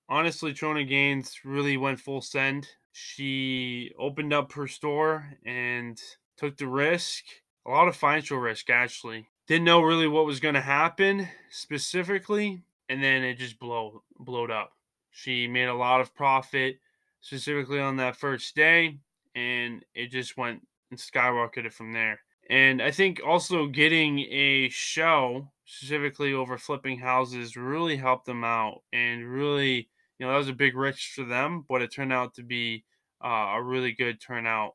honestly, 0.09 0.53
Joanna 0.53 0.84
Gaines 0.84 1.39
really 1.43 1.77
went 1.77 1.99
full 1.99 2.21
send. 2.21 2.67
She 2.91 3.91
opened 3.97 4.34
up 4.34 4.53
her 4.53 4.67
store 4.67 5.27
and 5.45 5.99
took 6.38 6.57
the 6.57 6.67
risk, 6.67 7.23
a 7.65 7.71
lot 7.71 7.88
of 7.88 7.95
financial 7.95 8.38
risk 8.38 8.69
actually. 8.69 9.27
Didn't 9.47 9.65
know 9.65 9.81
really 9.81 10.07
what 10.07 10.25
was 10.25 10.39
going 10.39 10.53
to 10.53 10.61
happen 10.61 11.27
specifically, 11.49 12.63
and 12.88 13.03
then 13.03 13.23
it 13.23 13.39
just 13.39 13.59
blow 13.59 14.03
blowed 14.19 14.51
up. 14.51 14.71
She 15.14 15.47
made 15.47 15.68
a 15.68 15.76
lot 15.76 16.01
of 16.01 16.16
profit 16.16 16.80
specifically 17.22 17.80
on 17.80 17.97
that 17.97 18.18
first 18.18 18.55
day, 18.55 18.97
and 19.36 19.86
it 19.93 20.11
just 20.11 20.38
went 20.38 20.68
and 20.89 20.99
skyrocketed 20.99 21.72
from 21.72 21.93
there. 21.93 22.20
And 22.49 22.82
I 22.82 22.91
think 22.91 23.22
also 23.26 23.68
getting 23.68 24.20
a 24.20 24.70
show 24.70 25.51
specifically 25.66 26.34
over 26.34 26.57
flipping 26.57 26.97
houses 26.97 27.55
really 27.55 27.95
helped 27.95 28.26
them 28.26 28.43
out 28.43 28.82
and 28.91 29.32
really, 29.32 29.88
you 30.18 30.26
know, 30.26 30.32
that 30.32 30.39
was 30.39 30.49
a 30.49 30.53
big 30.53 30.76
risk 30.76 31.11
for 31.11 31.24
them, 31.24 31.64
but 31.70 31.82
it 31.82 31.93
turned 31.93 32.11
out 32.11 32.34
to 32.34 32.43
be 32.43 32.84
uh, 33.24 33.53
a 33.55 33.64
really 33.64 33.93
good 33.93 34.20
turnout 34.20 34.74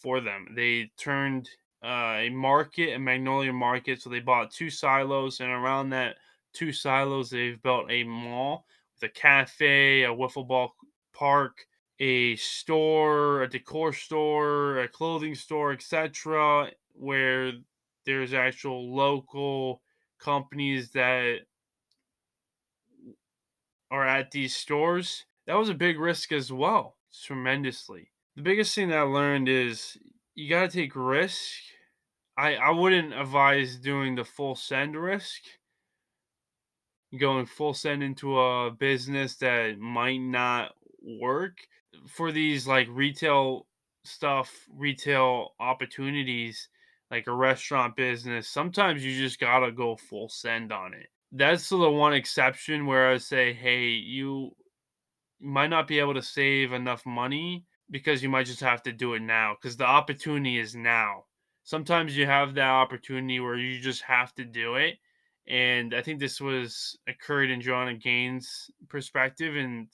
for 0.00 0.20
them. 0.20 0.46
They 0.54 0.92
turned 0.98 1.48
uh, 1.82 2.16
a 2.18 2.28
market, 2.28 2.94
a 2.94 2.98
Magnolia 2.98 3.52
market, 3.52 4.02
so 4.02 4.10
they 4.10 4.20
bought 4.20 4.52
two 4.52 4.70
silos, 4.70 5.40
and 5.40 5.50
around 5.50 5.90
that 5.90 6.16
two 6.52 6.72
silos, 6.72 7.30
they've 7.30 7.60
built 7.62 7.90
a 7.90 8.04
mall 8.04 8.66
a 9.02 9.08
cafe, 9.08 10.04
a 10.04 10.08
wiffle 10.08 10.46
ball 10.46 10.74
park, 11.12 11.66
a 12.00 12.36
store, 12.36 13.42
a 13.42 13.48
decor 13.48 13.92
store, 13.92 14.78
a 14.78 14.88
clothing 14.88 15.34
store, 15.34 15.72
etc., 15.72 16.70
where 16.92 17.52
there's 18.04 18.32
actual 18.32 18.94
local 18.94 19.82
companies 20.18 20.90
that 20.90 21.40
are 23.90 24.06
at 24.06 24.30
these 24.30 24.54
stores. 24.54 25.24
That 25.46 25.56
was 25.56 25.68
a 25.68 25.74
big 25.74 25.98
risk 25.98 26.32
as 26.32 26.52
well, 26.52 26.96
tremendously. 27.24 28.10
The 28.36 28.42
biggest 28.42 28.74
thing 28.74 28.88
that 28.88 28.98
I 28.98 29.02
learned 29.02 29.48
is 29.48 29.96
you 30.34 30.48
got 30.48 30.70
to 30.70 30.76
take 30.76 30.94
risk. 30.94 31.42
I 32.36 32.54
I 32.56 32.70
wouldn't 32.70 33.12
advise 33.12 33.76
doing 33.76 34.14
the 34.14 34.24
full 34.24 34.54
send 34.54 34.96
risk. 34.96 35.42
Going 37.16 37.46
full 37.46 37.72
send 37.72 38.02
into 38.02 38.38
a 38.38 38.70
business 38.70 39.36
that 39.36 39.78
might 39.78 40.20
not 40.20 40.74
work 41.02 41.58
for 42.06 42.32
these 42.32 42.66
like 42.66 42.86
retail 42.90 43.66
stuff, 44.04 44.66
retail 44.74 45.54
opportunities, 45.60 46.68
like 47.10 47.26
a 47.26 47.34
restaurant 47.34 47.96
business, 47.96 48.48
sometimes 48.48 49.04
you 49.04 49.16
just 49.18 49.40
gotta 49.40 49.72
go 49.72 49.96
full 49.96 50.28
send 50.28 50.72
on 50.72 50.94
it. 50.94 51.06
That's 51.32 51.68
the 51.68 51.90
one 51.90 52.14
exception 52.14 52.86
where 52.86 53.10
I 53.10 53.18
say, 53.18 53.52
hey, 53.52 53.86
you 53.86 54.54
might 55.40 55.68
not 55.68 55.86
be 55.86 55.98
able 55.98 56.14
to 56.14 56.22
save 56.22 56.72
enough 56.72 57.06
money 57.06 57.64
because 57.90 58.22
you 58.22 58.28
might 58.28 58.46
just 58.46 58.60
have 58.60 58.82
to 58.82 58.92
do 58.92 59.14
it 59.14 59.22
now 59.22 59.56
because 59.60 59.76
the 59.76 59.86
opportunity 59.86 60.58
is 60.58 60.74
now. 60.74 61.24
Sometimes 61.64 62.16
you 62.16 62.26
have 62.26 62.54
that 62.54 62.68
opportunity 62.68 63.40
where 63.40 63.56
you 63.56 63.80
just 63.80 64.02
have 64.02 64.34
to 64.34 64.44
do 64.44 64.76
it. 64.76 64.98
And 65.48 65.94
I 65.94 66.02
think 66.02 66.20
this 66.20 66.40
was 66.40 66.98
occurred 67.08 67.50
in 67.50 67.62
Joanna 67.62 67.94
Gaines' 67.94 68.70
perspective, 68.88 69.56
and 69.56 69.88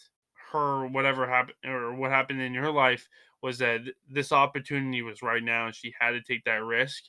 her 0.55 0.87
whatever 0.87 1.29
happened 1.29 1.57
or 1.65 1.95
what 1.95 2.11
happened 2.11 2.41
in 2.41 2.55
her 2.55 2.71
life 2.71 3.09
was 3.43 3.59
that 3.59 3.81
this 4.09 4.33
opportunity 4.33 5.03
was 5.03 5.21
right 5.21 5.43
now 5.43 5.67
and 5.67 5.75
she 5.75 5.93
had 5.99 6.13
to 6.13 6.23
take 6.23 6.45
that 6.45 6.63
risk 6.65 7.05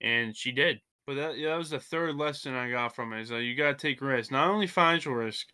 and 0.00 0.36
she 0.36 0.52
did. 0.52 0.80
But 1.06 1.14
that, 1.14 1.34
that 1.42 1.56
was 1.56 1.70
the 1.70 1.80
third 1.80 2.16
lesson 2.16 2.54
i 2.54 2.70
got 2.70 2.94
from 2.94 3.12
it 3.12 3.22
is 3.22 3.28
that 3.30 3.42
you 3.42 3.56
got 3.56 3.78
to 3.78 3.88
take 3.88 4.00
risks 4.02 4.30
not 4.30 4.50
only 4.50 4.66
financial 4.66 5.14
risk 5.14 5.46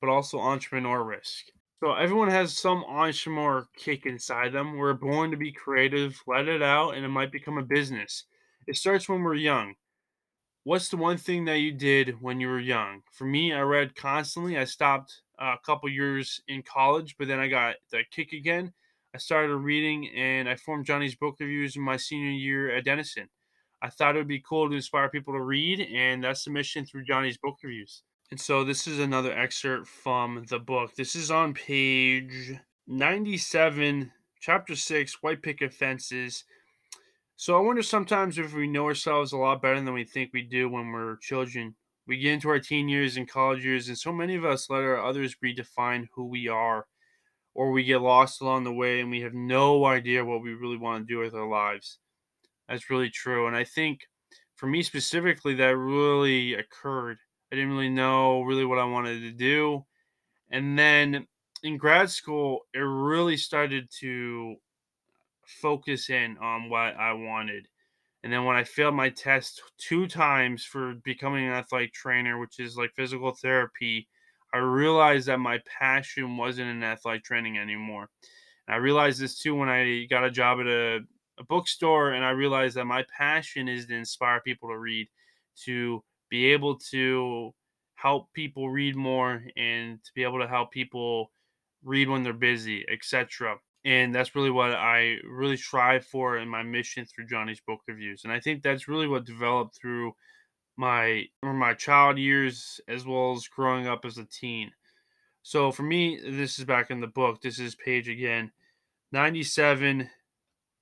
but 0.00 0.10
also 0.10 0.38
entrepreneur 0.38 1.02
risk. 1.02 1.46
So 1.82 1.92
everyone 1.94 2.28
has 2.28 2.58
some 2.58 2.84
entrepreneur 2.84 3.68
kick 3.76 4.04
inside 4.04 4.52
them. 4.52 4.76
We're 4.76 4.92
born 4.94 5.30
to 5.30 5.36
be 5.36 5.52
creative 5.52 6.20
let 6.26 6.48
it 6.48 6.62
out 6.62 6.94
and 6.94 7.04
it 7.04 7.08
might 7.08 7.32
become 7.32 7.56
a 7.56 7.62
business. 7.62 8.24
It 8.66 8.76
starts 8.76 9.08
when 9.08 9.22
we're 9.22 9.34
young 9.34 9.74
what's 10.64 10.88
the 10.88 10.96
one 10.96 11.16
thing 11.16 11.44
that 11.44 11.58
you 11.58 11.72
did 11.72 12.20
when 12.20 12.40
you 12.40 12.48
were 12.48 12.60
young 12.60 13.02
for 13.12 13.24
me 13.24 13.52
i 13.52 13.60
read 13.60 13.94
constantly 13.94 14.58
i 14.58 14.64
stopped 14.64 15.22
uh, 15.40 15.54
a 15.54 15.66
couple 15.66 15.88
years 15.88 16.42
in 16.48 16.62
college, 16.62 17.16
but 17.18 17.26
then 17.26 17.40
I 17.40 17.48
got 17.48 17.76
the 17.90 18.02
kick 18.10 18.32
again. 18.32 18.72
I 19.14 19.18
started 19.18 19.56
reading 19.56 20.08
and 20.14 20.48
I 20.48 20.56
formed 20.56 20.86
Johnny's 20.86 21.16
book 21.16 21.36
reviews 21.40 21.76
in 21.76 21.82
my 21.82 21.96
senior 21.96 22.30
year 22.30 22.74
at 22.74 22.84
Denison. 22.84 23.28
I 23.82 23.88
thought 23.88 24.14
it 24.14 24.18
would 24.18 24.28
be 24.28 24.44
cool 24.46 24.68
to 24.68 24.76
inspire 24.76 25.08
people 25.08 25.32
to 25.32 25.40
read, 25.40 25.80
and 25.80 26.22
that's 26.22 26.44
the 26.44 26.50
mission 26.50 26.84
through 26.84 27.04
Johnny's 27.04 27.38
book 27.38 27.56
reviews. 27.64 28.02
And 28.30 28.38
so 28.38 28.62
this 28.62 28.86
is 28.86 28.98
another 28.98 29.32
excerpt 29.32 29.88
from 29.88 30.44
the 30.50 30.58
book. 30.58 30.94
This 30.94 31.16
is 31.16 31.30
on 31.30 31.54
page 31.54 32.52
97, 32.86 34.12
chapter 34.38 34.76
6, 34.76 35.22
White 35.22 35.42
Picket 35.42 35.72
Fences. 35.72 36.44
So 37.40 37.56
I 37.56 37.60
wonder 37.62 37.82
sometimes 37.82 38.36
if 38.36 38.52
we 38.52 38.66
know 38.66 38.84
ourselves 38.84 39.32
a 39.32 39.38
lot 39.38 39.62
better 39.62 39.80
than 39.80 39.94
we 39.94 40.04
think 40.04 40.28
we 40.34 40.42
do 40.42 40.68
when 40.68 40.92
we're 40.92 41.16
children. 41.16 41.74
We 42.06 42.18
get 42.18 42.34
into 42.34 42.50
our 42.50 42.58
teen 42.58 42.86
years 42.86 43.16
and 43.16 43.26
college 43.26 43.64
years, 43.64 43.88
and 43.88 43.96
so 43.96 44.12
many 44.12 44.34
of 44.34 44.44
us 44.44 44.68
let 44.68 44.82
our 44.82 45.02
others 45.02 45.36
redefine 45.42 46.08
who 46.14 46.26
we 46.26 46.48
are, 46.48 46.84
or 47.54 47.72
we 47.72 47.82
get 47.82 48.02
lost 48.02 48.42
along 48.42 48.64
the 48.64 48.74
way 48.74 49.00
and 49.00 49.10
we 49.10 49.22
have 49.22 49.32
no 49.32 49.86
idea 49.86 50.22
what 50.22 50.42
we 50.42 50.52
really 50.52 50.76
want 50.76 51.08
to 51.08 51.14
do 51.14 51.18
with 51.20 51.32
our 51.32 51.48
lives. 51.48 51.98
That's 52.68 52.90
really 52.90 53.08
true. 53.08 53.46
And 53.46 53.56
I 53.56 53.64
think 53.64 54.00
for 54.56 54.66
me 54.66 54.82
specifically, 54.82 55.54
that 55.54 55.78
really 55.78 56.52
occurred. 56.52 57.16
I 57.50 57.56
didn't 57.56 57.72
really 57.72 57.88
know 57.88 58.42
really 58.42 58.66
what 58.66 58.78
I 58.78 58.84
wanted 58.84 59.20
to 59.20 59.32
do. 59.32 59.86
And 60.50 60.78
then 60.78 61.26
in 61.62 61.78
grad 61.78 62.10
school, 62.10 62.66
it 62.74 62.80
really 62.80 63.38
started 63.38 63.88
to 64.00 64.56
focus 65.60 66.10
in 66.10 66.36
on 66.38 66.68
what 66.68 66.96
I 66.96 67.12
wanted. 67.12 67.68
And 68.22 68.32
then 68.32 68.44
when 68.44 68.56
I 68.56 68.64
failed 68.64 68.94
my 68.94 69.08
test 69.08 69.62
two 69.78 70.06
times 70.06 70.64
for 70.64 70.94
becoming 71.04 71.46
an 71.46 71.54
athletic 71.54 71.92
trainer, 71.92 72.38
which 72.38 72.58
is 72.60 72.76
like 72.76 72.92
physical 72.94 73.32
therapy, 73.32 74.08
I 74.52 74.58
realized 74.58 75.28
that 75.28 75.38
my 75.38 75.60
passion 75.78 76.36
wasn't 76.36 76.68
in 76.68 76.82
athletic 76.82 77.24
training 77.24 77.58
anymore. 77.58 78.08
And 78.68 78.74
I 78.74 78.78
realized 78.78 79.20
this 79.20 79.38
too 79.38 79.54
when 79.54 79.68
I 79.68 80.06
got 80.10 80.24
a 80.24 80.30
job 80.30 80.60
at 80.60 80.66
a, 80.66 81.00
a 81.38 81.44
bookstore, 81.48 82.10
and 82.12 82.24
I 82.24 82.30
realized 82.30 82.76
that 82.76 82.84
my 82.84 83.04
passion 83.16 83.68
is 83.68 83.86
to 83.86 83.94
inspire 83.94 84.40
people 84.40 84.68
to 84.68 84.76
read, 84.76 85.08
to 85.64 86.02
be 86.28 86.46
able 86.46 86.78
to 86.90 87.54
help 87.94 88.32
people 88.34 88.68
read 88.70 88.96
more, 88.96 89.42
and 89.56 90.02
to 90.04 90.10
be 90.14 90.24
able 90.24 90.40
to 90.40 90.48
help 90.48 90.72
people 90.72 91.30
read 91.82 92.08
when 92.08 92.22
they're 92.22 92.32
busy, 92.34 92.84
etc 92.90 93.58
and 93.84 94.14
that's 94.14 94.34
really 94.34 94.50
what 94.50 94.72
I 94.72 95.16
really 95.24 95.56
strive 95.56 96.04
for 96.04 96.38
in 96.38 96.48
my 96.48 96.62
mission 96.62 97.06
through 97.06 97.26
Johnny's 97.26 97.60
book 97.60 97.80
reviews. 97.88 98.24
And 98.24 98.32
I 98.32 98.40
think 98.40 98.62
that's 98.62 98.88
really 98.88 99.08
what 99.08 99.24
developed 99.24 99.78
through 99.80 100.12
my 100.76 101.24
my 101.42 101.74
child 101.74 102.18
years 102.18 102.80
as 102.88 103.06
well 103.06 103.32
as 103.32 103.48
growing 103.48 103.86
up 103.86 104.04
as 104.04 104.18
a 104.18 104.24
teen. 104.24 104.70
So 105.42 105.70
for 105.72 105.82
me, 105.82 106.20
this 106.22 106.58
is 106.58 106.64
back 106.64 106.90
in 106.90 107.00
the 107.00 107.06
book. 107.06 107.40
This 107.40 107.58
is 107.58 107.74
page 107.74 108.08
again, 108.08 108.50
97, 109.12 110.08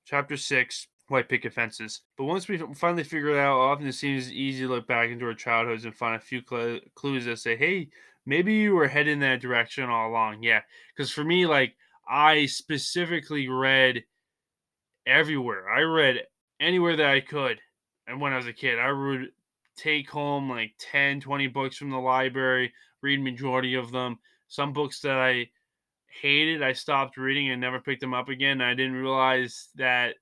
chapter 0.04 0.36
6, 0.36 0.88
white 1.08 1.28
picket 1.28 1.52
fences. 1.52 2.02
But 2.16 2.24
once 2.24 2.48
we 2.48 2.58
finally 2.74 3.04
figure 3.04 3.30
it 3.30 3.38
out, 3.38 3.58
often 3.58 3.86
it 3.86 3.92
seems 3.92 4.32
easy 4.32 4.62
to 4.64 4.68
look 4.68 4.88
back 4.88 5.10
into 5.10 5.26
our 5.26 5.34
childhoods 5.34 5.84
and 5.84 5.94
find 5.94 6.16
a 6.16 6.20
few 6.20 6.42
cl- 6.48 6.80
clues 6.94 7.24
that 7.26 7.38
say, 7.38 7.56
hey, 7.56 7.88
maybe 8.26 8.54
you 8.54 8.74
were 8.74 8.88
heading 8.88 9.20
that 9.20 9.40
direction 9.40 9.88
all 9.88 10.10
along. 10.10 10.42
Yeah. 10.42 10.62
Because 10.94 11.10
for 11.10 11.24
me, 11.24 11.46
like, 11.46 11.76
I 12.08 12.46
specifically 12.46 13.48
read 13.48 14.04
everywhere. 15.06 15.68
I 15.68 15.80
read 15.80 16.22
anywhere 16.60 16.96
that 16.96 17.10
I 17.10 17.20
could. 17.20 17.58
And 18.06 18.20
when 18.20 18.32
I 18.32 18.36
was 18.36 18.46
a 18.46 18.52
kid, 18.52 18.78
I 18.78 18.90
would 18.92 19.28
take 19.76 20.10
home 20.10 20.50
like 20.50 20.74
10, 20.78 21.20
20 21.20 21.46
books 21.48 21.76
from 21.76 21.90
the 21.90 21.98
library, 21.98 22.72
read 23.02 23.20
majority 23.20 23.74
of 23.74 23.92
them. 23.92 24.18
Some 24.48 24.72
books 24.72 25.00
that 25.00 25.18
I 25.18 25.50
hated, 26.08 26.62
I 26.62 26.72
stopped 26.72 27.16
reading 27.16 27.50
and 27.50 27.60
never 27.60 27.80
picked 27.80 28.00
them 28.00 28.14
up 28.14 28.28
again. 28.28 28.60
I 28.60 28.74
didn't 28.74 28.96
realize 28.96 29.68
that 29.76 30.14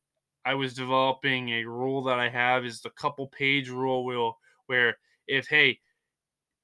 I 0.44 0.54
was 0.54 0.74
developing 0.74 1.50
a 1.50 1.64
rule 1.64 2.04
that 2.04 2.18
I 2.18 2.28
have 2.28 2.64
is 2.64 2.80
the 2.80 2.90
couple 2.90 3.26
page 3.26 3.68
rule 3.68 4.36
where 4.66 4.96
if 5.26 5.48
hey 5.48 5.80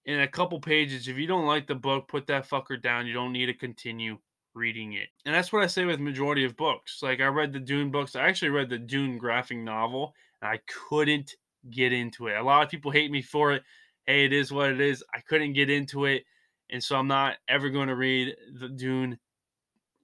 in 0.05 0.21
a 0.21 0.29
couple 0.29 0.61
pages 0.61 1.09
if 1.09 1.19
you 1.19 1.27
don't 1.27 1.47
like 1.47 1.67
the 1.67 1.75
book 1.75 2.07
put 2.07 2.29
that 2.29 2.49
fucker 2.49 2.81
down 2.81 3.09
you 3.09 3.13
don't 3.13 3.33
need 3.33 3.47
to 3.47 3.55
continue 3.55 4.19
reading 4.55 4.95
it. 4.95 5.09
And 5.25 5.35
that's 5.35 5.53
what 5.53 5.63
i 5.63 5.67
say 5.67 5.85
with 5.85 6.01
majority 6.01 6.45
of 6.45 6.57
books. 6.57 7.03
Like 7.03 7.21
i 7.21 7.27
read 7.27 7.53
the 7.53 7.61
dune 7.61 7.91
books. 7.91 8.17
I 8.17 8.29
actually 8.29 8.51
read 8.51 8.71
the 8.71 8.79
dune 8.79 9.19
graphic 9.19 9.59
novel 9.59 10.15
and 10.41 10.51
i 10.51 10.61
couldn't 10.89 11.35
get 11.71 11.93
into 11.93 12.27
it. 12.27 12.37
A 12.37 12.43
lot 12.43 12.65
of 12.65 12.71
people 12.71 12.91
hate 12.91 13.11
me 13.11 13.23
for 13.23 13.53
it. 13.53 13.63
Hey 14.07 14.25
it 14.25 14.33
is 14.33 14.53
what 14.53 14.71
it 14.71 14.81
is. 14.81 15.05
I 15.15 15.21
couldn't 15.21 15.53
get 15.55 15.71
into 15.71 16.07
it. 16.07 16.25
And 16.71 16.83
so 16.83 16.97
i'm 16.97 17.09
not 17.09 17.37
ever 17.49 17.71
going 17.71 17.89
to 17.89 17.97
read 17.97 18.35
the 18.59 18.69
dune 18.69 19.19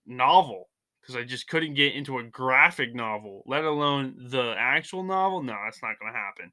novel 0.06 0.68
because 1.00 1.16
i 1.16 1.22
just 1.22 1.48
couldn't 1.48 1.74
get 1.74 1.94
into 1.94 2.18
a 2.18 2.24
graphic 2.24 2.94
novel 2.94 3.42
let 3.46 3.64
alone 3.64 4.14
the 4.30 4.54
actual 4.58 5.02
novel. 5.02 5.42
No 5.42 5.56
that's 5.64 5.82
not 5.82 5.98
going 5.98 6.12
to 6.12 6.18
happen 6.18 6.52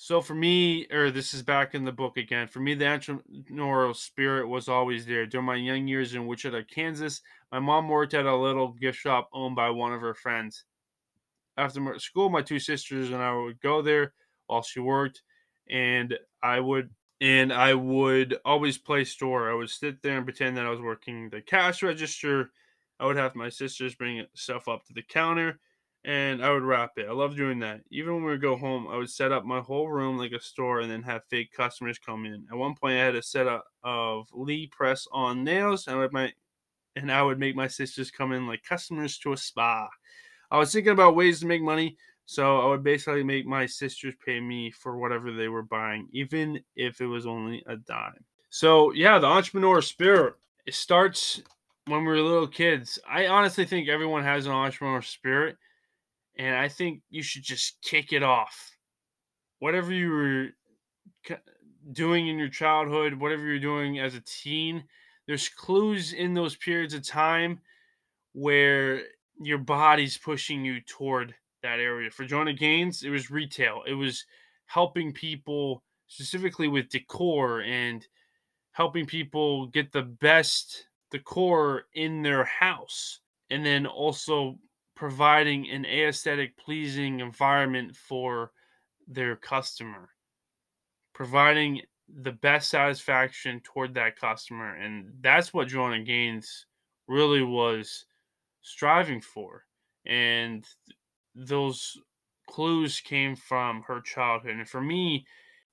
so 0.00 0.20
for 0.20 0.34
me, 0.36 0.86
or 0.92 1.10
this 1.10 1.34
is 1.34 1.42
back 1.42 1.74
in 1.74 1.84
the 1.84 1.90
book 1.90 2.16
again, 2.16 2.46
for 2.46 2.60
me, 2.60 2.74
the 2.74 2.84
entrepreneurial 2.84 3.96
spirit 3.96 4.46
was 4.46 4.68
always 4.68 5.04
there. 5.04 5.26
During 5.26 5.46
my 5.46 5.56
young 5.56 5.88
years 5.88 6.14
in 6.14 6.28
Wichita, 6.28 6.62
Kansas, 6.72 7.20
my 7.50 7.58
mom 7.58 7.88
worked 7.88 8.14
at 8.14 8.24
a 8.24 8.36
little 8.36 8.68
gift 8.68 9.00
shop 9.00 9.28
owned 9.32 9.56
by 9.56 9.70
one 9.70 9.92
of 9.92 10.00
her 10.00 10.14
friends. 10.14 10.62
After 11.56 11.98
school, 11.98 12.30
my 12.30 12.42
two 12.42 12.60
sisters 12.60 13.10
and 13.10 13.20
I 13.20 13.34
would 13.34 13.60
go 13.60 13.82
there 13.82 14.12
while 14.46 14.62
she 14.62 14.78
worked, 14.78 15.22
and 15.68 16.16
I 16.44 16.60
would 16.60 16.90
and 17.20 17.52
I 17.52 17.74
would 17.74 18.38
always 18.44 18.78
play 18.78 19.02
store. 19.02 19.50
I 19.50 19.54
would 19.54 19.68
sit 19.68 20.00
there 20.02 20.16
and 20.16 20.24
pretend 20.24 20.56
that 20.56 20.66
I 20.66 20.70
was 20.70 20.80
working 20.80 21.28
the 21.28 21.40
cash 21.40 21.82
register. 21.82 22.52
I 23.00 23.06
would 23.06 23.16
have 23.16 23.34
my 23.34 23.48
sisters 23.48 23.96
bring 23.96 24.24
stuff 24.34 24.68
up 24.68 24.84
to 24.86 24.92
the 24.92 25.02
counter 25.02 25.58
and 26.08 26.42
I 26.42 26.50
would 26.50 26.62
wrap 26.62 26.92
it. 26.96 27.06
I 27.06 27.12
love 27.12 27.36
doing 27.36 27.58
that. 27.58 27.82
Even 27.90 28.14
when 28.14 28.24
we 28.24 28.30
would 28.30 28.40
go 28.40 28.56
home, 28.56 28.88
I 28.88 28.96
would 28.96 29.10
set 29.10 29.30
up 29.30 29.44
my 29.44 29.60
whole 29.60 29.90
room 29.90 30.16
like 30.16 30.32
a 30.32 30.40
store 30.40 30.80
and 30.80 30.90
then 30.90 31.02
have 31.02 31.26
fake 31.28 31.52
customers 31.52 31.98
come 31.98 32.24
in. 32.24 32.46
At 32.50 32.56
one 32.56 32.74
point, 32.74 32.94
I 32.94 33.04
had 33.04 33.14
a 33.14 33.22
setup 33.22 33.66
of 33.84 34.26
Lee 34.32 34.68
press 34.68 35.06
on 35.12 35.44
nails, 35.44 35.86
and 35.86 35.96
I 35.96 35.98
would 36.00 36.12
my 36.14 36.32
and 36.96 37.12
I 37.12 37.22
would 37.22 37.38
make 37.38 37.54
my 37.54 37.68
sisters 37.68 38.10
come 38.10 38.32
in 38.32 38.46
like 38.46 38.64
customers 38.64 39.18
to 39.18 39.34
a 39.34 39.36
spa. 39.36 39.86
I 40.50 40.56
was 40.56 40.72
thinking 40.72 40.92
about 40.92 41.14
ways 41.14 41.40
to 41.40 41.46
make 41.46 41.60
money, 41.60 41.98
so 42.24 42.58
I 42.62 42.68
would 42.68 42.82
basically 42.82 43.22
make 43.22 43.44
my 43.44 43.66
sisters 43.66 44.14
pay 44.24 44.40
me 44.40 44.70
for 44.70 44.96
whatever 44.96 45.30
they 45.30 45.48
were 45.48 45.62
buying, 45.62 46.08
even 46.12 46.58
if 46.74 47.02
it 47.02 47.06
was 47.06 47.26
only 47.26 47.62
a 47.66 47.76
dime. 47.76 48.24
So 48.48 48.92
yeah, 48.92 49.18
the 49.18 49.26
entrepreneur 49.26 49.82
spirit 49.82 50.36
it 50.64 50.72
starts 50.72 51.42
when 51.84 52.00
we 52.00 52.06
were 52.06 52.22
little 52.22 52.48
kids. 52.48 52.98
I 53.06 53.26
honestly 53.26 53.66
think 53.66 53.90
everyone 53.90 54.24
has 54.24 54.46
an 54.46 54.52
entrepreneur 54.52 55.02
spirit 55.02 55.58
and 56.38 56.56
I 56.56 56.68
think 56.68 57.02
you 57.10 57.22
should 57.22 57.42
just 57.42 57.82
kick 57.82 58.12
it 58.12 58.22
off. 58.22 58.76
Whatever 59.58 59.92
you 59.92 60.10
were 60.10 61.38
doing 61.92 62.28
in 62.28 62.38
your 62.38 62.48
childhood, 62.48 63.14
whatever 63.14 63.44
you're 63.44 63.58
doing 63.58 63.98
as 63.98 64.14
a 64.14 64.20
teen, 64.20 64.84
there's 65.26 65.48
clues 65.48 66.12
in 66.12 66.34
those 66.34 66.56
periods 66.56 66.94
of 66.94 67.06
time 67.06 67.60
where 68.32 69.02
your 69.40 69.58
body's 69.58 70.16
pushing 70.16 70.64
you 70.64 70.80
toward 70.82 71.34
that 71.62 71.80
area. 71.80 72.10
For 72.10 72.24
Joanna 72.24 72.52
Gaines, 72.52 73.02
it 73.02 73.10
was 73.10 73.30
retail. 73.30 73.82
It 73.86 73.94
was 73.94 74.24
helping 74.66 75.12
people 75.12 75.82
specifically 76.06 76.68
with 76.68 76.88
decor 76.88 77.62
and 77.62 78.06
helping 78.72 79.06
people 79.06 79.66
get 79.66 79.92
the 79.92 80.02
best 80.02 80.86
decor 81.10 81.84
in 81.94 82.22
their 82.22 82.44
house. 82.44 83.20
And 83.50 83.64
then 83.64 83.86
also 83.86 84.58
providing 84.98 85.70
an 85.70 85.84
aesthetic 85.86 86.56
pleasing 86.56 87.20
environment 87.20 87.94
for 87.94 88.50
their 89.06 89.36
customer. 89.36 90.08
Providing 91.14 91.80
the 92.22 92.32
best 92.32 92.68
satisfaction 92.68 93.60
toward 93.62 93.94
that 93.94 94.16
customer 94.16 94.74
and 94.74 95.12
that's 95.20 95.54
what 95.54 95.68
Joanna 95.68 96.02
Gaines 96.02 96.66
really 97.06 97.44
was 97.44 98.06
striving 98.62 99.20
for. 99.20 99.64
And 100.04 100.66
those 101.32 101.96
clues 102.50 102.98
came 102.98 103.36
from 103.36 103.82
her 103.82 104.00
childhood 104.00 104.56
and 104.56 104.68
for 104.68 104.80
me 104.80 105.24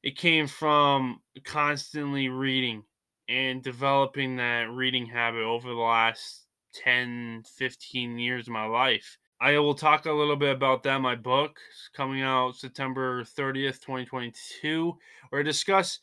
it 0.04 0.18
came 0.18 0.46
from 0.46 1.20
constantly 1.44 2.30
reading 2.30 2.84
and 3.28 3.64
developing 3.64 4.36
that 4.36 4.70
reading 4.70 5.08
habit 5.08 5.42
over 5.42 5.70
the 5.70 5.74
last 5.74 6.45
10, 6.84 7.44
15 7.58 8.20
years 8.20 8.48
of 8.48 8.54
my 8.54 8.66
life. 8.66 9.18
I 9.42 9.58
will 9.60 9.76
talk 9.76 10.06
a 10.06 10.12
little 10.12 10.36
bit 10.36 10.56
about 10.56 10.84
that. 10.84 11.02
My 11.02 11.16
book 11.16 11.60
coming 11.96 12.22
out 12.22 12.56
September 12.56 13.24
30th, 13.24 13.82
2022, 13.82 14.98
where 15.30 15.42
I 15.42 15.44
discuss, 15.44 16.00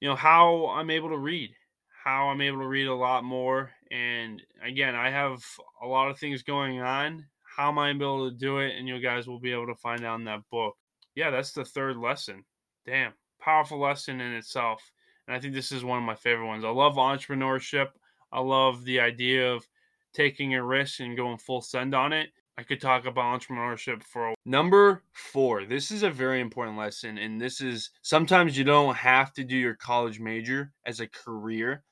you 0.00 0.08
know, 0.08 0.14
how 0.14 0.68
I'm 0.68 0.90
able 0.90 1.08
to 1.10 1.18
read, 1.18 1.50
how 2.04 2.28
I'm 2.28 2.40
able 2.40 2.60
to 2.60 2.68
read 2.68 2.86
a 2.86 2.94
lot 2.94 3.24
more. 3.24 3.70
And 3.90 4.40
again, 4.64 4.94
I 4.94 5.10
have 5.10 5.44
a 5.82 5.86
lot 5.86 6.08
of 6.10 6.18
things 6.18 6.42
going 6.42 6.80
on. 6.80 7.26
How 7.42 7.68
am 7.68 7.78
I 7.78 7.90
able 7.90 8.30
to 8.30 8.36
do 8.36 8.58
it? 8.58 8.76
And 8.76 8.86
you 8.86 9.00
guys 9.00 9.26
will 9.26 9.40
be 9.40 9.52
able 9.52 9.66
to 9.66 9.74
find 9.74 10.04
out 10.04 10.18
in 10.20 10.24
that 10.24 10.48
book. 10.50 10.76
Yeah, 11.14 11.30
that's 11.30 11.52
the 11.52 11.64
third 11.64 11.96
lesson. 11.96 12.44
Damn, 12.86 13.12
powerful 13.40 13.80
lesson 13.80 14.20
in 14.20 14.32
itself. 14.34 14.88
And 15.26 15.36
I 15.36 15.40
think 15.40 15.52
this 15.52 15.72
is 15.72 15.84
one 15.84 15.98
of 15.98 16.04
my 16.04 16.14
favorite 16.14 16.46
ones. 16.46 16.64
I 16.64 16.70
love 16.70 16.94
entrepreneurship. 16.94 17.88
I 18.32 18.40
love 18.40 18.84
the 18.84 19.00
idea 19.00 19.52
of 19.52 19.66
taking 20.12 20.54
a 20.54 20.62
risk 20.64 21.00
and 21.00 21.16
going 21.16 21.38
full 21.38 21.62
send 21.62 21.94
on 21.94 22.12
it. 22.12 22.30
I 22.58 22.62
could 22.62 22.80
talk 22.80 23.06
about 23.06 23.40
entrepreneurship 23.40 24.02
for 24.02 24.30
a- 24.30 24.34
number 24.44 25.02
four. 25.12 25.64
This 25.64 25.90
is 25.90 26.02
a 26.02 26.10
very 26.10 26.40
important 26.40 26.76
lesson, 26.76 27.16
and 27.16 27.40
this 27.40 27.60
is 27.60 27.90
sometimes 28.02 28.58
you 28.58 28.64
don't 28.64 28.96
have 28.96 29.32
to 29.34 29.44
do 29.44 29.56
your 29.56 29.76
college 29.76 30.20
major 30.20 30.72
as 30.84 31.00
a 31.00 31.08
career. 31.08 31.84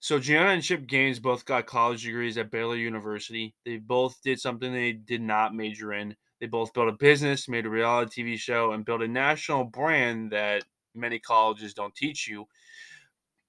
So 0.00 0.18
Joanna 0.20 0.50
and 0.50 0.62
Chip 0.62 0.86
Gaines 0.86 1.18
both 1.18 1.44
got 1.44 1.66
college 1.66 2.04
degrees 2.04 2.38
at 2.38 2.50
Baylor 2.50 2.76
University. 2.76 3.54
They 3.64 3.78
both 3.78 4.22
did 4.22 4.40
something 4.40 4.72
they 4.72 4.92
did 4.92 5.20
not 5.20 5.54
major 5.54 5.92
in. 5.92 6.14
They 6.40 6.46
both 6.46 6.72
built 6.72 6.88
a 6.88 6.92
business, 6.92 7.48
made 7.48 7.66
a 7.66 7.70
reality 7.70 8.22
TV 8.22 8.36
show, 8.38 8.72
and 8.72 8.84
built 8.84 9.02
a 9.02 9.08
national 9.08 9.64
brand 9.64 10.30
that 10.30 10.64
many 10.94 11.18
colleges 11.18 11.74
don't 11.74 11.94
teach 11.96 12.28
you. 12.28 12.46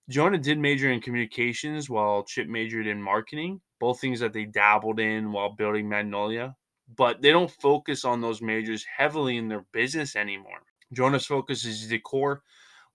Joanna 0.09 0.39
did 0.39 0.57
major 0.57 0.91
in 0.91 1.01
communications 1.01 1.87
while 1.87 2.23
Chip 2.23 2.47
majored 2.47 2.87
in 2.87 2.99
marketing, 2.99 3.61
both 3.79 4.01
things 4.01 4.19
that 4.21 4.33
they 4.33 4.45
dabbled 4.45 4.99
in 4.99 5.31
while 5.31 5.51
building 5.51 5.87
Magnolia, 5.87 6.55
but 6.97 7.21
they 7.21 7.29
don't 7.29 7.51
focus 7.51 8.03
on 8.05 8.19
those 8.19 8.41
majors 8.41 8.83
heavily 8.83 9.37
in 9.37 9.47
their 9.47 9.65
business 9.71 10.15
anymore. 10.15 10.61
Joanna's 10.93 11.27
focus 11.27 11.63
is 11.63 11.87
decor, 11.87 12.41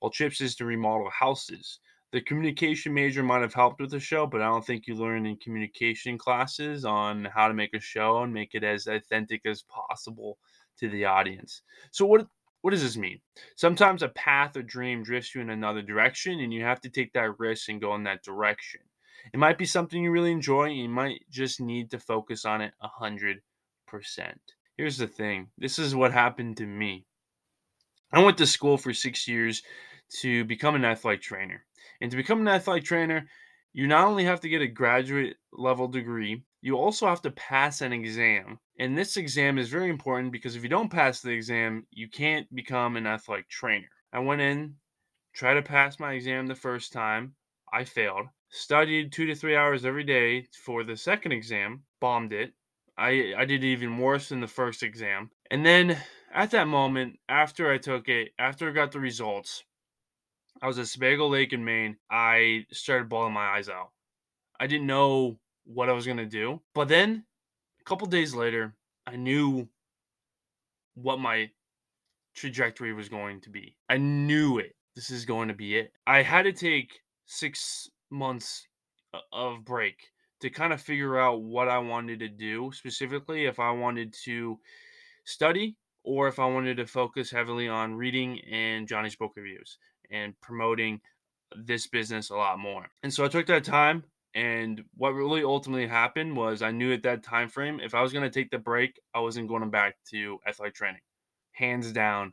while 0.01 0.11
Chip's 0.11 0.41
is 0.41 0.57
to 0.57 0.65
remodel 0.65 1.09
houses. 1.11 1.79
The 2.11 2.21
communication 2.21 2.93
major 2.93 3.23
might 3.23 3.43
have 3.43 3.55
helped 3.55 3.81
with 3.81 3.93
the 3.93 4.01
show, 4.01 4.27
but 4.27 4.41
I 4.41 4.47
don't 4.47 4.67
think 4.67 4.87
you 4.87 4.97
learn 4.97 5.27
in 5.27 5.37
communication 5.37 6.19
classes 6.19 6.85
on 6.85 7.25
how 7.27 7.47
to 7.47 7.55
make 7.55 7.75
a 7.75 7.81
show 7.81 8.23
and 8.23 8.33
make 8.33 8.55
it 8.55 8.65
as 8.65 8.89
authentic 8.89 9.47
as 9.47 9.63
possible 9.63 10.39
to 10.79 10.89
the 10.89 11.05
audience. 11.05 11.63
So, 11.93 12.07
what 12.07 12.27
what 12.65 12.71
does 12.71 12.83
this 12.83 12.97
mean? 12.97 13.21
Sometimes 13.57 14.03
a 14.03 14.09
path 14.09 14.57
or 14.57 14.63
dream 14.63 15.03
drifts 15.03 15.35
you 15.35 15.43
in 15.43 15.51
another 15.51 15.83
direction, 15.83 16.41
and 16.41 16.51
you 16.51 16.63
have 16.63 16.81
to 16.81 16.89
take 16.89 17.13
that 17.13 17.39
risk 17.39 17.69
and 17.69 17.79
go 17.79 17.95
in 17.95 18.05
that 18.05 18.25
direction. 18.25 18.81
It 19.35 19.37
might 19.37 19.59
be 19.59 19.67
something 19.67 20.03
you 20.03 20.11
really 20.11 20.33
enjoy, 20.33 20.69
and 20.71 20.79
you 20.79 20.89
might 20.89 21.27
just 21.31 21.61
need 21.61 21.91
to 21.91 21.99
focus 21.99 22.47
on 22.47 22.63
it 22.63 22.73
a 22.81 22.89
hundred 22.89 23.43
percent. 23.87 24.41
Here's 24.79 24.97
the 24.97 25.07
thing: 25.07 25.49
this 25.59 25.79
is 25.79 25.95
what 25.95 26.15
happened 26.15 26.57
to 26.57 26.65
me. 26.65 27.05
I 28.11 28.25
went 28.25 28.39
to 28.39 28.47
school 28.47 28.79
for 28.79 28.95
six 28.95 29.29
years 29.29 29.63
to 30.21 30.47
become 30.47 30.75
an 30.75 30.87
athletic 30.87 31.21
trainer, 31.21 31.67
and 32.01 32.11
to 32.11 32.17
become 32.17 32.41
an 32.41 32.49
athletic 32.49 32.85
trainer, 32.85 33.29
you 33.75 33.87
not 33.87 34.07
only 34.07 34.25
have 34.25 34.41
to 34.41 34.49
get 34.49 34.63
a 34.63 34.67
graduate 34.67 35.37
level 35.53 35.87
degree, 35.87 36.45
you 36.65 36.79
also 36.79 37.07
have 37.07 37.21
to 37.21 37.31
pass 37.31 37.83
an 37.83 37.93
exam. 37.93 38.59
And 38.79 38.97
this 38.97 39.19
exam 39.19 39.59
is 39.59 39.69
very 39.69 39.91
important 39.91 40.33
because 40.33 40.57
if 40.57 40.63
you 40.63 40.71
don't 40.71 40.91
pass 40.91 41.21
the 41.21 41.29
exam, 41.29 41.87
you 41.91 42.09
can't 42.09 42.53
become 42.55 42.97
an 42.97 43.07
athletic 43.07 43.51
trainer. 43.51 43.91
I 44.15 44.21
went 44.21 44.41
in, 44.41 44.77
tried 45.35 45.55
to 45.55 45.63
pass 45.63 46.01
my 46.01 46.15
exam 46.15 46.47
the 46.47 46.55
first 46.55 46.91
time, 46.91 47.35
I 47.71 47.85
failed. 47.85 48.29
Studied 48.49 49.13
two 49.13 49.27
to 49.27 49.35
three 49.35 49.55
hours 49.55 49.85
every 49.85 50.05
day 50.05 50.47
for 50.65 50.85
the 50.85 50.97
second 50.97 51.33
exam, 51.33 51.83
bombed 52.01 52.33
it. 52.33 52.55
I, 52.97 53.35
I 53.37 53.45
did 53.45 53.63
even 53.63 53.99
worse 53.99 54.31
than 54.31 54.41
the 54.41 54.47
first 54.47 54.83
exam. 54.83 55.31
And 55.51 55.67
then 55.67 55.99
at 56.33 56.53
that 56.53 56.67
moment, 56.67 57.19
after 57.29 57.71
I 57.71 57.77
took 57.77 58.09
it, 58.09 58.31
after 58.39 58.71
I 58.71 58.73
got 58.73 58.91
the 58.91 59.01
results, 59.01 59.65
I 60.63 60.67
was 60.67 60.79
at 60.79 60.87
Sebago 60.89 61.29
Lake 61.29 61.53
in 61.53 61.63
Maine. 61.63 61.99
I 62.11 62.65
started 62.73 63.11
bawling 63.11 63.35
my 63.35 63.49
eyes 63.49 63.69
out. 63.69 63.91
I 64.59 64.67
didn't 64.67 64.87
know 64.87 65.39
what 65.65 65.89
I 65.89 65.93
was 65.93 66.07
going 66.07 66.19
to 66.19 66.27
do. 66.27 66.61
But 66.75 66.89
then 66.89 67.25
a 67.81 67.85
couple 67.85 68.07
days 68.07 68.35
later, 68.35 68.75
I 69.07 69.17
knew 69.17 69.69
what 70.95 71.19
my 71.19 71.51
trajectory 72.35 72.93
was 72.93 73.09
going 73.09 73.41
to 73.43 73.51
be. 73.51 73.77
I 73.89 73.97
knew 73.99 74.59
it. 74.59 74.75
This 74.95 75.11
is 75.11 75.25
going 75.25 75.49
to 75.49 75.55
be 75.55 75.77
it. 75.77 75.93
I 76.07 76.23
had 76.23 76.43
to 76.43 76.53
take 76.53 77.01
six 77.27 77.89
months 78.11 78.67
uh, 79.13 79.19
of 79.33 79.65
break 79.65 79.97
to 80.41 80.51
kind 80.51 80.73
of 80.73 80.81
figure 80.81 81.19
out 81.19 81.43
what 81.43 81.69
I 81.69 81.79
wanted 81.79 82.21
to 82.21 82.29
do 82.29 82.71
specifically, 82.73 83.47
if 83.47 83.59
I 83.59 83.71
wanted 83.71 84.15
to 84.25 84.59
study 85.25 85.77
or 86.05 86.29
if 86.29 86.39
I 86.39 86.47
wanted 86.47 86.77
to 86.77 86.87
focus 86.87 87.31
heavily 87.31 87.67
on 87.69 87.95
reading 87.95 88.41
and 88.51 88.87
Johnny's 88.87 89.17
book 89.17 89.33
reviews 89.37 89.79
and 90.11 90.39
promoting 90.41 91.01
this 91.57 91.87
business 91.87 92.31
a 92.31 92.37
lot 92.37 92.59
more. 92.59 92.87
And 93.03 93.13
so 93.13 93.25
I 93.25 93.29
took 93.29 93.47
that 93.47 93.65
time 93.65 94.05
and 94.35 94.83
what 94.97 95.11
really 95.15 95.45
ultimately 95.45 95.87
happened 95.87 96.37
was 96.37 96.61
I 96.61 96.73
knew 96.73 96.93
at 96.93 97.05
that 97.05 97.23
time 97.23 97.49
frame 97.49 97.81
if 97.81 97.95
I 97.95 98.03
was 98.03 98.13
going 98.13 98.25
to 98.25 98.31
take 98.31 98.51
the 98.51 98.59
break, 98.59 99.01
I 99.15 99.21
wasn't 99.21 99.49
going 99.49 99.71
back 99.71 99.97
to 100.11 100.39
athletic 100.47 100.75
training. 100.75 101.01
Hands 101.53 101.93
down, 101.93 102.33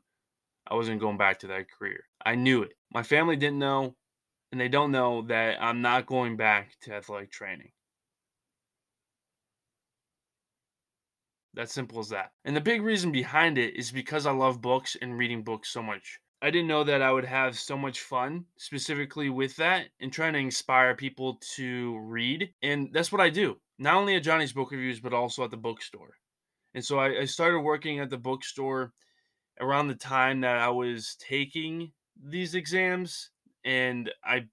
I 0.67 0.75
wasn't 0.75 0.99
going 0.99 1.17
back 1.17 1.39
to 1.39 1.47
that 1.47 1.69
career. 1.69 2.05
I 2.25 2.35
knew 2.35 2.63
it. 2.63 2.73
My 2.91 3.03
family 3.03 3.35
didn't 3.35 3.59
know 3.59 3.95
and 4.51 4.59
they 4.59 4.67
don't 4.67 4.91
know 4.91 5.21
that 5.23 5.61
I'm 5.61 5.81
not 5.81 6.07
going 6.07 6.37
back 6.37 6.71
to 6.81 6.93
athletic 6.93 7.31
training. 7.31 7.71
That's 11.53 11.73
simple 11.73 11.99
as 11.99 12.09
that. 12.09 12.31
And 12.45 12.55
the 12.55 12.61
big 12.61 12.81
reason 12.81 13.11
behind 13.11 13.57
it 13.57 13.75
is 13.75 13.91
because 13.91 14.25
I 14.25 14.31
love 14.31 14.61
books 14.61 14.95
and 15.01 15.17
reading 15.17 15.43
books 15.43 15.69
so 15.69 15.83
much. 15.83 16.19
I 16.41 16.49
didn't 16.49 16.67
know 16.67 16.83
that 16.83 17.03
I 17.03 17.11
would 17.11 17.25
have 17.25 17.57
so 17.57 17.77
much 17.77 18.01
fun 18.01 18.45
specifically 18.57 19.29
with 19.29 19.55
that 19.57 19.87
and 19.99 20.11
trying 20.11 20.33
to 20.33 20.39
inspire 20.39 20.95
people 20.95 21.39
to 21.55 21.99
read. 21.99 22.51
And 22.63 22.89
that's 22.91 23.11
what 23.11 23.21
I 23.21 23.29
do, 23.29 23.57
not 23.77 23.95
only 23.95 24.15
at 24.15 24.23
Johnny's 24.23 24.53
Book 24.53 24.71
Reviews, 24.71 24.99
but 24.99 25.13
also 25.13 25.43
at 25.43 25.51
the 25.51 25.57
bookstore. 25.57 26.15
And 26.73 26.83
so 26.83 26.97
I, 26.97 27.21
I 27.21 27.25
started 27.25 27.59
working 27.59 27.99
at 27.99 28.09
the 28.09 28.17
bookstore 28.17 28.91
around 29.59 29.87
the 29.87 29.95
time 29.95 30.41
that 30.41 30.57
I 30.57 30.69
was 30.69 31.15
taking 31.19 31.91
these 32.23 32.55
exams, 32.55 33.29
and 33.63 34.11
I 34.23 34.45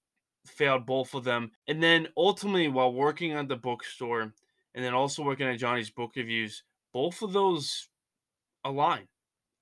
failed 0.46 0.84
both 0.84 1.14
of 1.14 1.24
them. 1.24 1.52
And 1.68 1.82
then 1.82 2.08
ultimately, 2.16 2.68
while 2.68 2.92
working 2.92 3.32
at 3.32 3.48
the 3.48 3.56
bookstore 3.56 4.34
and 4.74 4.84
then 4.84 4.92
also 4.92 5.22
working 5.22 5.46
at 5.46 5.58
Johnny's 5.58 5.90
Book 5.90 6.12
Reviews, 6.16 6.64
both 6.92 7.22
of 7.22 7.32
those 7.32 7.88
align. 8.64 9.08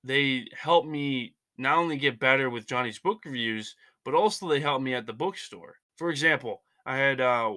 They 0.03 0.47
help 0.53 0.85
me 0.85 1.35
not 1.57 1.77
only 1.77 1.97
get 1.97 2.19
better 2.19 2.49
with 2.49 2.67
Johnny's 2.67 2.99
book 2.99 3.23
reviews, 3.25 3.75
but 4.05 4.13
also 4.13 4.47
they 4.47 4.59
help 4.59 4.81
me 4.81 4.93
at 4.93 5.05
the 5.05 5.13
bookstore. 5.13 5.75
For 5.97 6.09
example, 6.09 6.63
I 6.85 6.97
had 6.97 7.19
uh, 7.19 7.53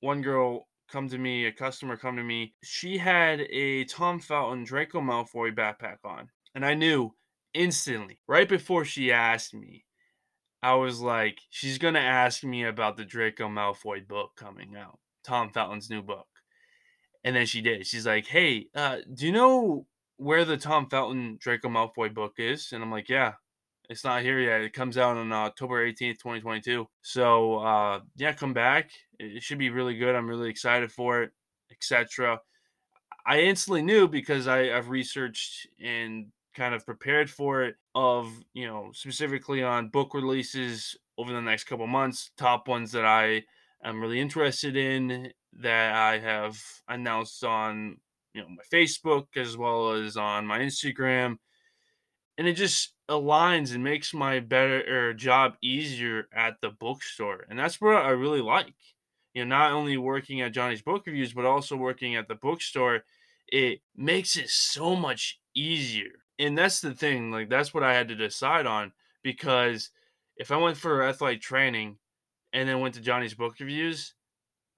one 0.00 0.22
girl 0.22 0.66
come 0.90 1.08
to 1.08 1.18
me, 1.18 1.46
a 1.46 1.52
customer 1.52 1.96
come 1.96 2.16
to 2.16 2.22
me. 2.24 2.54
She 2.62 2.98
had 2.98 3.40
a 3.42 3.84
Tom 3.84 4.20
Felton 4.20 4.64
Draco 4.64 5.00
Malfoy 5.00 5.54
backpack 5.54 5.98
on, 6.04 6.28
and 6.54 6.64
I 6.64 6.74
knew 6.74 7.14
instantly, 7.52 8.18
right 8.26 8.48
before 8.48 8.84
she 8.84 9.12
asked 9.12 9.54
me, 9.54 9.84
I 10.62 10.74
was 10.74 11.00
like, 11.00 11.38
she's 11.50 11.78
gonna 11.78 11.98
ask 12.00 12.42
me 12.42 12.64
about 12.64 12.96
the 12.96 13.04
Draco 13.04 13.48
Malfoy 13.48 14.06
book 14.06 14.32
coming 14.36 14.76
out, 14.76 14.98
Tom 15.22 15.50
Felton's 15.50 15.90
new 15.90 16.02
book. 16.02 16.26
And 17.22 17.36
then 17.36 17.46
she 17.46 17.62
did. 17.62 17.86
She's 17.86 18.06
like, 18.06 18.26
"Hey, 18.26 18.68
uh, 18.74 18.98
do 19.14 19.26
you 19.26 19.32
know 19.32 19.86
where 20.16 20.44
the 20.44 20.56
Tom 20.56 20.88
Felton 20.88 21.38
Draco 21.40 21.68
Malfoy 21.68 22.12
book 22.12 22.34
is?" 22.38 22.72
And 22.72 22.82
I'm 22.82 22.90
like, 22.90 23.08
"Yeah, 23.08 23.34
it's 23.90 24.04
not 24.04 24.22
here 24.22 24.40
yet. 24.40 24.62
It 24.62 24.72
comes 24.72 24.98
out 24.98 25.16
on 25.16 25.32
October 25.32 25.86
18th, 25.86 26.18
2022. 26.18 26.86
So 27.02 27.58
uh, 27.58 28.00
yeah, 28.16 28.32
come 28.32 28.52
back. 28.52 28.90
It 29.18 29.42
should 29.42 29.58
be 29.58 29.70
really 29.70 29.96
good. 29.96 30.14
I'm 30.14 30.28
really 30.28 30.50
excited 30.50 30.92
for 30.92 31.22
it, 31.22 31.32
etc." 31.70 32.40
I 33.26 33.40
instantly 33.40 33.82
knew 33.82 34.06
because 34.06 34.46
I, 34.46 34.76
I've 34.76 34.90
researched 34.90 35.66
and 35.82 36.26
kind 36.54 36.74
of 36.74 36.84
prepared 36.84 37.30
for 37.30 37.64
it 37.64 37.76
of 37.94 38.30
you 38.52 38.66
know 38.66 38.90
specifically 38.92 39.62
on 39.62 39.88
book 39.88 40.14
releases 40.14 40.96
over 41.18 41.32
the 41.32 41.40
next 41.40 41.64
couple 41.64 41.86
months 41.86 42.30
top 42.36 42.68
ones 42.68 42.92
that 42.92 43.04
i 43.04 43.42
am 43.84 44.00
really 44.00 44.20
interested 44.20 44.76
in 44.76 45.32
that 45.60 45.94
I 45.94 46.18
have 46.18 46.58
announced 46.88 47.44
on 47.44 47.98
you 48.34 48.42
know 48.42 48.48
my 48.48 48.62
Facebook 48.72 49.26
as 49.36 49.56
well 49.56 49.92
as 49.92 50.16
on 50.16 50.46
my 50.46 50.58
Instagram, 50.58 51.38
and 52.36 52.46
it 52.46 52.54
just 52.54 52.94
aligns 53.08 53.74
and 53.74 53.84
makes 53.84 54.12
my 54.14 54.40
better 54.40 55.14
job 55.14 55.54
easier 55.62 56.28
at 56.34 56.60
the 56.60 56.70
bookstore, 56.70 57.44
and 57.48 57.58
that's 57.58 57.80
what 57.80 57.96
I 57.96 58.10
really 58.10 58.42
like. 58.42 58.74
You 59.34 59.44
know, 59.44 59.56
not 59.56 59.72
only 59.72 59.96
working 59.96 60.40
at 60.40 60.52
Johnny's 60.52 60.82
Book 60.82 61.06
Reviews, 61.06 61.32
but 61.32 61.44
also 61.44 61.76
working 61.76 62.14
at 62.14 62.28
the 62.28 62.36
bookstore, 62.36 63.02
it 63.48 63.80
makes 63.96 64.36
it 64.36 64.48
so 64.48 64.94
much 64.94 65.40
easier. 65.56 66.10
And 66.38 66.56
that's 66.56 66.80
the 66.80 66.94
thing, 66.94 67.30
like 67.30 67.48
that's 67.48 67.74
what 67.74 67.82
I 67.82 67.94
had 67.94 68.08
to 68.08 68.14
decide 68.14 68.66
on 68.66 68.92
because 69.22 69.90
if 70.36 70.50
I 70.50 70.56
went 70.56 70.76
for 70.76 71.02
athletic 71.02 71.40
training 71.40 71.96
and 72.52 72.68
then 72.68 72.80
went 72.80 72.94
to 72.94 73.00
Johnny's 73.00 73.34
Book 73.34 73.54
Reviews, 73.58 74.14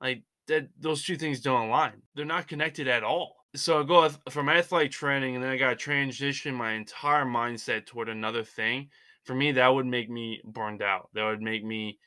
like 0.00 0.22
that 0.48 0.68
those 0.78 1.04
two 1.04 1.16
things 1.16 1.40
don't 1.40 1.68
align. 1.68 2.02
They're 2.14 2.24
not 2.24 2.48
connected 2.48 2.88
at 2.88 3.04
all. 3.04 3.36
So 3.56 3.80
I 3.80 3.84
go 3.84 4.08
from 4.28 4.50
athletic 4.50 4.90
training 4.90 5.34
and 5.34 5.42
then 5.42 5.50
I 5.50 5.56
got 5.56 5.70
to 5.70 5.76
transition 5.76 6.54
my 6.54 6.72
entire 6.72 7.24
mindset 7.24 7.86
toward 7.86 8.10
another 8.10 8.44
thing. 8.44 8.90
For 9.24 9.34
me, 9.34 9.52
that 9.52 9.68
would 9.68 9.86
make 9.86 10.10
me 10.10 10.42
burned 10.44 10.82
out. 10.82 11.08
That 11.14 11.24
would 11.24 11.40
make 11.40 11.64
me 11.64 11.98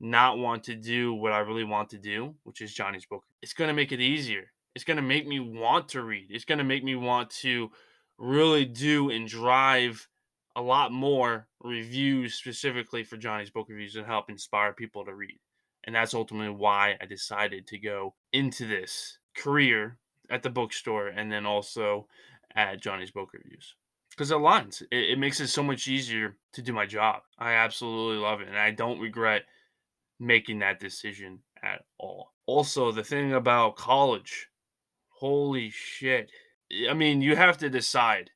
not 0.00 0.38
want 0.38 0.64
to 0.64 0.74
do 0.74 1.14
what 1.14 1.32
I 1.32 1.38
really 1.38 1.64
want 1.64 1.88
to 1.90 1.98
do, 1.98 2.34
which 2.44 2.60
is 2.60 2.74
Johnny's 2.74 3.06
book. 3.06 3.24
It's 3.42 3.54
going 3.54 3.68
to 3.68 3.74
make 3.74 3.90
it 3.90 4.00
easier. 4.00 4.52
It's 4.74 4.84
going 4.84 4.98
to 4.98 5.02
make 5.02 5.26
me 5.26 5.40
want 5.40 5.88
to 5.90 6.02
read. 6.02 6.26
It's 6.30 6.44
going 6.44 6.58
to 6.58 6.64
make 6.64 6.84
me 6.84 6.94
want 6.94 7.30
to 7.40 7.70
really 8.18 8.66
do 8.66 9.10
and 9.10 9.26
drive 9.26 10.06
a 10.56 10.62
lot 10.62 10.92
more 10.92 11.48
reviews 11.60 12.34
specifically 12.34 13.02
for 13.02 13.16
Johnny's 13.16 13.50
book 13.50 13.68
reviews 13.70 13.96
and 13.96 14.06
help 14.06 14.28
inspire 14.28 14.72
people 14.72 15.04
to 15.06 15.14
read. 15.14 15.38
And 15.84 15.94
that's 15.94 16.14
ultimately 16.14 16.54
why 16.54 16.96
I 17.00 17.06
decided 17.06 17.66
to 17.68 17.78
go 17.78 18.14
into 18.32 18.66
this 18.66 19.18
career 19.34 19.96
at 20.30 20.42
the 20.42 20.50
bookstore 20.50 21.08
and 21.08 21.30
then 21.30 21.46
also 21.46 22.06
at 22.54 22.80
Johnny's 22.80 23.10
Book 23.10 23.30
Reviews. 23.32 23.74
Because 24.10 24.30
it 24.30 24.38
aligns. 24.38 24.82
It, 24.90 25.10
it 25.10 25.18
makes 25.18 25.40
it 25.40 25.48
so 25.48 25.62
much 25.62 25.86
easier 25.86 26.36
to 26.52 26.62
do 26.62 26.72
my 26.72 26.86
job. 26.86 27.22
I 27.38 27.52
absolutely 27.52 28.22
love 28.22 28.40
it. 28.40 28.48
And 28.48 28.58
I 28.58 28.70
don't 28.70 29.00
regret 29.00 29.44
making 30.18 30.58
that 30.60 30.80
decision 30.80 31.40
at 31.62 31.84
all. 31.98 32.32
Also, 32.46 32.90
the 32.90 33.04
thing 33.04 33.32
about 33.32 33.76
college, 33.76 34.48
holy 35.08 35.70
shit. 35.70 36.30
I 36.88 36.94
mean, 36.94 37.20
you 37.20 37.36
have 37.36 37.58
to 37.58 37.70
decide. 37.70 38.30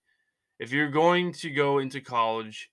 If 0.58 0.72
you're 0.72 0.90
going 0.90 1.32
to 1.34 1.50
go 1.50 1.78
into 1.78 2.00
college, 2.00 2.70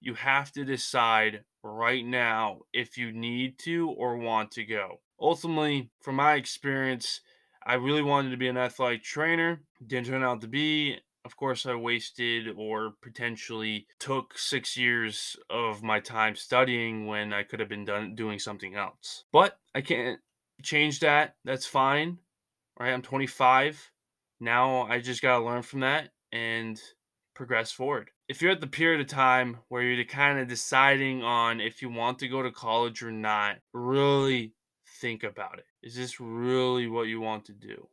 you 0.00 0.14
have 0.14 0.50
to 0.52 0.64
decide 0.64 1.44
right 1.62 2.04
now 2.04 2.60
if 2.72 2.96
you 2.96 3.12
need 3.12 3.58
to 3.60 3.90
or 3.90 4.16
want 4.16 4.50
to 4.52 4.64
go. 4.64 5.00
Ultimately, 5.20 5.90
from 6.00 6.16
my 6.16 6.34
experience, 6.34 7.20
I 7.66 7.74
really 7.74 8.02
wanted 8.02 8.30
to 8.30 8.36
be 8.36 8.48
an 8.48 8.56
athletic 8.56 9.02
trainer. 9.02 9.62
Didn't 9.86 10.06
turn 10.06 10.22
out 10.22 10.40
to 10.42 10.48
be. 10.48 10.98
Of 11.24 11.36
course, 11.36 11.66
I 11.66 11.74
wasted 11.74 12.48
or 12.56 12.94
potentially 13.00 13.86
took 14.00 14.36
six 14.36 14.76
years 14.76 15.36
of 15.50 15.82
my 15.82 16.00
time 16.00 16.34
studying 16.34 17.06
when 17.06 17.32
I 17.32 17.44
could 17.44 17.60
have 17.60 17.68
been 17.68 17.84
done 17.84 18.16
doing 18.16 18.38
something 18.38 18.74
else. 18.74 19.24
But 19.32 19.56
I 19.74 19.82
can't 19.82 20.18
change 20.62 21.00
that. 21.00 21.36
That's 21.44 21.66
fine. 21.66 22.18
Right? 22.78 22.92
I'm 22.92 23.02
25. 23.02 23.92
Now 24.40 24.82
I 24.82 25.00
just 25.00 25.22
got 25.22 25.38
to 25.38 25.44
learn 25.44 25.62
from 25.62 25.80
that 25.80 26.08
and 26.32 26.80
progress 27.34 27.70
forward 27.70 28.10
if 28.32 28.40
you're 28.40 28.50
at 28.50 28.62
the 28.62 28.66
period 28.66 28.98
of 28.98 29.06
time 29.08 29.58
where 29.68 29.82
you're 29.82 30.02
kind 30.06 30.38
of 30.38 30.48
deciding 30.48 31.22
on 31.22 31.60
if 31.60 31.82
you 31.82 31.90
want 31.90 32.18
to 32.18 32.28
go 32.28 32.42
to 32.42 32.50
college 32.50 33.02
or 33.02 33.12
not, 33.12 33.56
really 33.74 34.54
think 35.02 35.24
about 35.24 35.58
it. 35.58 35.66
Is 35.82 35.94
this 35.94 36.20
really 36.20 36.86
what 36.86 37.08
you 37.08 37.20
want 37.20 37.44
to 37.46 37.52
do? 37.52 37.88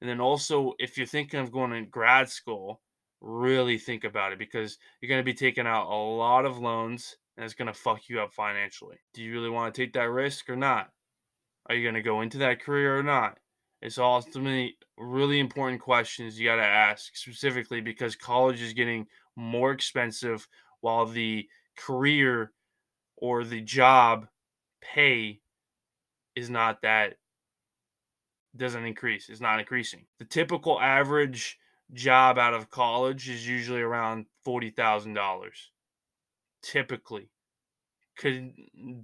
And 0.00 0.08
then 0.08 0.20
also, 0.20 0.74
if 0.78 0.96
you're 0.96 1.06
thinking 1.06 1.40
of 1.40 1.52
going 1.52 1.72
to 1.72 1.82
grad 1.82 2.28
school, 2.30 2.80
really 3.20 3.76
think 3.76 4.04
about 4.04 4.32
it 4.32 4.38
because 4.38 4.78
you're 5.00 5.08
going 5.08 5.20
to 5.20 5.24
be 5.24 5.34
taking 5.34 5.66
out 5.66 5.90
a 5.90 5.94
lot 5.94 6.46
of 6.46 6.58
loans 6.58 7.16
and 7.36 7.44
it's 7.44 7.54
going 7.54 7.66
to 7.66 7.78
fuck 7.78 8.08
you 8.08 8.20
up 8.20 8.32
financially. 8.32 8.96
Do 9.12 9.22
you 9.22 9.32
really 9.32 9.50
want 9.50 9.74
to 9.74 9.80
take 9.82 9.92
that 9.94 10.10
risk 10.10 10.48
or 10.48 10.56
not? 10.56 10.90
Are 11.66 11.74
you 11.74 11.82
going 11.82 11.94
to 11.94 12.02
go 12.02 12.20
into 12.20 12.38
that 12.38 12.62
career 12.62 12.98
or 12.98 13.02
not? 13.02 13.38
It's 13.82 13.98
ultimately 13.98 14.76
really 14.96 15.40
important 15.40 15.80
questions 15.80 16.38
you 16.38 16.46
got 16.46 16.56
to 16.56 16.62
ask 16.62 17.16
specifically 17.16 17.80
because 17.80 18.14
college 18.14 18.62
is 18.62 18.72
getting 18.72 19.06
more 19.36 19.72
expensive 19.72 20.46
while 20.80 21.06
the 21.06 21.48
career 21.76 22.52
or 23.16 23.42
the 23.42 23.60
job 23.60 24.28
pay 24.80 25.40
is 26.36 26.50
not 26.50 26.82
that 26.82 27.14
doesn't 28.56 28.84
increase 28.84 29.28
it's 29.28 29.40
not 29.40 29.58
increasing. 29.58 30.06
The 30.18 30.24
typical 30.24 30.80
average 30.80 31.58
job 31.92 32.38
out 32.38 32.54
of 32.54 32.70
college 32.70 33.28
is 33.28 33.46
usually 33.46 33.80
around 33.80 34.26
$40,000 34.46 35.50
typically. 36.62 37.30
Could 38.16 38.52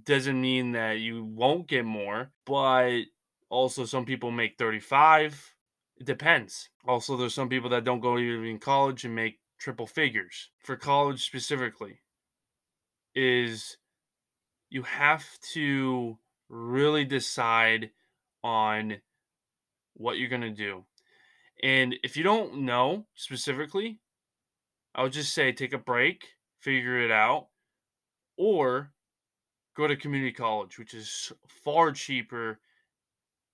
doesn't 0.05 0.39
mean 0.39 0.71
that 0.71 0.99
you 0.99 1.25
won't 1.25 1.67
get 1.67 1.85
more 1.85 2.31
but 2.45 3.01
also 3.49 3.85
some 3.85 4.05
people 4.05 4.31
make 4.31 4.57
35 4.57 5.55
it 5.97 6.05
depends. 6.05 6.69
Also 6.87 7.15
there's 7.15 7.35
some 7.35 7.49
people 7.49 7.69
that 7.69 7.83
don't 7.83 7.99
go 7.99 8.17
even 8.17 8.45
in 8.45 8.57
college 8.57 9.05
and 9.05 9.13
make 9.13 9.39
triple 9.59 9.85
figures. 9.85 10.49
For 10.59 10.75
college 10.75 11.23
specifically 11.23 11.99
is 13.13 13.77
you 14.71 14.81
have 14.83 15.25
to 15.53 16.17
really 16.51 17.05
decide 17.05 17.89
on 18.43 18.97
what 19.95 20.17
you're 20.17 20.29
going 20.29 20.41
to 20.41 20.49
do. 20.49 20.83
And 21.63 21.95
if 22.03 22.17
you 22.17 22.23
don't 22.23 22.65
know 22.65 23.05
specifically, 23.15 23.99
I 24.93 25.03
would 25.03 25.13
just 25.13 25.33
say 25.33 25.51
take 25.51 25.73
a 25.73 25.77
break, 25.77 26.27
figure 26.59 26.99
it 26.99 27.11
out, 27.11 27.47
or 28.37 28.91
go 29.77 29.87
to 29.87 29.95
community 29.95 30.33
college, 30.33 30.77
which 30.77 30.93
is 30.93 31.31
far 31.47 31.91
cheaper 31.91 32.59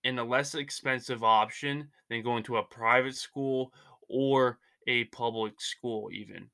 and 0.03 0.19
a 0.19 0.23
less 0.23 0.55
expensive 0.55 1.23
option 1.23 1.89
than 2.09 2.23
going 2.23 2.43
to 2.43 2.57
a 2.57 2.63
private 2.63 3.15
school 3.15 3.71
or 4.09 4.57
a 4.87 5.03
public 5.05 5.59
school, 5.59 6.09
even. 6.11 6.49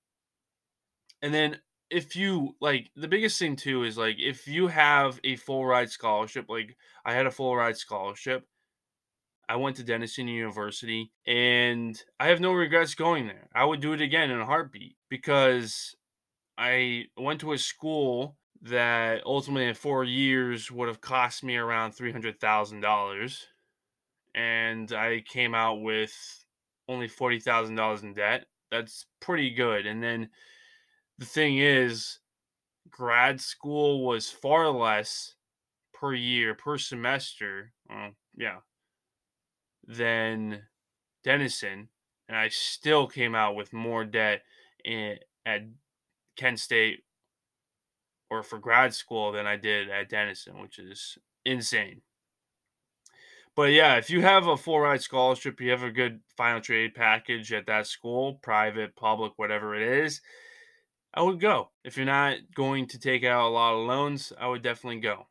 And 1.21 1.33
then 1.33 1.59
if 1.93 2.15
you 2.15 2.55
like 2.59 2.89
the 2.95 3.07
biggest 3.07 3.37
thing 3.37 3.55
too 3.55 3.83
is 3.83 3.97
like 3.97 4.17
if 4.19 4.47
you 4.47 4.67
have 4.67 5.19
a 5.23 5.35
full 5.35 5.65
ride 5.65 5.91
scholarship, 5.91 6.45
like 6.49 6.75
I 7.05 7.13
had 7.13 7.27
a 7.27 7.31
full 7.31 7.55
ride 7.55 7.77
scholarship, 7.77 8.47
I 9.47 9.57
went 9.57 9.75
to 9.77 9.83
Denison 9.83 10.27
University 10.27 11.11
and 11.27 12.01
I 12.19 12.27
have 12.27 12.41
no 12.41 12.53
regrets 12.53 12.95
going 12.95 13.27
there. 13.27 13.49
I 13.53 13.65
would 13.65 13.79
do 13.79 13.93
it 13.93 14.01
again 14.01 14.31
in 14.31 14.39
a 14.39 14.45
heartbeat 14.45 14.95
because 15.09 15.95
I 16.57 17.05
went 17.17 17.41
to 17.41 17.53
a 17.53 17.57
school 17.57 18.37
that 18.63 19.21
ultimately 19.25 19.67
in 19.67 19.75
four 19.75 20.03
years 20.03 20.71
would 20.71 20.87
have 20.87 21.01
cost 21.01 21.43
me 21.43 21.57
around 21.57 21.91
$300,000. 21.91 23.37
And 24.35 24.91
I 24.93 25.23
came 25.27 25.53
out 25.53 25.81
with 25.81 26.45
only 26.87 27.07
$40,000 27.07 28.03
in 28.03 28.13
debt. 28.13 28.45
That's 28.71 29.05
pretty 29.19 29.51
good. 29.51 29.85
And 29.85 30.01
then 30.01 30.29
the 31.17 31.25
thing 31.25 31.57
is, 31.57 32.19
grad 32.89 33.39
school 33.41 34.05
was 34.05 34.29
far 34.29 34.69
less 34.69 35.35
per 35.93 36.13
year, 36.13 36.53
per 36.53 36.77
semester. 36.77 37.71
Uh, 37.89 38.09
yeah, 38.35 38.57
than 39.87 40.63
Denison, 41.23 41.89
and 42.27 42.37
I 42.37 42.49
still 42.49 43.07
came 43.07 43.35
out 43.35 43.55
with 43.55 43.73
more 43.73 44.05
debt 44.05 44.41
in, 44.83 45.17
at 45.45 45.61
Kent 46.35 46.59
State 46.59 47.03
or 48.29 48.43
for 48.43 48.57
grad 48.57 48.93
school 48.93 49.31
than 49.31 49.45
I 49.45 49.57
did 49.57 49.89
at 49.89 50.09
Denison, 50.09 50.61
which 50.61 50.79
is 50.79 51.17
insane. 51.45 52.01
But 53.55 53.71
yeah, 53.71 53.97
if 53.97 54.09
you 54.09 54.21
have 54.21 54.47
a 54.47 54.57
full 54.57 54.79
ride 54.79 55.01
scholarship, 55.01 55.61
you 55.61 55.69
have 55.69 55.83
a 55.83 55.91
good 55.91 56.21
financial 56.35 56.75
aid 56.75 56.95
package 56.95 57.53
at 57.53 57.67
that 57.67 57.85
school, 57.85 58.39
private, 58.41 58.95
public, 58.95 59.33
whatever 59.35 59.75
it 59.75 60.03
is, 60.03 60.21
I 61.13 61.21
would 61.21 61.39
go. 61.39 61.69
If 61.83 61.97
you're 61.97 62.05
not 62.05 62.37
going 62.55 62.87
to 62.87 62.99
take 62.99 63.23
out 63.23 63.47
a 63.47 63.53
lot 63.53 63.75
of 63.75 63.85
loans, 63.85 64.33
I 64.39 64.47
would 64.47 64.63
definitely 64.63 64.99
go. 64.99 65.27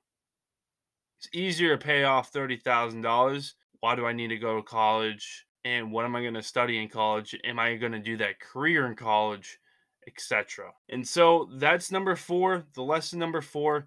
It's 1.18 1.28
easier 1.32 1.76
to 1.76 1.84
pay 1.84 2.04
off 2.04 2.32
$30,000 2.32 3.52
why 3.82 3.96
do 3.96 4.06
I 4.06 4.12
need 4.12 4.28
to 4.28 4.38
go 4.38 4.56
to 4.56 4.62
college? 4.62 5.44
And 5.64 5.90
what 5.90 6.04
am 6.04 6.14
I 6.14 6.22
going 6.22 6.34
to 6.34 6.42
study 6.42 6.80
in 6.80 6.88
college? 6.88 7.36
Am 7.44 7.58
I 7.58 7.74
going 7.74 7.92
to 7.92 7.98
do 7.98 8.16
that 8.18 8.38
career 8.38 8.86
in 8.86 8.94
college? 8.94 9.58
Etc. 10.06 10.70
And 10.88 11.06
so 11.06 11.48
that's 11.56 11.90
number 11.90 12.14
four, 12.14 12.64
the 12.74 12.82
lesson 12.82 13.18
number 13.18 13.40
four 13.40 13.86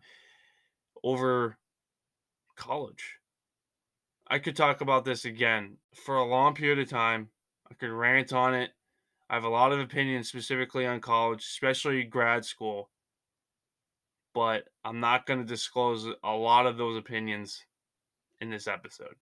over 1.01 1.57
college. 2.57 3.15
I 4.27 4.39
could 4.39 4.55
talk 4.55 4.81
about 4.81 5.05
this 5.05 5.23
again 5.23 5.77
for 5.93 6.17
a 6.17 6.25
long 6.25 6.55
period 6.55 6.79
of 6.79 6.89
time. 6.89 7.29
I 7.69 7.73
could 7.73 7.89
rant 7.89 8.33
on 8.33 8.53
it. 8.53 8.71
I 9.27 9.33
have 9.33 9.43
a 9.43 9.49
lot 9.49 9.71
of 9.71 9.79
opinions 9.79 10.27
specifically 10.27 10.85
on 10.85 11.01
college, 11.01 11.41
especially 11.41 12.03
grad 12.03 12.45
school. 12.45 12.89
But 14.35 14.65
I'm 14.83 14.99
not 14.99 15.25
going 15.25 15.39
to 15.39 15.45
disclose 15.45 16.07
a 16.23 16.31
lot 16.31 16.67
of 16.67 16.77
those 16.77 16.97
opinions 16.97 17.63
in 18.39 18.49
this 18.51 18.67
episode. 18.67 19.15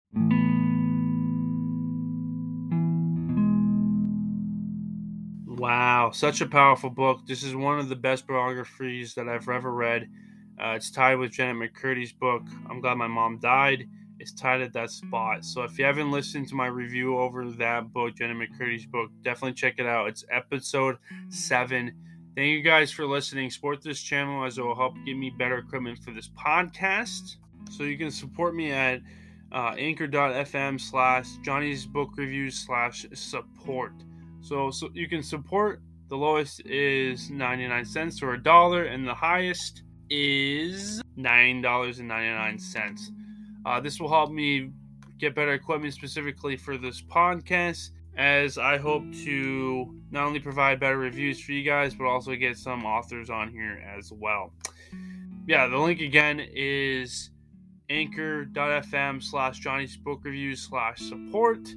Wow, 5.45 6.11
such 6.11 6.41
a 6.41 6.47
powerful 6.47 6.89
book. 6.89 7.25
This 7.25 7.43
is 7.43 7.55
one 7.55 7.79
of 7.79 7.87
the 7.87 7.95
best 7.95 8.27
biographies 8.27 9.13
that 9.13 9.29
I've 9.29 9.47
ever 9.47 9.71
read. 9.71 10.09
Uh, 10.61 10.71
it's 10.71 10.91
tied 10.91 11.15
with 11.15 11.31
Jennette 11.31 11.71
McCurdy's 11.73 12.11
book, 12.11 12.43
I'm 12.69 12.81
Glad 12.81 12.97
My 12.97 13.07
Mom 13.07 13.39
Died. 13.39 13.87
It's 14.23 14.31
tied 14.31 14.61
at 14.61 14.71
that 14.71 14.89
spot. 14.89 15.43
So 15.43 15.63
if 15.63 15.77
you 15.77 15.83
haven't 15.83 16.09
listened 16.09 16.47
to 16.47 16.55
my 16.55 16.67
review 16.67 17.17
over 17.17 17.51
that 17.51 17.91
book, 17.91 18.15
Jennette 18.15 18.37
McCurdy's 18.37 18.85
book, 18.85 19.11
definitely 19.21 19.51
check 19.51 19.79
it 19.79 19.85
out. 19.85 20.07
It's 20.07 20.23
episode 20.31 20.95
seven. 21.27 21.93
Thank 22.33 22.47
you 22.47 22.61
guys 22.61 22.89
for 22.89 23.05
listening. 23.05 23.49
Support 23.49 23.83
this 23.83 24.01
channel 24.01 24.45
as 24.45 24.57
it 24.57 24.61
will 24.61 24.77
help 24.77 24.93
give 25.05 25.17
me 25.17 25.29
better 25.29 25.57
equipment 25.57 25.99
for 25.99 26.11
this 26.11 26.29
podcast. 26.29 27.35
So 27.69 27.83
you 27.83 27.97
can 27.97 28.11
support 28.11 28.55
me 28.55 28.71
at 28.71 29.01
uh, 29.51 29.75
anchor.fm 29.77 30.79
slash 30.79 31.27
Johnny's 31.43 31.85
Book 31.85 32.11
Reviews 32.15 32.65
slash 32.65 33.05
support. 33.13 33.91
So, 34.39 34.71
so 34.71 34.87
you 34.93 35.09
can 35.09 35.21
support. 35.21 35.81
The 36.07 36.15
lowest 36.15 36.65
is 36.65 37.29
99 37.29 37.83
cents 37.83 38.23
or 38.23 38.35
a 38.35 38.41
dollar, 38.41 38.85
and 38.85 39.05
the 39.05 39.15
highest 39.15 39.83
is 40.09 41.03
$9.99. 41.17 43.09
Uh, 43.65 43.79
this 43.79 43.99
will 43.99 44.09
help 44.09 44.31
me 44.31 44.71
get 45.19 45.35
better 45.35 45.53
equipment 45.53 45.93
specifically 45.93 46.57
for 46.57 46.77
this 46.77 47.01
podcast, 47.01 47.91
as 48.17 48.57
I 48.57 48.77
hope 48.77 49.03
to 49.23 49.93
not 50.11 50.25
only 50.25 50.39
provide 50.39 50.79
better 50.79 50.97
reviews 50.97 51.39
for 51.41 51.53
you 51.53 51.63
guys, 51.63 51.95
but 51.95 52.05
also 52.05 52.35
get 52.35 52.57
some 52.57 52.85
authors 52.85 53.29
on 53.29 53.49
here 53.49 53.83
as 53.97 54.11
well. 54.11 54.53
Yeah, 55.47 55.67
the 55.67 55.77
link 55.77 56.01
again 56.01 56.39
is 56.53 57.31
anchor.fm 57.89 59.21
slash 59.21 59.59
Johnny's 59.59 59.97
Book 59.97 60.21
Reviews 60.23 60.61
slash 60.61 60.99
support. 60.99 61.67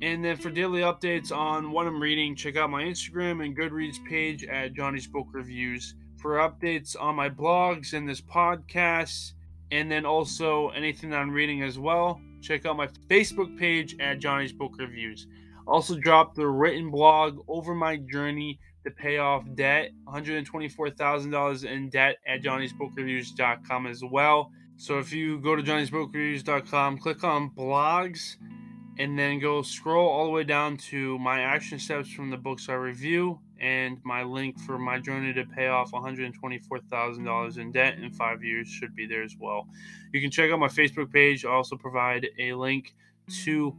And 0.00 0.24
then 0.24 0.36
for 0.36 0.50
daily 0.50 0.80
updates 0.80 1.32
on 1.34 1.70
what 1.70 1.86
I'm 1.86 2.00
reading, 2.00 2.36
check 2.36 2.56
out 2.56 2.70
my 2.70 2.82
Instagram 2.82 3.44
and 3.44 3.56
Goodreads 3.56 4.04
page 4.04 4.44
at 4.44 4.74
Johnny's 4.74 5.06
Book 5.06 5.28
Reviews. 5.32 5.94
For 6.16 6.36
updates 6.36 6.96
on 6.98 7.16
my 7.16 7.28
blogs 7.28 7.92
and 7.92 8.08
this 8.08 8.20
podcast, 8.20 9.32
and 9.70 9.90
then 9.90 10.04
also 10.04 10.68
anything 10.70 11.10
that 11.10 11.20
I'm 11.20 11.30
reading 11.30 11.62
as 11.62 11.78
well, 11.78 12.20
check 12.40 12.66
out 12.66 12.76
my 12.76 12.88
Facebook 13.08 13.58
page 13.58 13.96
at 14.00 14.18
Johnny's 14.18 14.52
Book 14.52 14.72
Reviews. 14.78 15.26
Also, 15.66 15.96
dropped 15.96 16.36
the 16.36 16.46
written 16.46 16.90
blog 16.90 17.38
over 17.48 17.74
my 17.74 17.96
journey 17.96 18.58
to 18.84 18.90
pay 18.90 19.18
off 19.18 19.44
debt, 19.54 19.90
$124,000 20.06 21.64
in 21.64 21.88
debt 21.88 22.16
at 22.26 22.42
johnny'sbookreviews.com 22.42 23.86
as 23.86 24.04
well. 24.04 24.50
So 24.76 24.98
if 24.98 25.12
you 25.12 25.40
go 25.40 25.56
to 25.56 25.62
johnny'sbookreviews.com, 25.62 26.98
click 26.98 27.24
on 27.24 27.50
blogs, 27.50 28.36
and 28.98 29.18
then 29.18 29.40
go 29.40 29.62
scroll 29.62 30.08
all 30.08 30.26
the 30.26 30.30
way 30.30 30.44
down 30.44 30.76
to 30.76 31.18
my 31.18 31.40
action 31.40 31.78
steps 31.78 32.10
from 32.10 32.30
the 32.30 32.36
books 32.36 32.68
I 32.68 32.74
review 32.74 33.40
and 33.64 33.98
my 34.04 34.22
link 34.22 34.60
for 34.60 34.78
my 34.78 34.98
journey 34.98 35.32
to 35.32 35.44
pay 35.46 35.68
off 35.68 35.90
$124,000 35.92 37.58
in 37.58 37.72
debt 37.72 37.98
in 37.98 38.12
five 38.12 38.44
years 38.44 38.68
should 38.68 38.94
be 38.94 39.06
there 39.06 39.22
as 39.22 39.36
well. 39.40 39.66
You 40.12 40.20
can 40.20 40.30
check 40.30 40.50
out 40.50 40.58
my 40.58 40.68
Facebook 40.68 41.10
page. 41.10 41.46
I 41.46 41.50
also 41.50 41.74
provide 41.74 42.28
a 42.38 42.52
link 42.52 42.94
to 43.44 43.74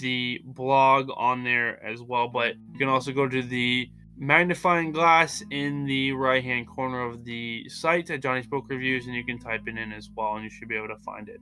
the 0.00 0.40
blog 0.44 1.10
on 1.16 1.42
there 1.42 1.84
as 1.84 2.02
well, 2.02 2.28
but 2.28 2.54
you 2.72 2.78
can 2.78 2.88
also 2.88 3.10
go 3.10 3.26
to 3.26 3.42
the 3.42 3.90
magnifying 4.16 4.92
glass 4.92 5.42
in 5.50 5.84
the 5.86 6.12
right 6.12 6.44
hand 6.44 6.68
corner 6.68 7.02
of 7.02 7.24
the 7.24 7.68
site 7.68 8.08
at 8.10 8.22
Johnny's 8.22 8.46
Book 8.46 8.66
Reviews 8.68 9.06
and 9.06 9.14
you 9.16 9.24
can 9.24 9.40
type 9.40 9.62
it 9.66 9.76
in 9.76 9.92
as 9.92 10.08
well 10.16 10.36
and 10.36 10.44
you 10.44 10.50
should 10.50 10.68
be 10.68 10.76
able 10.76 10.88
to 10.88 10.98
find 10.98 11.28
it. 11.28 11.40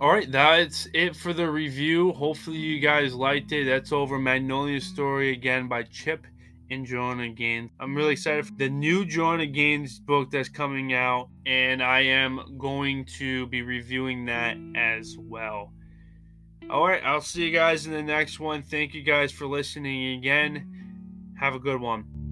All 0.00 0.10
right, 0.10 0.30
that's 0.32 0.88
it 0.94 1.14
for 1.14 1.34
the 1.34 1.50
review. 1.50 2.12
Hopefully, 2.12 2.56
you 2.56 2.80
guys 2.80 3.14
liked 3.14 3.52
it. 3.52 3.64
That's 3.64 3.92
over 3.92 4.18
Magnolia 4.18 4.80
Story 4.80 5.32
again 5.32 5.68
by 5.68 5.84
Chip 5.84 6.26
and 6.70 6.86
Joanna 6.86 7.28
Gaines. 7.28 7.70
I'm 7.78 7.94
really 7.94 8.12
excited 8.12 8.46
for 8.46 8.52
mm-hmm. 8.52 8.58
the 8.58 8.68
new 8.70 9.04
Joanna 9.04 9.46
Gaines 9.46 9.98
book 9.98 10.30
that's 10.30 10.48
coming 10.48 10.92
out, 10.92 11.28
and 11.44 11.82
I 11.82 12.00
am 12.00 12.56
going 12.58 13.04
to 13.18 13.46
be 13.46 13.62
reviewing 13.62 14.26
that 14.26 14.56
as 14.74 15.16
well. 15.18 15.72
All 16.68 16.86
right, 16.86 17.02
I'll 17.04 17.20
see 17.20 17.44
you 17.44 17.52
guys 17.52 17.86
in 17.86 17.92
the 17.92 18.02
next 18.02 18.40
one. 18.40 18.62
Thank 18.62 18.94
you 18.94 19.02
guys 19.02 19.30
for 19.30 19.46
listening 19.46 20.18
again. 20.18 21.34
Have 21.38 21.54
a 21.54 21.60
good 21.60 21.80
one. 21.80 22.25